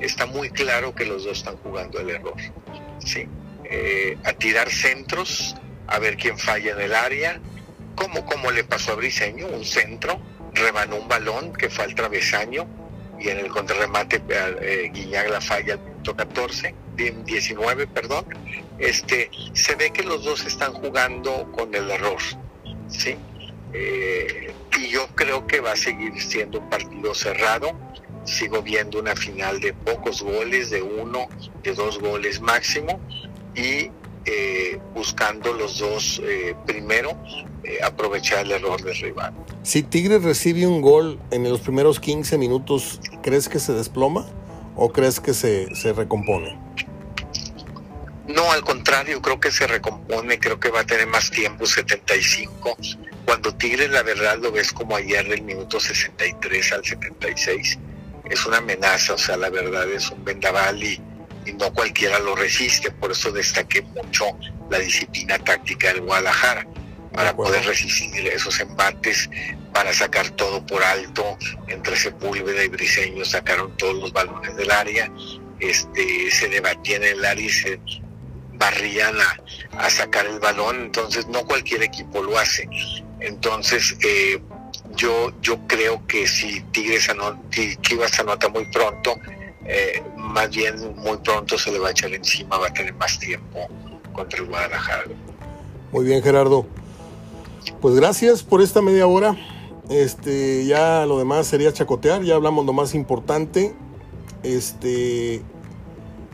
está 0.00 0.26
muy 0.26 0.50
claro 0.50 0.94
que 0.94 1.04
los 1.04 1.24
dos 1.24 1.38
están 1.38 1.56
jugando 1.58 1.98
al 1.98 2.10
error. 2.10 2.36
Sí. 2.98 3.28
Eh, 3.64 4.16
a 4.24 4.32
tirar 4.32 4.70
centros, 4.70 5.56
a 5.86 5.98
ver 5.98 6.16
quién 6.16 6.38
falla 6.38 6.72
en 6.72 6.80
el 6.80 6.94
área, 6.94 7.40
como, 7.94 8.24
como 8.24 8.50
le 8.50 8.64
pasó 8.64 8.92
a 8.92 8.94
Briseño, 8.94 9.48
un 9.48 9.64
centro, 9.64 10.20
rebanó 10.52 10.96
un 10.96 11.08
balón 11.08 11.52
que 11.52 11.68
fue 11.68 11.84
al 11.84 11.94
travesaño 11.94 12.66
y 13.18 13.28
en 13.28 13.38
el 13.38 13.48
contrarremate 13.48 14.22
eh, 14.28 14.90
Guiñac 14.92 15.28
la 15.30 15.40
falla 15.40 15.74
al 15.74 15.80
minuto 15.80 16.14
14, 16.16 16.74
19, 16.96 17.86
perdón. 17.88 18.26
Este, 18.78 19.30
se 19.54 19.74
ve 19.74 19.90
que 19.90 20.02
los 20.02 20.24
dos 20.24 20.44
están 20.44 20.72
jugando 20.74 21.50
con 21.52 21.74
el 21.74 21.90
error, 21.90 22.20
¿sí? 22.88 23.16
Eh, 23.72 24.52
y 24.78 24.88
yo 24.88 25.06
creo 25.14 25.46
que 25.46 25.60
va 25.60 25.72
a 25.72 25.76
seguir 25.76 26.20
siendo 26.20 26.60
un 26.60 26.68
partido 26.68 27.14
cerrado. 27.14 27.72
Sigo 28.24 28.62
viendo 28.62 28.98
una 28.98 29.14
final 29.14 29.60
de 29.60 29.72
pocos 29.72 30.22
goles, 30.22 30.70
de 30.70 30.82
uno, 30.82 31.28
de 31.62 31.74
dos 31.74 31.98
goles 32.00 32.40
máximo, 32.40 33.00
y 33.54 33.90
eh, 34.24 34.80
buscando 34.94 35.52
los 35.52 35.78
dos 35.78 36.20
eh, 36.24 36.56
primero 36.66 37.16
eh, 37.62 37.78
aprovechar 37.84 38.44
el 38.44 38.52
error 38.52 38.82
del 38.82 38.96
rival. 38.96 39.32
Si 39.62 39.82
Tigres 39.84 40.24
recibe 40.24 40.66
un 40.66 40.80
gol 40.80 41.20
en 41.30 41.44
los 41.44 41.60
primeros 41.60 42.00
15 42.00 42.36
minutos, 42.36 43.00
¿crees 43.22 43.48
que 43.48 43.60
se 43.60 43.72
desploma 43.72 44.26
o 44.74 44.92
crees 44.92 45.20
que 45.20 45.32
se, 45.32 45.72
se 45.76 45.92
recompone? 45.92 46.58
No, 48.26 48.50
al 48.50 48.62
contrario, 48.62 49.22
creo 49.22 49.38
que 49.38 49.52
se 49.52 49.66
recompone, 49.68 50.40
creo 50.40 50.58
que 50.58 50.70
va 50.70 50.80
a 50.80 50.84
tener 50.84 51.06
más 51.06 51.30
tiempo, 51.30 51.64
75. 51.64 52.76
Cuando 53.26 53.52
Tigres, 53.56 53.90
la 53.90 54.04
verdad, 54.04 54.38
lo 54.38 54.52
ves 54.52 54.72
como 54.72 54.96
ayer 54.96 55.28
del 55.28 55.42
minuto 55.42 55.80
63 55.80 56.72
al 56.72 56.84
76, 56.84 57.78
es 58.30 58.46
una 58.46 58.58
amenaza, 58.58 59.14
o 59.14 59.18
sea, 59.18 59.36
la 59.36 59.50
verdad 59.50 59.90
es 59.90 60.10
un 60.10 60.24
vendaval 60.24 60.82
y, 60.82 61.00
y 61.44 61.52
no 61.54 61.72
cualquiera 61.72 62.20
lo 62.20 62.36
resiste, 62.36 62.90
por 62.92 63.10
eso 63.10 63.32
destaqué 63.32 63.82
mucho 63.82 64.26
la 64.70 64.78
disciplina 64.78 65.38
táctica 65.38 65.88
del 65.92 66.02
Guadalajara, 66.02 66.66
para 67.12 67.34
poder 67.34 67.64
resistir 67.64 68.26
esos 68.28 68.60
embates, 68.60 69.28
para 69.72 69.92
sacar 69.92 70.30
todo 70.30 70.64
por 70.64 70.82
alto, 70.84 71.36
entre 71.66 71.96
Sepúlveda 71.96 72.62
y 72.62 72.68
Briseño 72.68 73.24
sacaron 73.24 73.76
todos 73.76 73.96
los 73.96 74.12
balones 74.12 74.54
del 74.56 74.70
área, 74.70 75.10
este, 75.58 76.30
se 76.30 76.48
debatían 76.48 77.02
en 77.02 77.18
el 77.18 77.24
área 77.24 77.46
y 77.46 77.50
se 77.50 77.80
barrían 78.52 79.16
a, 79.20 79.84
a 79.84 79.90
sacar 79.90 80.26
el 80.26 80.38
balón, 80.38 80.76
entonces 80.82 81.26
no 81.26 81.44
cualquier 81.44 81.82
equipo 81.82 82.22
lo 82.22 82.38
hace. 82.38 82.68
Entonces, 83.20 83.96
eh, 84.04 84.40
yo, 84.96 85.32
yo 85.40 85.58
creo 85.66 86.06
que 86.06 86.26
si 86.26 86.60
Tigres 86.72 87.08
si 87.50 87.76
Chivas 87.76 88.18
anota 88.20 88.48
muy 88.48 88.64
pronto, 88.70 89.14
eh, 89.64 90.02
más 90.16 90.50
bien 90.50 90.94
muy 90.96 91.16
pronto 91.18 91.58
se 91.58 91.72
le 91.72 91.78
va 91.78 91.88
a 91.88 91.90
echar 91.90 92.12
encima, 92.12 92.58
va 92.58 92.68
a 92.68 92.72
tener 92.72 92.94
más 92.94 93.18
tiempo 93.18 93.66
contra 94.12 94.40
el 94.40 94.46
Guadalajara. 94.46 95.04
Muy 95.92 96.04
bien, 96.04 96.22
Gerardo. 96.22 96.66
Pues 97.80 97.94
gracias 97.96 98.42
por 98.42 98.62
esta 98.62 98.82
media 98.82 99.06
hora. 99.06 99.36
Este, 99.88 100.64
ya 100.66 101.06
lo 101.06 101.18
demás 101.18 101.46
sería 101.46 101.72
chacotear, 101.72 102.22
ya 102.22 102.34
hablamos 102.34 102.66
lo 102.66 102.72
más 102.72 102.94
importante. 102.94 103.74
Este, 104.42 105.42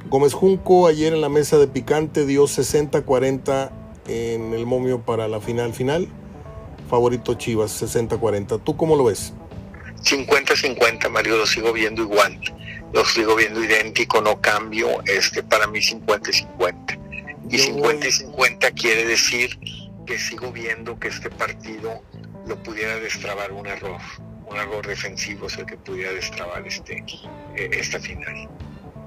Gómez 0.09 0.35
Junco 0.35 0.87
ayer 0.87 1.13
en 1.13 1.21
la 1.21 1.29
mesa 1.29 1.59
de 1.59 1.69
picante 1.69 2.27
dio 2.27 2.45
60-40 2.45 3.71
en 4.09 4.53
el 4.53 4.67
momio 4.67 5.01
para 5.01 5.29
la 5.29 5.41
final 5.41 5.73
final. 5.73 6.09
Favorito 6.93 7.33
Chivas, 7.33 7.83
60-40. 7.83 8.63
¿Tú 8.63 8.77
cómo 8.77 8.97
lo 8.97 9.05
ves? 9.05 9.33
50-50, 10.03 11.09
Mario, 11.09 11.39
lo 11.39 11.47
sigo 11.47 11.73
viendo 11.73 12.03
igual. 12.03 12.39
Lo 12.93 13.03
sigo 13.07 13.35
viendo 13.35 13.65
idéntico, 13.65 14.21
no 14.21 14.39
cambio. 14.43 14.89
Este, 15.07 15.43
para 15.43 15.67
mí 15.69 15.79
50-50. 15.79 16.99
Y 17.49 17.57
50-50 17.57 18.75
quiere 18.79 19.07
decir 19.07 19.59
que 20.05 20.19
sigo 20.19 20.53
viendo 20.53 21.01
que 21.01 21.09
este 21.09 21.31
partido 21.31 22.03
lo 22.47 22.63
pudiera 22.63 22.97
destrabar 22.97 23.53
un 23.53 23.67
error. 23.67 23.99
Un 24.47 24.59
error 24.59 24.87
defensivo 24.87 25.47
es 25.47 25.57
el 25.57 25.65
que 25.65 25.79
pudiera 25.79 26.13
destrabar 26.13 26.67
este, 26.67 27.03
esta 27.57 27.99
final. 28.01 28.51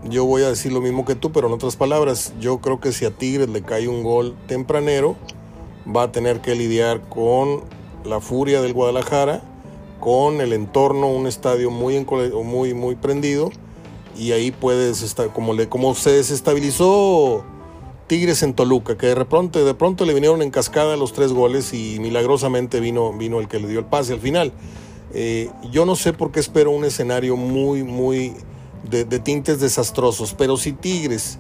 Yo 0.06 0.26
voy 0.26 0.42
a 0.42 0.50
decir 0.50 0.72
lo 0.72 0.82
mismo 0.82 1.06
que 1.06 1.14
tú, 1.14 1.32
pero 1.32 1.46
en 1.50 1.54
otras 1.54 1.76
palabras, 1.76 2.34
yo 2.40 2.62
creo 2.62 2.80
que 2.80 2.92
si 2.92 3.06
a 3.06 3.12
Tigres 3.12 3.50
le 3.50 3.62
cae 3.62 3.88
un 3.88 4.02
gol 4.02 4.36
tempranero, 4.48 5.16
va 5.86 6.04
a 6.04 6.12
tener 6.12 6.42
que 6.42 6.56
lidiar 6.56 7.02
con 7.10 7.75
la 8.06 8.22
furia 8.22 8.62
del 8.62 8.74
Guadalajara, 8.74 9.42
con 10.00 10.42
el 10.42 10.54
entorno, 10.54 11.08
un 11.08 11.28
estadio 11.28 11.72
muy, 11.72 12.06
muy, 12.44 12.74
muy 12.74 12.96
prendido, 12.96 13.52
y 14.18 14.32
ahí 14.32 14.52
puedes 14.52 15.02
estar, 15.02 15.34
como, 15.34 15.54
le, 15.54 15.68
como 15.68 15.94
se 15.96 16.12
desestabilizó 16.12 17.44
Tigres 18.08 18.44
en 18.44 18.54
Toluca, 18.54 18.98
que 18.98 19.08
de 19.08 19.26
pronto, 19.26 19.64
de 19.64 19.74
pronto 19.74 20.06
le 20.06 20.14
vinieron 20.14 20.42
en 20.42 20.52
cascada 20.52 20.96
los 20.96 21.14
tres 21.14 21.34
goles 21.34 21.74
y 21.74 22.00
milagrosamente 22.00 22.80
vino, 22.80 23.14
vino 23.14 23.40
el 23.40 23.48
que 23.48 23.60
le 23.60 23.68
dio 23.68 23.80
el 23.80 23.86
pase 23.86 24.14
al 24.14 24.20
final. 24.20 24.54
Eh, 25.14 25.50
yo 25.72 25.86
no 25.86 25.96
sé 25.96 26.14
por 26.14 26.32
qué 26.32 26.40
espero 26.40 26.72
un 26.72 26.86
escenario 26.86 27.36
muy, 27.36 27.84
muy 27.84 28.34
de, 28.90 29.06
de, 29.06 29.20
tintes 29.20 29.60
desastrosos, 29.60 30.34
pero 30.34 30.58
si 30.58 30.74
Tigres, 30.74 31.40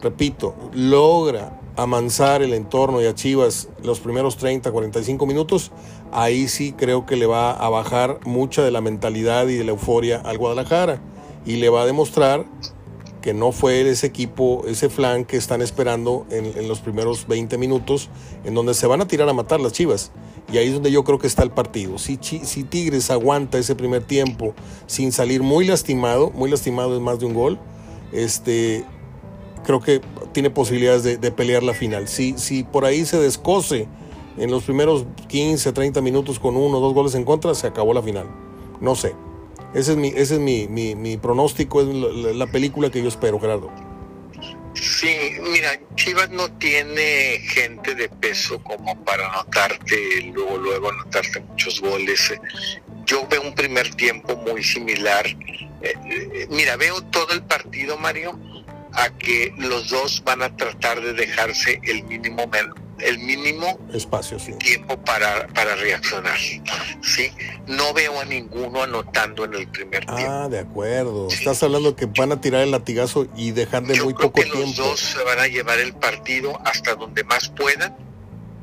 repito, 0.00 0.54
logra 0.72 1.61
amansar 1.76 2.42
el 2.42 2.52
entorno 2.54 3.00
y 3.00 3.06
a 3.06 3.14
Chivas 3.14 3.68
los 3.82 4.00
primeros 4.00 4.36
30, 4.36 4.70
45 4.70 5.26
minutos, 5.26 5.70
ahí 6.12 6.48
sí 6.48 6.72
creo 6.72 7.06
que 7.06 7.16
le 7.16 7.26
va 7.26 7.52
a 7.52 7.68
bajar 7.68 8.20
mucha 8.24 8.62
de 8.62 8.70
la 8.70 8.80
mentalidad 8.80 9.48
y 9.48 9.56
de 9.56 9.64
la 9.64 9.70
euforia 9.72 10.20
al 10.20 10.38
Guadalajara 10.38 11.00
y 11.46 11.56
le 11.56 11.68
va 11.68 11.82
a 11.82 11.86
demostrar 11.86 12.44
que 13.22 13.32
no 13.32 13.52
fue 13.52 13.88
ese 13.88 14.06
equipo, 14.06 14.64
ese 14.66 14.90
flan 14.90 15.24
que 15.24 15.36
están 15.36 15.62
esperando 15.62 16.26
en, 16.30 16.44
en, 16.58 16.68
los 16.68 16.80
primeros 16.80 17.28
20 17.28 17.56
minutos, 17.56 18.10
en 18.44 18.52
donde 18.52 18.74
se 18.74 18.86
van 18.86 19.00
a 19.00 19.06
tirar 19.06 19.28
a 19.28 19.32
matar 19.32 19.60
las 19.60 19.72
chivas. 19.72 20.10
Y 20.52 20.58
ahí 20.58 20.66
es 20.66 20.74
donde 20.74 20.90
yo 20.90 21.04
creo 21.04 21.18
que 21.18 21.28
está 21.28 21.44
el 21.44 21.52
partido. 21.52 21.98
Si, 21.98 22.18
si 22.20 22.64
Tigres 22.64 23.10
aguanta 23.10 23.58
ese 23.58 23.76
primer 23.76 24.02
tiempo 24.02 24.54
sin 24.86 25.12
salir 25.12 25.42
muy 25.42 25.64
lastimado, 25.66 26.30
muy 26.30 26.50
lastimado 26.50 26.94
es 26.94 27.00
más 27.00 27.20
de 27.20 27.26
un 27.26 27.34
gol, 27.34 27.58
este, 28.12 28.84
creo 29.64 29.80
que 29.80 30.00
tiene 30.32 30.50
posibilidades 30.50 31.20
de, 31.20 31.32
pelear 31.32 31.62
la 31.62 31.74
final. 31.74 32.08
Si, 32.08 32.36
si 32.38 32.64
por 32.64 32.84
ahí 32.84 33.04
se 33.04 33.18
descose 33.18 33.86
en 34.36 34.50
los 34.50 34.64
primeros 34.64 35.06
15, 35.28 35.72
30 35.72 36.00
minutos 36.00 36.38
con 36.38 36.56
uno 36.56 36.78
o 36.78 36.80
dos 36.80 36.94
goles 36.94 37.14
en 37.14 37.24
contra, 37.24 37.54
se 37.54 37.66
acabó 37.66 37.94
la 37.94 38.02
final. 38.02 38.26
No 38.80 38.94
sé. 38.94 39.14
Ese 39.74 39.92
es 39.92 39.96
mi, 39.96 40.08
ese 40.08 40.34
es 40.34 40.40
mi, 40.40 40.68
mi, 40.68 40.94
mi 40.94 41.16
pronóstico, 41.16 41.80
es 41.80 41.86
la, 41.88 42.32
la, 42.32 42.46
película 42.46 42.90
que 42.90 43.02
yo 43.02 43.08
espero, 43.08 43.40
Gerardo. 43.40 43.70
Sí, 44.74 45.16
mira, 45.50 45.78
Chivas 45.94 46.30
no 46.30 46.50
tiene 46.58 47.38
gente 47.40 47.94
de 47.94 48.08
peso 48.08 48.62
como 48.62 49.02
para 49.04 49.30
anotarte, 49.32 50.30
luego, 50.34 50.58
luego 50.58 50.90
anotarte 50.90 51.40
muchos 51.40 51.80
goles. 51.80 52.34
Yo 53.06 53.26
veo 53.28 53.42
un 53.42 53.54
primer 53.54 53.94
tiempo 53.94 54.36
muy 54.36 54.62
similar. 54.62 55.26
Eh, 55.82 56.46
mira, 56.50 56.76
veo 56.76 57.00
todo 57.04 57.32
el 57.32 57.42
partido, 57.42 57.96
Mario, 57.96 58.38
a 58.94 59.10
que 59.10 59.54
los 59.58 59.90
dos 59.90 60.22
van 60.24 60.42
a 60.42 60.56
tratar 60.56 61.00
de 61.00 61.12
dejarse 61.12 61.80
el 61.84 62.04
mínimo 62.04 62.50
el 62.98 63.18
mínimo 63.18 63.78
espacio, 63.92 64.38
tiempo 64.58 64.96
para, 65.02 65.48
para 65.48 65.74
reaccionar. 65.74 66.38
¿sí? 67.02 67.32
No 67.66 67.92
veo 67.92 68.20
a 68.20 68.24
ninguno 68.24 68.82
anotando 68.82 69.44
en 69.44 69.54
el 69.54 69.68
primer 69.68 70.04
ah, 70.06 70.16
tiempo. 70.16 70.32
Ah, 70.32 70.48
de 70.48 70.58
acuerdo. 70.60 71.28
Estás 71.28 71.62
hablando 71.62 71.96
que 71.96 72.06
van 72.06 72.32
a 72.32 72.40
tirar 72.40 72.62
el 72.62 72.70
latigazo 72.70 73.26
y 73.36 73.50
dejar 73.50 73.84
de 73.84 74.00
muy 74.02 74.14
poco 74.14 74.32
que 74.32 74.44
tiempo. 74.44 74.66
Los 74.66 74.76
dos 74.76 75.00
se 75.00 75.22
van 75.24 75.38
a 75.38 75.48
llevar 75.48 75.80
el 75.80 75.94
partido 75.94 76.60
hasta 76.64 76.94
donde 76.94 77.24
más 77.24 77.48
puedan 77.48 77.96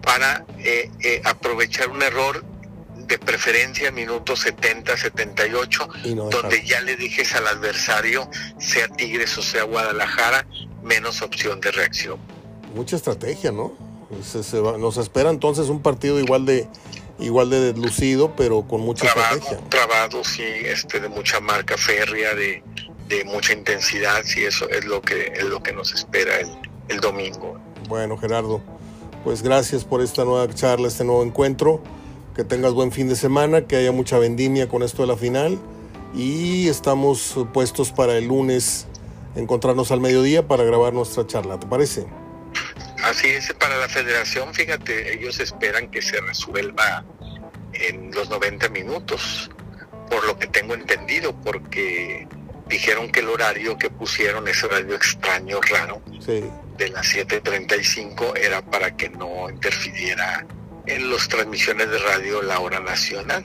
para 0.01 0.45
eh, 0.59 0.89
eh, 1.01 1.21
aprovechar 1.25 1.89
un 1.89 2.01
error 2.01 2.43
de 3.09 3.17
preferencia 3.17 3.91
minuto 3.91 4.35
70, 4.35 4.95
78, 4.95 5.89
donde 6.29 6.63
ya 6.63 6.79
le 6.81 6.95
dijes 6.95 7.33
al 7.33 7.47
adversario, 7.47 8.29
sea 8.59 8.87
Tigres 8.87 9.35
o 9.37 9.41
sea 9.41 9.63
Guadalajara, 9.63 10.47
menos 10.83 11.21
opción 11.21 11.59
de 11.59 11.71
reacción. 11.71 12.19
Mucha 12.73 12.95
estrategia, 12.95 13.51
¿no? 13.51 13.73
nos 14.79 14.97
espera 14.97 15.29
entonces 15.29 15.69
un 15.69 15.83
partido 15.83 16.19
igual 16.19 16.45
de 16.45 16.67
igual 17.19 17.49
de 17.49 17.73
lucido, 17.73 18.33
pero 18.35 18.65
con 18.67 18.81
mucha 18.81 19.05
estrategia. 19.07 19.59
Trabado, 19.69 20.23
sí, 20.23 20.43
este, 20.43 20.99
de 20.99 21.09
mucha 21.09 21.39
marca 21.39 21.77
férrea, 21.77 22.33
de, 22.33 22.63
de 23.07 23.25
mucha 23.25 23.53
intensidad, 23.53 24.23
sí, 24.23 24.45
eso 24.45 24.69
es 24.69 24.85
lo 24.85 25.01
que, 25.01 25.33
es 25.35 25.43
lo 25.43 25.61
que 25.61 25.73
nos 25.73 25.93
espera 25.93 26.39
el, 26.39 26.49
el 26.87 26.99
domingo. 27.01 27.59
Bueno, 27.89 28.17
Gerardo, 28.17 28.61
pues 29.23 29.41
gracias 29.41 29.83
por 29.83 30.01
esta 30.01 30.23
nueva 30.23 30.51
charla, 30.53 30.87
este 30.87 31.03
nuevo 31.03 31.23
encuentro 31.23 31.83
que 32.39 32.45
tengas 32.45 32.71
buen 32.71 32.93
fin 32.93 33.09
de 33.09 33.17
semana, 33.17 33.67
que 33.67 33.75
haya 33.75 33.91
mucha 33.91 34.17
vendimia 34.17 34.69
con 34.69 34.81
esto 34.81 35.01
de 35.01 35.09
la 35.09 35.17
final 35.17 35.59
y 36.15 36.69
estamos 36.69 37.35
puestos 37.53 37.91
para 37.91 38.15
el 38.15 38.29
lunes 38.29 38.87
encontrarnos 39.35 39.91
al 39.91 39.99
mediodía 39.99 40.47
para 40.47 40.63
grabar 40.63 40.93
nuestra 40.93 41.27
charla, 41.27 41.59
¿te 41.59 41.67
parece? 41.67 42.07
Así 43.03 43.27
es, 43.27 43.51
para 43.55 43.75
la 43.75 43.89
federación, 43.89 44.53
fíjate, 44.53 45.15
ellos 45.15 45.41
esperan 45.41 45.91
que 45.91 46.01
se 46.01 46.21
resuelva 46.21 47.03
en 47.73 48.09
los 48.11 48.29
90 48.29 48.69
minutos, 48.69 49.51
por 50.09 50.25
lo 50.25 50.39
que 50.39 50.47
tengo 50.47 50.75
entendido, 50.75 51.35
porque 51.41 52.25
dijeron 52.69 53.11
que 53.11 53.19
el 53.19 53.27
horario 53.27 53.77
que 53.77 53.89
pusieron, 53.89 54.47
ese 54.47 54.65
horario 54.65 54.95
extraño, 54.95 55.59
raro, 55.59 56.01
de 56.25 56.87
las 56.87 57.05
7.35, 57.05 58.37
era 58.37 58.61
para 58.61 58.95
que 58.95 59.09
no 59.09 59.49
interfiriera 59.49 60.47
en 60.85 61.11
las 61.11 61.27
transmisiones 61.27 61.89
de 61.89 61.97
radio 61.99 62.41
la 62.41 62.59
hora 62.59 62.79
nacional. 62.79 63.43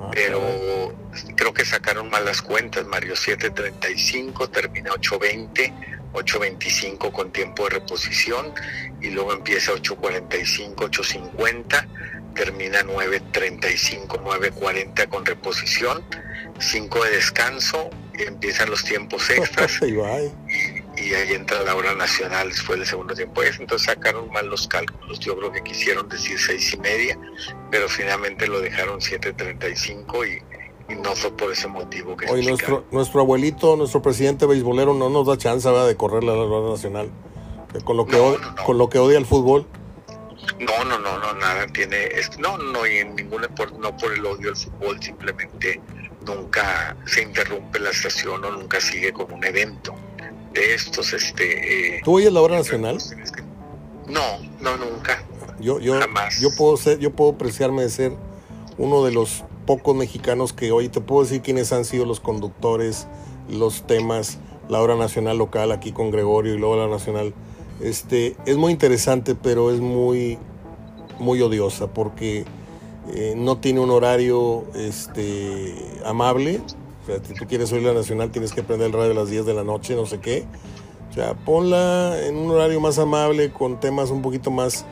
Ah, 0.00 0.10
Pero 0.12 0.94
creo 1.36 1.52
que 1.52 1.64
sacaron 1.64 2.10
mal 2.10 2.24
las 2.24 2.42
cuentas, 2.42 2.86
Mario. 2.86 3.14
7.35, 3.14 4.50
termina 4.50 4.90
8.20, 4.92 5.72
8.25 6.12 7.12
con 7.12 7.30
tiempo 7.30 7.64
de 7.64 7.70
reposición 7.70 8.52
y 9.00 9.10
luego 9.10 9.32
empieza 9.32 9.72
8.45, 9.72 10.74
8.50, 10.74 12.34
termina 12.34 12.82
9.35, 12.82 14.06
9.40 14.22 15.08
con 15.08 15.26
reposición, 15.26 16.04
5 16.58 17.04
de 17.04 17.10
descanso, 17.10 17.90
empiezan 18.14 18.70
los 18.70 18.84
tiempos 18.84 19.28
extras. 19.30 19.80
Y 19.82 20.79
ahí 21.14 21.32
entra 21.32 21.62
la 21.62 21.74
hora 21.74 21.94
nacional 21.94 22.50
después 22.50 22.78
del 22.78 22.86
segundo 22.86 23.14
tiempo. 23.14 23.42
Entonces 23.42 23.86
sacaron 23.86 24.30
mal 24.30 24.46
los 24.48 24.68
cálculos. 24.68 25.18
Yo 25.20 25.36
creo 25.36 25.52
que 25.52 25.62
quisieron 25.62 26.08
decir 26.08 26.38
seis 26.38 26.72
y 26.74 26.76
media, 26.78 27.18
pero 27.70 27.88
finalmente 27.88 28.46
lo 28.46 28.60
dejaron 28.60 29.00
7.35 29.00 30.28
y, 30.88 30.92
y 30.92 30.96
no 30.96 31.14
fue 31.16 31.36
por 31.36 31.52
ese 31.52 31.68
motivo 31.68 32.16
que 32.16 32.30
Hoy 32.30 32.44
nuestro, 32.46 32.84
nuestro 32.90 33.20
abuelito, 33.20 33.76
nuestro 33.76 34.02
presidente 34.02 34.46
beisbolero 34.46 34.94
no 34.94 35.08
nos 35.08 35.26
da 35.26 35.36
chance 35.36 35.68
de 35.68 35.96
correr 35.96 36.24
la 36.24 36.32
hora 36.32 36.70
nacional. 36.70 37.10
Con 37.84 37.96
lo 37.96 38.04
que, 38.04 38.16
odia, 38.16 38.40
con 38.66 38.78
lo 38.78 38.90
que 38.90 38.98
odia 38.98 39.16
el 39.16 39.26
fútbol. 39.26 39.66
No, 40.58 40.84
no, 40.84 40.98
no, 40.98 41.18
no, 41.18 41.32
nada 41.34 41.66
tiene, 41.68 42.08
no, 42.38 42.58
no, 42.58 42.86
y 42.86 42.98
en 42.98 43.14
ningún 43.14 43.42
no 43.78 43.96
por 43.96 44.12
el 44.12 44.26
odio 44.26 44.48
al 44.48 44.56
fútbol, 44.56 45.00
simplemente 45.00 45.80
nunca 46.26 46.96
se 47.06 47.22
interrumpe 47.22 47.78
la 47.78 47.90
estación 47.90 48.44
o 48.44 48.50
nunca 48.50 48.80
sigue 48.80 49.12
con 49.12 49.32
un 49.32 49.44
evento 49.44 49.94
de 50.52 50.74
estos. 50.74 51.12
Este, 51.12 51.96
eh, 51.96 52.00
¿Tú 52.04 52.16
oyes 52.16 52.32
la 52.32 52.40
hora 52.40 52.56
nacional? 52.56 52.98
No, 54.06 54.20
no, 54.60 54.76
nunca. 54.76 55.24
Yo, 55.60 55.78
yo, 55.78 55.98
yo 56.40 56.48
puedo 56.56 56.76
ser, 56.76 56.98
yo 56.98 57.12
puedo 57.12 57.32
apreciarme 57.32 57.82
de 57.82 57.90
ser 57.90 58.12
uno 58.78 59.04
de 59.04 59.12
los 59.12 59.44
pocos 59.66 59.94
mexicanos 59.94 60.52
que 60.52 60.72
hoy 60.72 60.88
te 60.88 61.00
puedo 61.00 61.22
decir 61.22 61.42
quiénes 61.42 61.72
han 61.72 61.84
sido 61.84 62.06
los 62.06 62.18
conductores, 62.18 63.06
los 63.48 63.86
temas, 63.86 64.38
la 64.68 64.80
hora 64.80 64.96
nacional 64.96 65.38
local 65.38 65.70
aquí 65.70 65.92
con 65.92 66.10
Gregorio 66.10 66.54
y 66.54 66.58
luego 66.58 66.76
la 66.76 66.88
nacional. 66.88 67.34
Este, 67.80 68.36
es 68.46 68.56
muy 68.56 68.72
interesante, 68.72 69.34
pero 69.34 69.70
es 69.70 69.80
muy, 69.80 70.38
muy 71.18 71.40
odiosa 71.42 71.88
porque 71.88 72.44
eh, 73.14 73.34
no 73.36 73.58
tiene 73.58 73.80
un 73.80 73.90
horario 73.90 74.64
este, 74.74 75.74
amable 76.04 76.60
si 77.22 77.34
tú 77.34 77.46
quieres 77.46 77.72
oír 77.72 77.82
la 77.82 77.92
nacional 77.92 78.30
tienes 78.30 78.52
que 78.52 78.62
prender 78.62 78.88
el 78.88 78.92
radio 78.92 79.12
a 79.12 79.14
las 79.14 79.30
10 79.30 79.46
de 79.46 79.54
la 79.54 79.64
noche, 79.64 79.94
no 79.94 80.06
sé 80.06 80.20
qué. 80.20 80.46
O 81.10 81.12
sea, 81.12 81.34
ponla 81.34 82.16
en 82.24 82.36
un 82.36 82.50
horario 82.50 82.80
más 82.80 82.98
amable, 82.98 83.50
con 83.50 83.80
temas 83.80 84.10
un 84.10 84.22
poquito 84.22 84.50
más... 84.50 84.84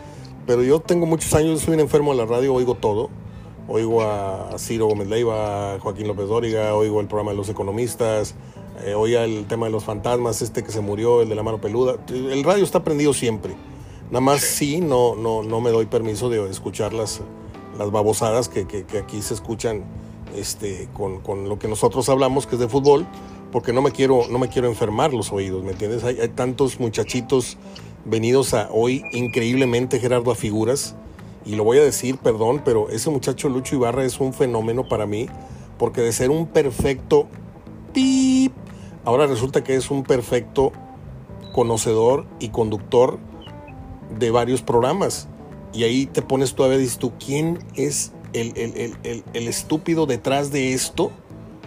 Pero 0.47 0.63
yo 0.63 0.81
tengo 0.81 1.07
muchos 1.07 1.33
años, 1.35 1.61
soy 1.61 1.75
un 1.75 1.81
enfermo 1.81 2.13
de 2.13 2.19
la 2.19 2.27
radio, 2.27 2.55
oigo 2.55 2.75
todo. 2.75 3.11
Oigo 3.69 4.03
a 4.03 4.57
Ciro 4.59 4.87
Gómez 4.87 5.09
Leiva, 5.09 5.75
a 5.75 5.79
Joaquín 5.79 6.09
López 6.09 6.27
Dóriga, 6.27 6.75
oigo 6.75 7.01
el 7.01 7.07
programa 7.07 7.33
de 7.33 7.37
los 7.37 7.51
economistas, 7.51 8.35
eh, 8.85 8.95
oigo 8.95 9.21
el 9.21 9.47
tema 9.47 9.67
de 9.67 9.73
los 9.73 9.85
fantasmas, 9.85 10.41
este 10.41 10.65
que 10.65 10.73
se 10.73 10.81
murió, 10.81 11.21
el 11.21 11.29
de 11.29 11.35
la 11.35 11.43
mano 11.43 11.61
peluda. 11.61 11.97
El 12.09 12.43
radio 12.45 12.65
está 12.65 12.83
prendido 12.83 13.13
siempre. 13.13 13.55
Nada 14.11 14.23
más 14.23 14.41
sí, 14.41 14.81
no, 14.81 15.15
no, 15.15 15.43
no 15.43 15.61
me 15.61 15.71
doy 15.71 15.85
permiso 15.85 16.31
de 16.31 16.49
escuchar 16.49 16.95
las, 16.95 17.21
las 17.79 17.91
babosadas 17.91 18.49
que, 18.49 18.67
que, 18.67 18.85
que 18.85 18.99
aquí 18.99 19.21
se 19.21 19.35
escuchan 19.35 19.85
este, 20.37 20.89
con, 20.93 21.49
lo 21.49 21.59
que 21.59 21.69
nosotros 21.69 22.09
hablamos, 22.09 22.47
que 22.47 22.57
es 22.57 22.61
de 22.61 22.69
fútbol, 22.69 23.07
porque 23.53 23.73
no 23.73 23.83
me 23.83 23.93
quiero, 23.93 24.23
no 24.31 24.39
me 24.39 24.49
quiero 24.49 24.69
enfermar 24.69 25.13
los 25.15 25.33
oídos, 25.33 25.65
¿me 25.65 25.73
entiendes? 25.73 26.05
Hay, 26.05 26.21
hay 26.21 26.29
tantos 26.29 26.81
muchachitos 26.81 27.57
venidos 28.05 28.55
a 28.55 28.69
hoy 28.71 29.03
increíblemente, 29.13 30.01
Gerardo, 30.01 30.31
a 30.31 30.35
figuras, 30.35 30.97
y 31.45 31.55
lo 31.55 31.65
voy 31.65 31.79
a 31.79 31.83
decir, 31.83 32.19
perdón, 32.19 32.63
pero 32.65 32.91
ese 32.91 33.11
muchacho 33.11 33.49
Lucho 33.49 33.77
Ibarra 33.77 34.05
es 34.05 34.21
un 34.21 34.33
fenómeno 34.33 34.87
para 34.87 35.07
mí, 35.07 35.29
porque 35.79 36.03
de 36.03 36.13
ser 36.13 36.31
un 36.31 36.47
perfecto 36.47 37.27
pip, 37.93 38.53
ahora 39.05 39.27
resulta 39.27 39.65
que 39.65 39.75
es 39.75 39.91
un 39.91 40.03
perfecto 40.03 40.73
conocedor 41.53 42.27
y 42.39 42.51
conductor 42.51 43.19
de 44.19 44.31
varios 44.31 44.63
programas. 44.63 45.29
Y 45.73 45.85
ahí 45.85 46.07
te 46.07 46.23
pones 46.23 46.55
todavía, 46.55 46.79
dices 46.79 46.99
tú, 46.99 47.13
¿quién 47.19 47.59
es 47.75 48.13
el, 48.33 49.49
estúpido 49.49 50.07
detrás 50.07 50.51
de 50.51 50.73
esto 50.73 51.11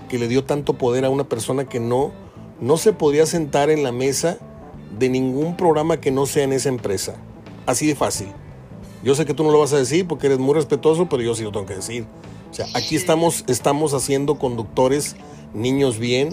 que 0.10 0.20
le 0.20 0.28
dio 0.28 0.44
tanto 0.44 0.74
poder 0.74 1.06
a 1.06 1.10
una 1.10 1.24
persona 1.24 1.66
que 1.66 1.80
no, 1.80 2.12
no 2.60 2.78
se 2.78 2.94
podía 2.94 3.26
sentar 3.26 3.70
en 3.70 3.84
la 3.84 3.92
mesa 3.92 4.38
de 4.98 5.10
ningún 5.10 5.56
programa 5.56 6.02
que 6.02 6.12
no 6.12 6.26
sea 6.26 6.44
en 6.44 6.54
esa 6.54 6.70
empresa. 6.70 7.16
Así 7.66 7.88
de 7.88 7.96
fácil. 7.96 8.28
Yo 9.04 9.16
sé 9.16 9.26
que 9.26 9.34
tú 9.34 9.44
no 9.44 9.52
lo 9.52 9.60
vas 9.60 9.74
a 9.74 9.78
decir 9.78 10.08
porque 10.08 10.28
eres 10.28 10.40
muy 10.40 10.54
respetuoso, 10.54 11.08
pero 11.10 11.24
yo 11.24 11.34
sí 11.34 11.44
lo 11.44 11.52
tengo 11.52 11.66
que 11.66 11.76
decir. 11.76 12.06
O 12.52 12.54
sea, 12.54 12.68
aquí 12.74 12.96
estamos, 12.96 13.46
estamos 13.48 13.94
haciendo 13.94 14.38
conductores, 14.38 15.16
niños 15.54 15.98
bien, 15.98 16.30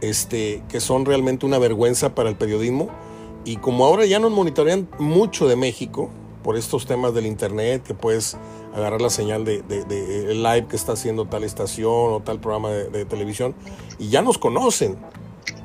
este, 0.00 0.62
que 0.68 0.80
son 0.80 1.06
realmente 1.06 1.46
una 1.46 1.58
vergüenza 1.58 2.14
para 2.14 2.28
el 2.28 2.36
periodismo. 2.36 2.90
Y 3.44 3.56
como 3.56 3.84
ahora 3.84 4.04
ya 4.06 4.18
nos 4.18 4.30
monitorean 4.30 4.88
mucho 4.98 5.48
de 5.48 5.56
México 5.56 6.10
por 6.42 6.56
estos 6.56 6.86
temas 6.86 7.14
del 7.14 7.26
internet, 7.26 7.82
que 7.82 7.94
puedes 7.94 8.36
agarrar 8.74 9.00
la 9.00 9.10
señal 9.10 9.44
de, 9.44 9.62
el 10.30 10.42
live 10.42 10.66
que 10.68 10.76
está 10.76 10.92
haciendo 10.92 11.26
tal 11.26 11.44
estación 11.44 12.12
o 12.12 12.22
tal 12.24 12.40
programa 12.40 12.70
de, 12.70 13.04
televisión 13.04 13.54
y 13.98 14.08
ya 14.08 14.20
nos 14.20 14.36
conocen. 14.36 14.96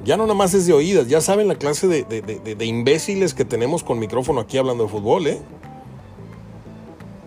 Ya 0.04 0.16
no 0.16 0.24
nada 0.24 0.36
más 0.36 0.54
es 0.54 0.66
de 0.66 0.74
oídas, 0.74 1.08
ya 1.08 1.20
saben 1.20 1.48
la 1.48 1.56
clase 1.56 1.88
de, 1.88 2.66
imbéciles 2.66 3.34
que 3.34 3.44
tenemos 3.44 3.84
con 3.84 4.00
micrófono 4.00 4.40
aquí 4.42 4.58
hablando 4.58 4.86
de 4.86 4.90
fútbol, 4.90 5.28
¿eh? 5.28 5.42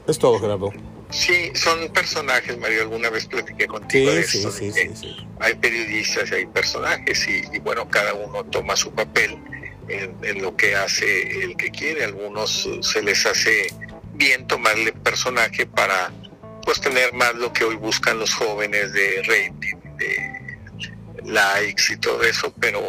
Es 0.07 0.19
todo, 0.19 0.39
Gerardo. 0.39 0.71
Sí, 1.11 1.53
son 1.55 1.91
personajes, 1.93 2.59
Mario. 2.59 2.83
Alguna 2.83 3.11
vez 3.11 3.27
platiqué 3.27 3.67
contigo 3.67 4.11
de 4.11 4.23
sí, 4.23 4.43
Sí, 4.51 4.73
sí, 4.73 5.17
hay 5.39 5.55
periodistas 5.55 6.31
y 6.31 6.35
hay 6.35 6.47
personajes 6.47 7.29
y, 7.29 7.59
bueno, 7.59 7.87
cada 7.89 8.15
uno 8.15 8.43
toma 8.45 8.75
su 8.75 8.91
papel 8.93 9.37
en, 9.89 10.17
en, 10.23 10.43
lo 10.43 10.57
que 10.57 10.75
hace 10.75 11.45
el 11.45 11.57
que 11.57 11.71
quiere. 11.71 12.05
Algunos 12.05 12.69
se 12.81 13.03
les 13.03 13.27
hace 13.27 13.67
bien 14.15 14.47
tomarle 14.47 14.93
personaje 14.93 15.67
para 15.67 16.13
pues 16.65 16.81
tener 16.81 17.13
más 17.13 17.35
lo 17.35 17.53
que 17.53 17.65
hoy 17.65 17.77
buscan 17.77 18.19
los 18.19 18.35
jóvenes 18.35 18.93
de 18.93 19.23
rating, 19.23 19.77
de 19.97 20.43
likes 21.25 21.93
y 21.93 21.97
todo 21.97 22.23
eso, 22.23 22.53
pero 22.61 22.81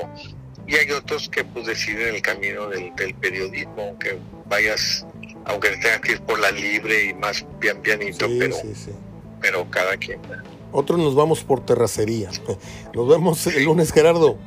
y 0.68 0.76
hay 0.76 0.92
otros 0.92 1.30
que 1.30 1.44
pues 1.44 1.66
deciden 1.66 2.16
el 2.16 2.22
camino 2.22 2.68
del, 2.70 2.94
periodismo, 3.20 3.98
que 4.00 4.18
vayas, 4.46 5.06
aunque 5.46 5.70
tengas 5.72 6.00
que 6.00 6.14
ir 6.14 6.22
por 6.22 6.40
la 6.40 6.52
libre 6.52 7.06
y 7.06 7.14
más 7.14 7.46
bien 7.60 7.82
pianito, 7.82 8.28
pero, 8.40 8.56
pero 9.42 9.70
cada 9.70 9.98
quien. 9.98 10.22
Otros 10.72 11.00
nos 11.00 11.16
vamos 11.16 11.44
por 11.44 11.66
terracería. 11.66 12.30
Nos 12.94 13.08
vemos 13.08 13.46
el 13.46 13.64
lunes, 13.64 13.92
Gerardo. 13.92 14.40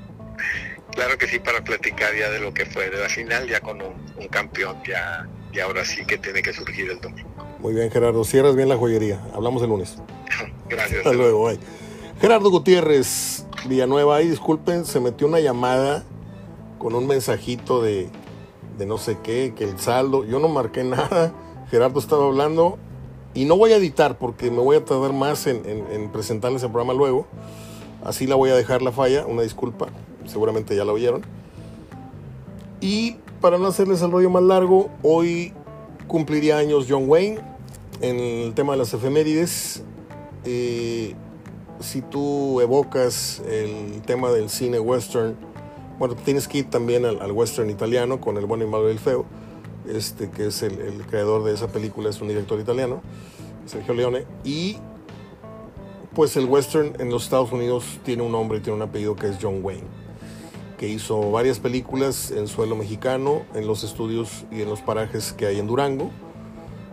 Claro 0.92 1.18
que 1.18 1.28
sí, 1.28 1.38
para 1.38 1.62
platicar 1.62 2.16
ya 2.16 2.30
de 2.30 2.40
lo 2.40 2.52
que 2.52 2.66
fue 2.66 2.90
de 2.90 2.98
la 2.98 3.08
final, 3.08 3.46
ya 3.48 3.60
con 3.60 3.80
un, 3.82 3.94
un 4.16 4.28
campeón 4.28 4.82
ya 4.84 5.28
y 5.56 5.60
ahora 5.60 5.84
sí 5.84 6.04
que 6.04 6.18
tiene 6.18 6.42
que 6.42 6.52
surgir 6.52 6.90
el 6.90 7.00
domingo. 7.00 7.28
Muy 7.60 7.72
bien, 7.74 7.90
Gerardo. 7.90 8.24
Cierras 8.24 8.54
bien 8.54 8.68
la 8.68 8.76
joyería. 8.76 9.20
Hablamos 9.34 9.62
el 9.62 9.70
lunes. 9.70 9.96
Gracias. 10.68 10.98
Hasta 10.98 11.12
luego. 11.12 11.46
Bye. 11.46 11.58
Gerardo 12.20 12.50
Gutiérrez, 12.50 13.46
Villanueva. 13.66 14.16
Ahí, 14.16 14.28
disculpen, 14.28 14.84
se 14.84 15.00
metió 15.00 15.26
una 15.26 15.40
llamada 15.40 16.04
con 16.78 16.94
un 16.94 17.06
mensajito 17.06 17.82
de, 17.82 18.08
de 18.78 18.86
no 18.86 18.98
sé 18.98 19.16
qué, 19.22 19.54
que 19.56 19.64
el 19.64 19.78
saldo. 19.78 20.24
Yo 20.24 20.38
no 20.38 20.48
marqué 20.48 20.84
nada. 20.84 21.32
Gerardo 21.70 21.98
estaba 22.00 22.26
hablando 22.26 22.78
y 23.34 23.44
no 23.44 23.56
voy 23.56 23.72
a 23.72 23.76
editar 23.76 24.18
porque 24.18 24.50
me 24.50 24.60
voy 24.60 24.76
a 24.76 24.84
tardar 24.84 25.12
más 25.12 25.46
en, 25.46 25.62
en, 25.68 25.86
en, 25.90 26.12
presentarles 26.12 26.62
el 26.62 26.70
programa 26.70 26.94
luego. 26.94 27.26
Así 28.04 28.26
la 28.26 28.36
voy 28.36 28.50
a 28.50 28.54
dejar 28.54 28.82
la 28.82 28.92
falla, 28.92 29.26
una 29.26 29.42
disculpa, 29.42 29.88
seguramente 30.26 30.76
ya 30.76 30.84
la 30.84 30.92
oyeron. 30.92 31.22
Y 32.86 33.16
para 33.40 33.58
no 33.58 33.66
hacerles 33.66 34.00
el 34.02 34.12
rollo 34.12 34.30
más 34.30 34.44
largo, 34.44 34.90
hoy 35.02 35.52
cumpliría 36.06 36.58
años 36.58 36.86
John 36.88 37.08
Wayne 37.08 37.40
en 38.00 38.20
el 38.20 38.54
tema 38.54 38.74
de 38.74 38.78
las 38.78 38.94
efemérides. 38.94 39.82
Eh, 40.44 41.16
si 41.80 42.00
tú 42.00 42.60
evocas 42.60 43.42
el 43.50 44.02
tema 44.02 44.30
del 44.30 44.48
cine 44.50 44.78
western, 44.78 45.34
bueno, 45.98 46.14
tienes 46.14 46.46
que 46.46 46.58
ir 46.58 46.70
también 46.70 47.04
al, 47.04 47.32
western 47.32 47.70
italiano 47.70 48.20
con 48.20 48.36
el 48.36 48.46
bueno 48.46 48.64
y 48.64 48.68
malo 48.68 48.88
y 48.88 48.92
el 48.92 49.00
feo 49.00 49.26
este, 49.88 50.30
que 50.30 50.46
es 50.46 50.62
el, 50.62 50.78
el, 50.78 51.04
creador 51.06 51.42
de 51.42 51.54
esa 51.54 51.66
película, 51.66 52.08
es 52.08 52.20
un 52.20 52.28
director 52.28 52.60
italiano, 52.60 53.02
Sergio 53.64 53.94
Leone, 53.94 54.26
y 54.44 54.76
pues 56.14 56.36
el 56.36 56.44
western 56.44 56.92
en 57.00 57.10
los 57.10 57.24
Estados 57.24 57.50
Unidos 57.50 57.98
tiene 58.04 58.22
un 58.22 58.30
nombre, 58.30 58.60
tiene 58.60 58.76
un 58.76 58.82
apellido 58.82 59.16
que 59.16 59.26
es 59.26 59.38
John 59.42 59.58
Wayne, 59.60 60.05
que 60.76 60.88
hizo 60.88 61.30
varias 61.30 61.58
películas 61.58 62.30
en 62.30 62.48
suelo 62.48 62.76
mexicano, 62.76 63.42
en 63.54 63.66
los 63.66 63.84
estudios 63.84 64.44
y 64.50 64.62
en 64.62 64.68
los 64.68 64.82
parajes 64.82 65.32
que 65.32 65.46
hay 65.46 65.58
en 65.58 65.66
Durango. 65.66 66.10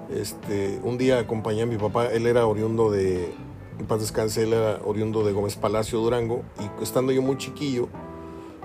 Este, 0.10 0.80
un 0.84 0.98
día 0.98 1.20
acompañé 1.20 1.64
a 1.64 1.66
mi 1.66 1.78
papá, 1.78 2.08
él 2.08 2.28
era 2.28 2.46
oriundo 2.46 2.92
de, 2.92 3.34
en 3.80 3.86
paz 3.86 4.00
descanse, 4.00 4.44
él 4.44 4.54
era 4.54 4.80
oriundo 4.86 5.24
de 5.24 5.34
Gómez 5.34 5.56
Palacio, 5.56 6.00
Durango, 6.00 6.44
y 6.60 6.84
estando 6.84 7.12
yo 7.12 7.22
muy 7.22 7.38
chiquillo, 7.38 7.90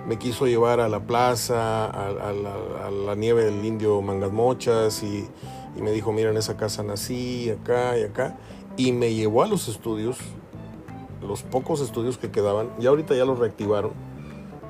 me 0.07 0.19
quiso 0.19 0.47
llevar 0.47 0.81
a 0.81 0.89
la 0.89 1.01
plaza, 1.01 1.87
a, 1.87 2.33
la, 2.91 3.15
nieve 3.15 3.45
del 3.45 3.65
indio 3.65 4.01
Mangas 4.01 4.33
Mochas 4.33 5.03
y, 5.03 5.27
y, 5.77 5.83
me 5.83 5.91
dijo, 5.91 6.13
mira, 6.13 6.31
en 6.31 6.37
esa 6.37 6.57
casa 6.57 6.83
nací, 6.83 7.51
acá 7.51 7.99
y 7.99 8.05
acá. 8.05 8.39
Y 8.77 8.93
me 8.93 9.13
llevó 9.13 9.43
a 9.43 9.47
los 9.47 9.69
estudios, 9.69 10.19
los 11.21 11.43
pocos 11.43 11.81
estudios 11.81 12.17
que 12.17 12.31
quedaban, 12.31 12.71
y 12.81 12.87
ahorita 12.87 13.15
ya 13.15 13.25
los 13.25 13.39
reactivaron. 13.39 13.93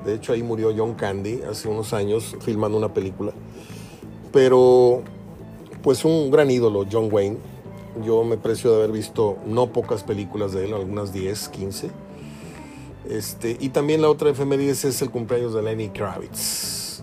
De 0.05 0.15
hecho, 0.15 0.33
ahí 0.33 0.43
murió 0.43 0.73
John 0.75 0.93
Candy 0.95 1.41
hace 1.49 1.67
unos 1.67 1.93
años 1.93 2.35
filmando 2.41 2.77
una 2.77 2.93
película. 2.93 3.33
Pero, 4.31 5.01
pues 5.81 6.05
un 6.05 6.31
gran 6.31 6.49
ídolo, 6.49 6.85
John 6.89 7.09
Wayne. 7.11 7.37
Yo 8.05 8.23
me 8.23 8.37
precio 8.37 8.71
de 8.71 8.77
haber 8.77 8.91
visto 8.91 9.37
no 9.45 9.73
pocas 9.73 10.03
películas 10.03 10.53
de 10.53 10.65
él, 10.65 10.73
algunas 10.73 11.11
10, 11.11 11.49
15 11.49 11.89
este, 13.09 13.57
y 13.59 13.69
también 13.69 14.03
la 14.03 14.09
otra 14.09 14.29
efeméride 14.29 14.71
es 14.71 15.01
el 15.01 15.09
cumpleaños 15.09 15.53
de 15.53 15.63
Lenny 15.63 15.89
Kravitz. 15.89 17.01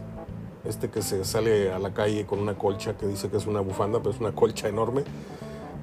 Este 0.65 0.89
que 0.89 1.03
se 1.03 1.25
sale 1.25 1.73
a 1.73 1.81
la 1.81 1.95
calle 1.95 2.27
con 2.27 2.39
una 2.39 2.57
colcha 2.57 2.97
que 2.97 3.07
dice 3.07 3.29
que 3.29 3.37
es 3.37 3.47
una 3.47 3.61
bufanda, 3.61 3.99
pero 3.99 4.11
es 4.11 4.21
una 4.21 4.33
colcha 4.33 4.69
enorme. 4.69 5.03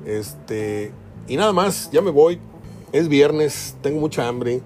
Este, 0.05 0.93
y 1.27 1.35
nada 1.35 1.51
más, 1.51 1.89
ya 1.91 2.01
me 2.01 2.11
voy. 2.11 2.39
Es 2.93 3.09
viernes, 3.09 3.75
tengo 3.81 3.99
mucha 3.99 4.27
hambre. 4.27 4.61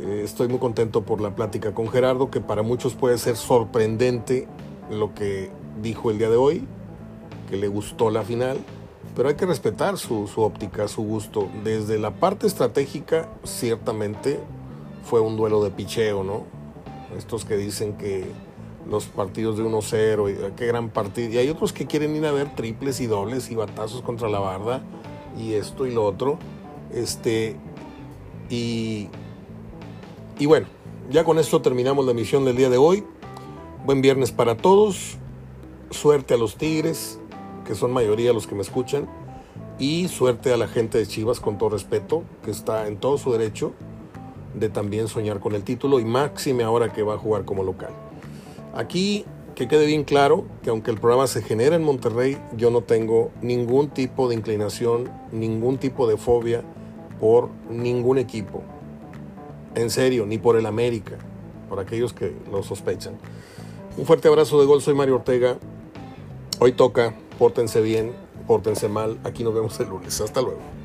Eh, 0.00 0.22
estoy 0.24 0.48
muy 0.48 0.58
contento 0.58 1.02
por 1.02 1.20
la 1.20 1.34
plática 1.34 1.74
con 1.74 1.88
Gerardo, 1.88 2.30
que 2.30 2.40
para 2.40 2.62
muchos 2.62 2.94
puede 2.94 3.18
ser 3.18 3.36
sorprendente 3.36 4.48
lo 4.90 5.14
que 5.14 5.50
dijo 5.82 6.10
el 6.10 6.18
día 6.18 6.30
de 6.30 6.36
hoy, 6.36 6.66
que 7.50 7.56
le 7.56 7.68
gustó 7.68 8.10
la 8.10 8.22
final 8.22 8.58
pero 9.18 9.30
hay 9.30 9.34
que 9.34 9.46
respetar 9.46 9.98
su, 9.98 10.28
su, 10.28 10.42
óptica, 10.42 10.86
su 10.86 11.02
gusto. 11.02 11.48
Desde 11.64 11.98
la 11.98 12.12
parte 12.12 12.46
estratégica, 12.46 13.28
ciertamente 13.42 14.38
fue 15.02 15.18
un 15.18 15.36
duelo 15.36 15.60
de 15.64 15.72
picheo, 15.72 16.22
¿no? 16.22 16.44
Estos 17.16 17.44
que 17.44 17.56
dicen 17.56 17.94
que 17.94 18.26
los 18.88 19.06
partidos 19.06 19.58
de 19.58 19.64
1-0, 19.64 20.54
qué 20.54 20.66
gran 20.68 20.90
partido. 20.90 21.32
Y 21.32 21.38
hay 21.38 21.48
otros 21.48 21.72
que 21.72 21.88
quieren 21.88 22.14
ir 22.14 22.26
a 22.26 22.30
ver 22.30 22.54
triples 22.54 23.00
y 23.00 23.08
dobles 23.08 23.50
y 23.50 23.56
batazos 23.56 24.02
contra 24.02 24.28
la 24.28 24.38
barda 24.38 24.82
y 25.36 25.54
esto 25.54 25.84
y 25.84 25.92
lo 25.92 26.04
otro. 26.04 26.38
Este, 26.92 27.56
y, 28.50 29.08
y 30.38 30.46
bueno, 30.46 30.66
ya 31.10 31.24
con 31.24 31.38
esto 31.38 31.62
terminamos 31.62 32.04
la 32.04 32.12
emisión 32.12 32.44
del 32.44 32.56
día 32.56 32.70
de 32.70 32.76
hoy. 32.76 33.04
Buen 33.84 34.02
viernes 34.02 34.32
para 34.32 34.56
todos. 34.56 35.16
Suerte 35.90 36.34
a 36.34 36.36
los 36.36 36.56
Tigres 36.56 37.18
que 37.68 37.74
son 37.74 37.92
mayoría 37.92 38.32
los 38.32 38.46
que 38.46 38.54
me 38.54 38.62
escuchan, 38.62 39.06
y 39.78 40.08
suerte 40.08 40.54
a 40.54 40.56
la 40.56 40.68
gente 40.68 40.96
de 40.96 41.06
Chivas, 41.06 41.38
con 41.38 41.58
todo 41.58 41.68
respeto, 41.68 42.24
que 42.42 42.50
está 42.50 42.88
en 42.88 42.96
todo 42.96 43.18
su 43.18 43.30
derecho 43.30 43.74
de 44.54 44.70
también 44.70 45.06
soñar 45.06 45.38
con 45.38 45.54
el 45.54 45.62
título, 45.64 46.00
y 46.00 46.04
máxime 46.06 46.64
ahora 46.64 46.94
que 46.94 47.02
va 47.02 47.14
a 47.14 47.18
jugar 47.18 47.44
como 47.44 47.62
local. 47.62 47.90
Aquí, 48.74 49.26
que 49.54 49.68
quede 49.68 49.84
bien 49.84 50.04
claro 50.04 50.46
que 50.62 50.70
aunque 50.70 50.90
el 50.90 50.98
programa 50.98 51.26
se 51.26 51.42
genera 51.42 51.76
en 51.76 51.84
Monterrey, 51.84 52.38
yo 52.56 52.70
no 52.70 52.80
tengo 52.80 53.32
ningún 53.42 53.90
tipo 53.90 54.30
de 54.30 54.36
inclinación, 54.36 55.10
ningún 55.30 55.76
tipo 55.76 56.08
de 56.08 56.16
fobia 56.16 56.64
por 57.20 57.50
ningún 57.68 58.16
equipo. 58.16 58.62
En 59.78 59.90
serio, 59.90 60.26
ni 60.26 60.38
por 60.38 60.56
el 60.56 60.66
América, 60.66 61.18
por 61.68 61.78
aquellos 61.78 62.12
que 62.12 62.34
lo 62.50 62.64
sospechan. 62.64 63.16
Un 63.96 64.06
fuerte 64.06 64.26
abrazo 64.26 64.58
de 64.58 64.66
gol, 64.66 64.82
soy 64.82 64.94
Mario 64.94 65.14
Ortega. 65.14 65.56
Hoy 66.58 66.72
toca 66.72 67.14
pórtense 67.38 67.80
bien, 67.80 68.12
pórtense 68.48 68.88
mal. 68.88 69.20
Aquí 69.22 69.44
nos 69.44 69.54
vemos 69.54 69.78
el 69.78 69.88
lunes. 69.88 70.20
Hasta 70.20 70.42
luego. 70.42 70.77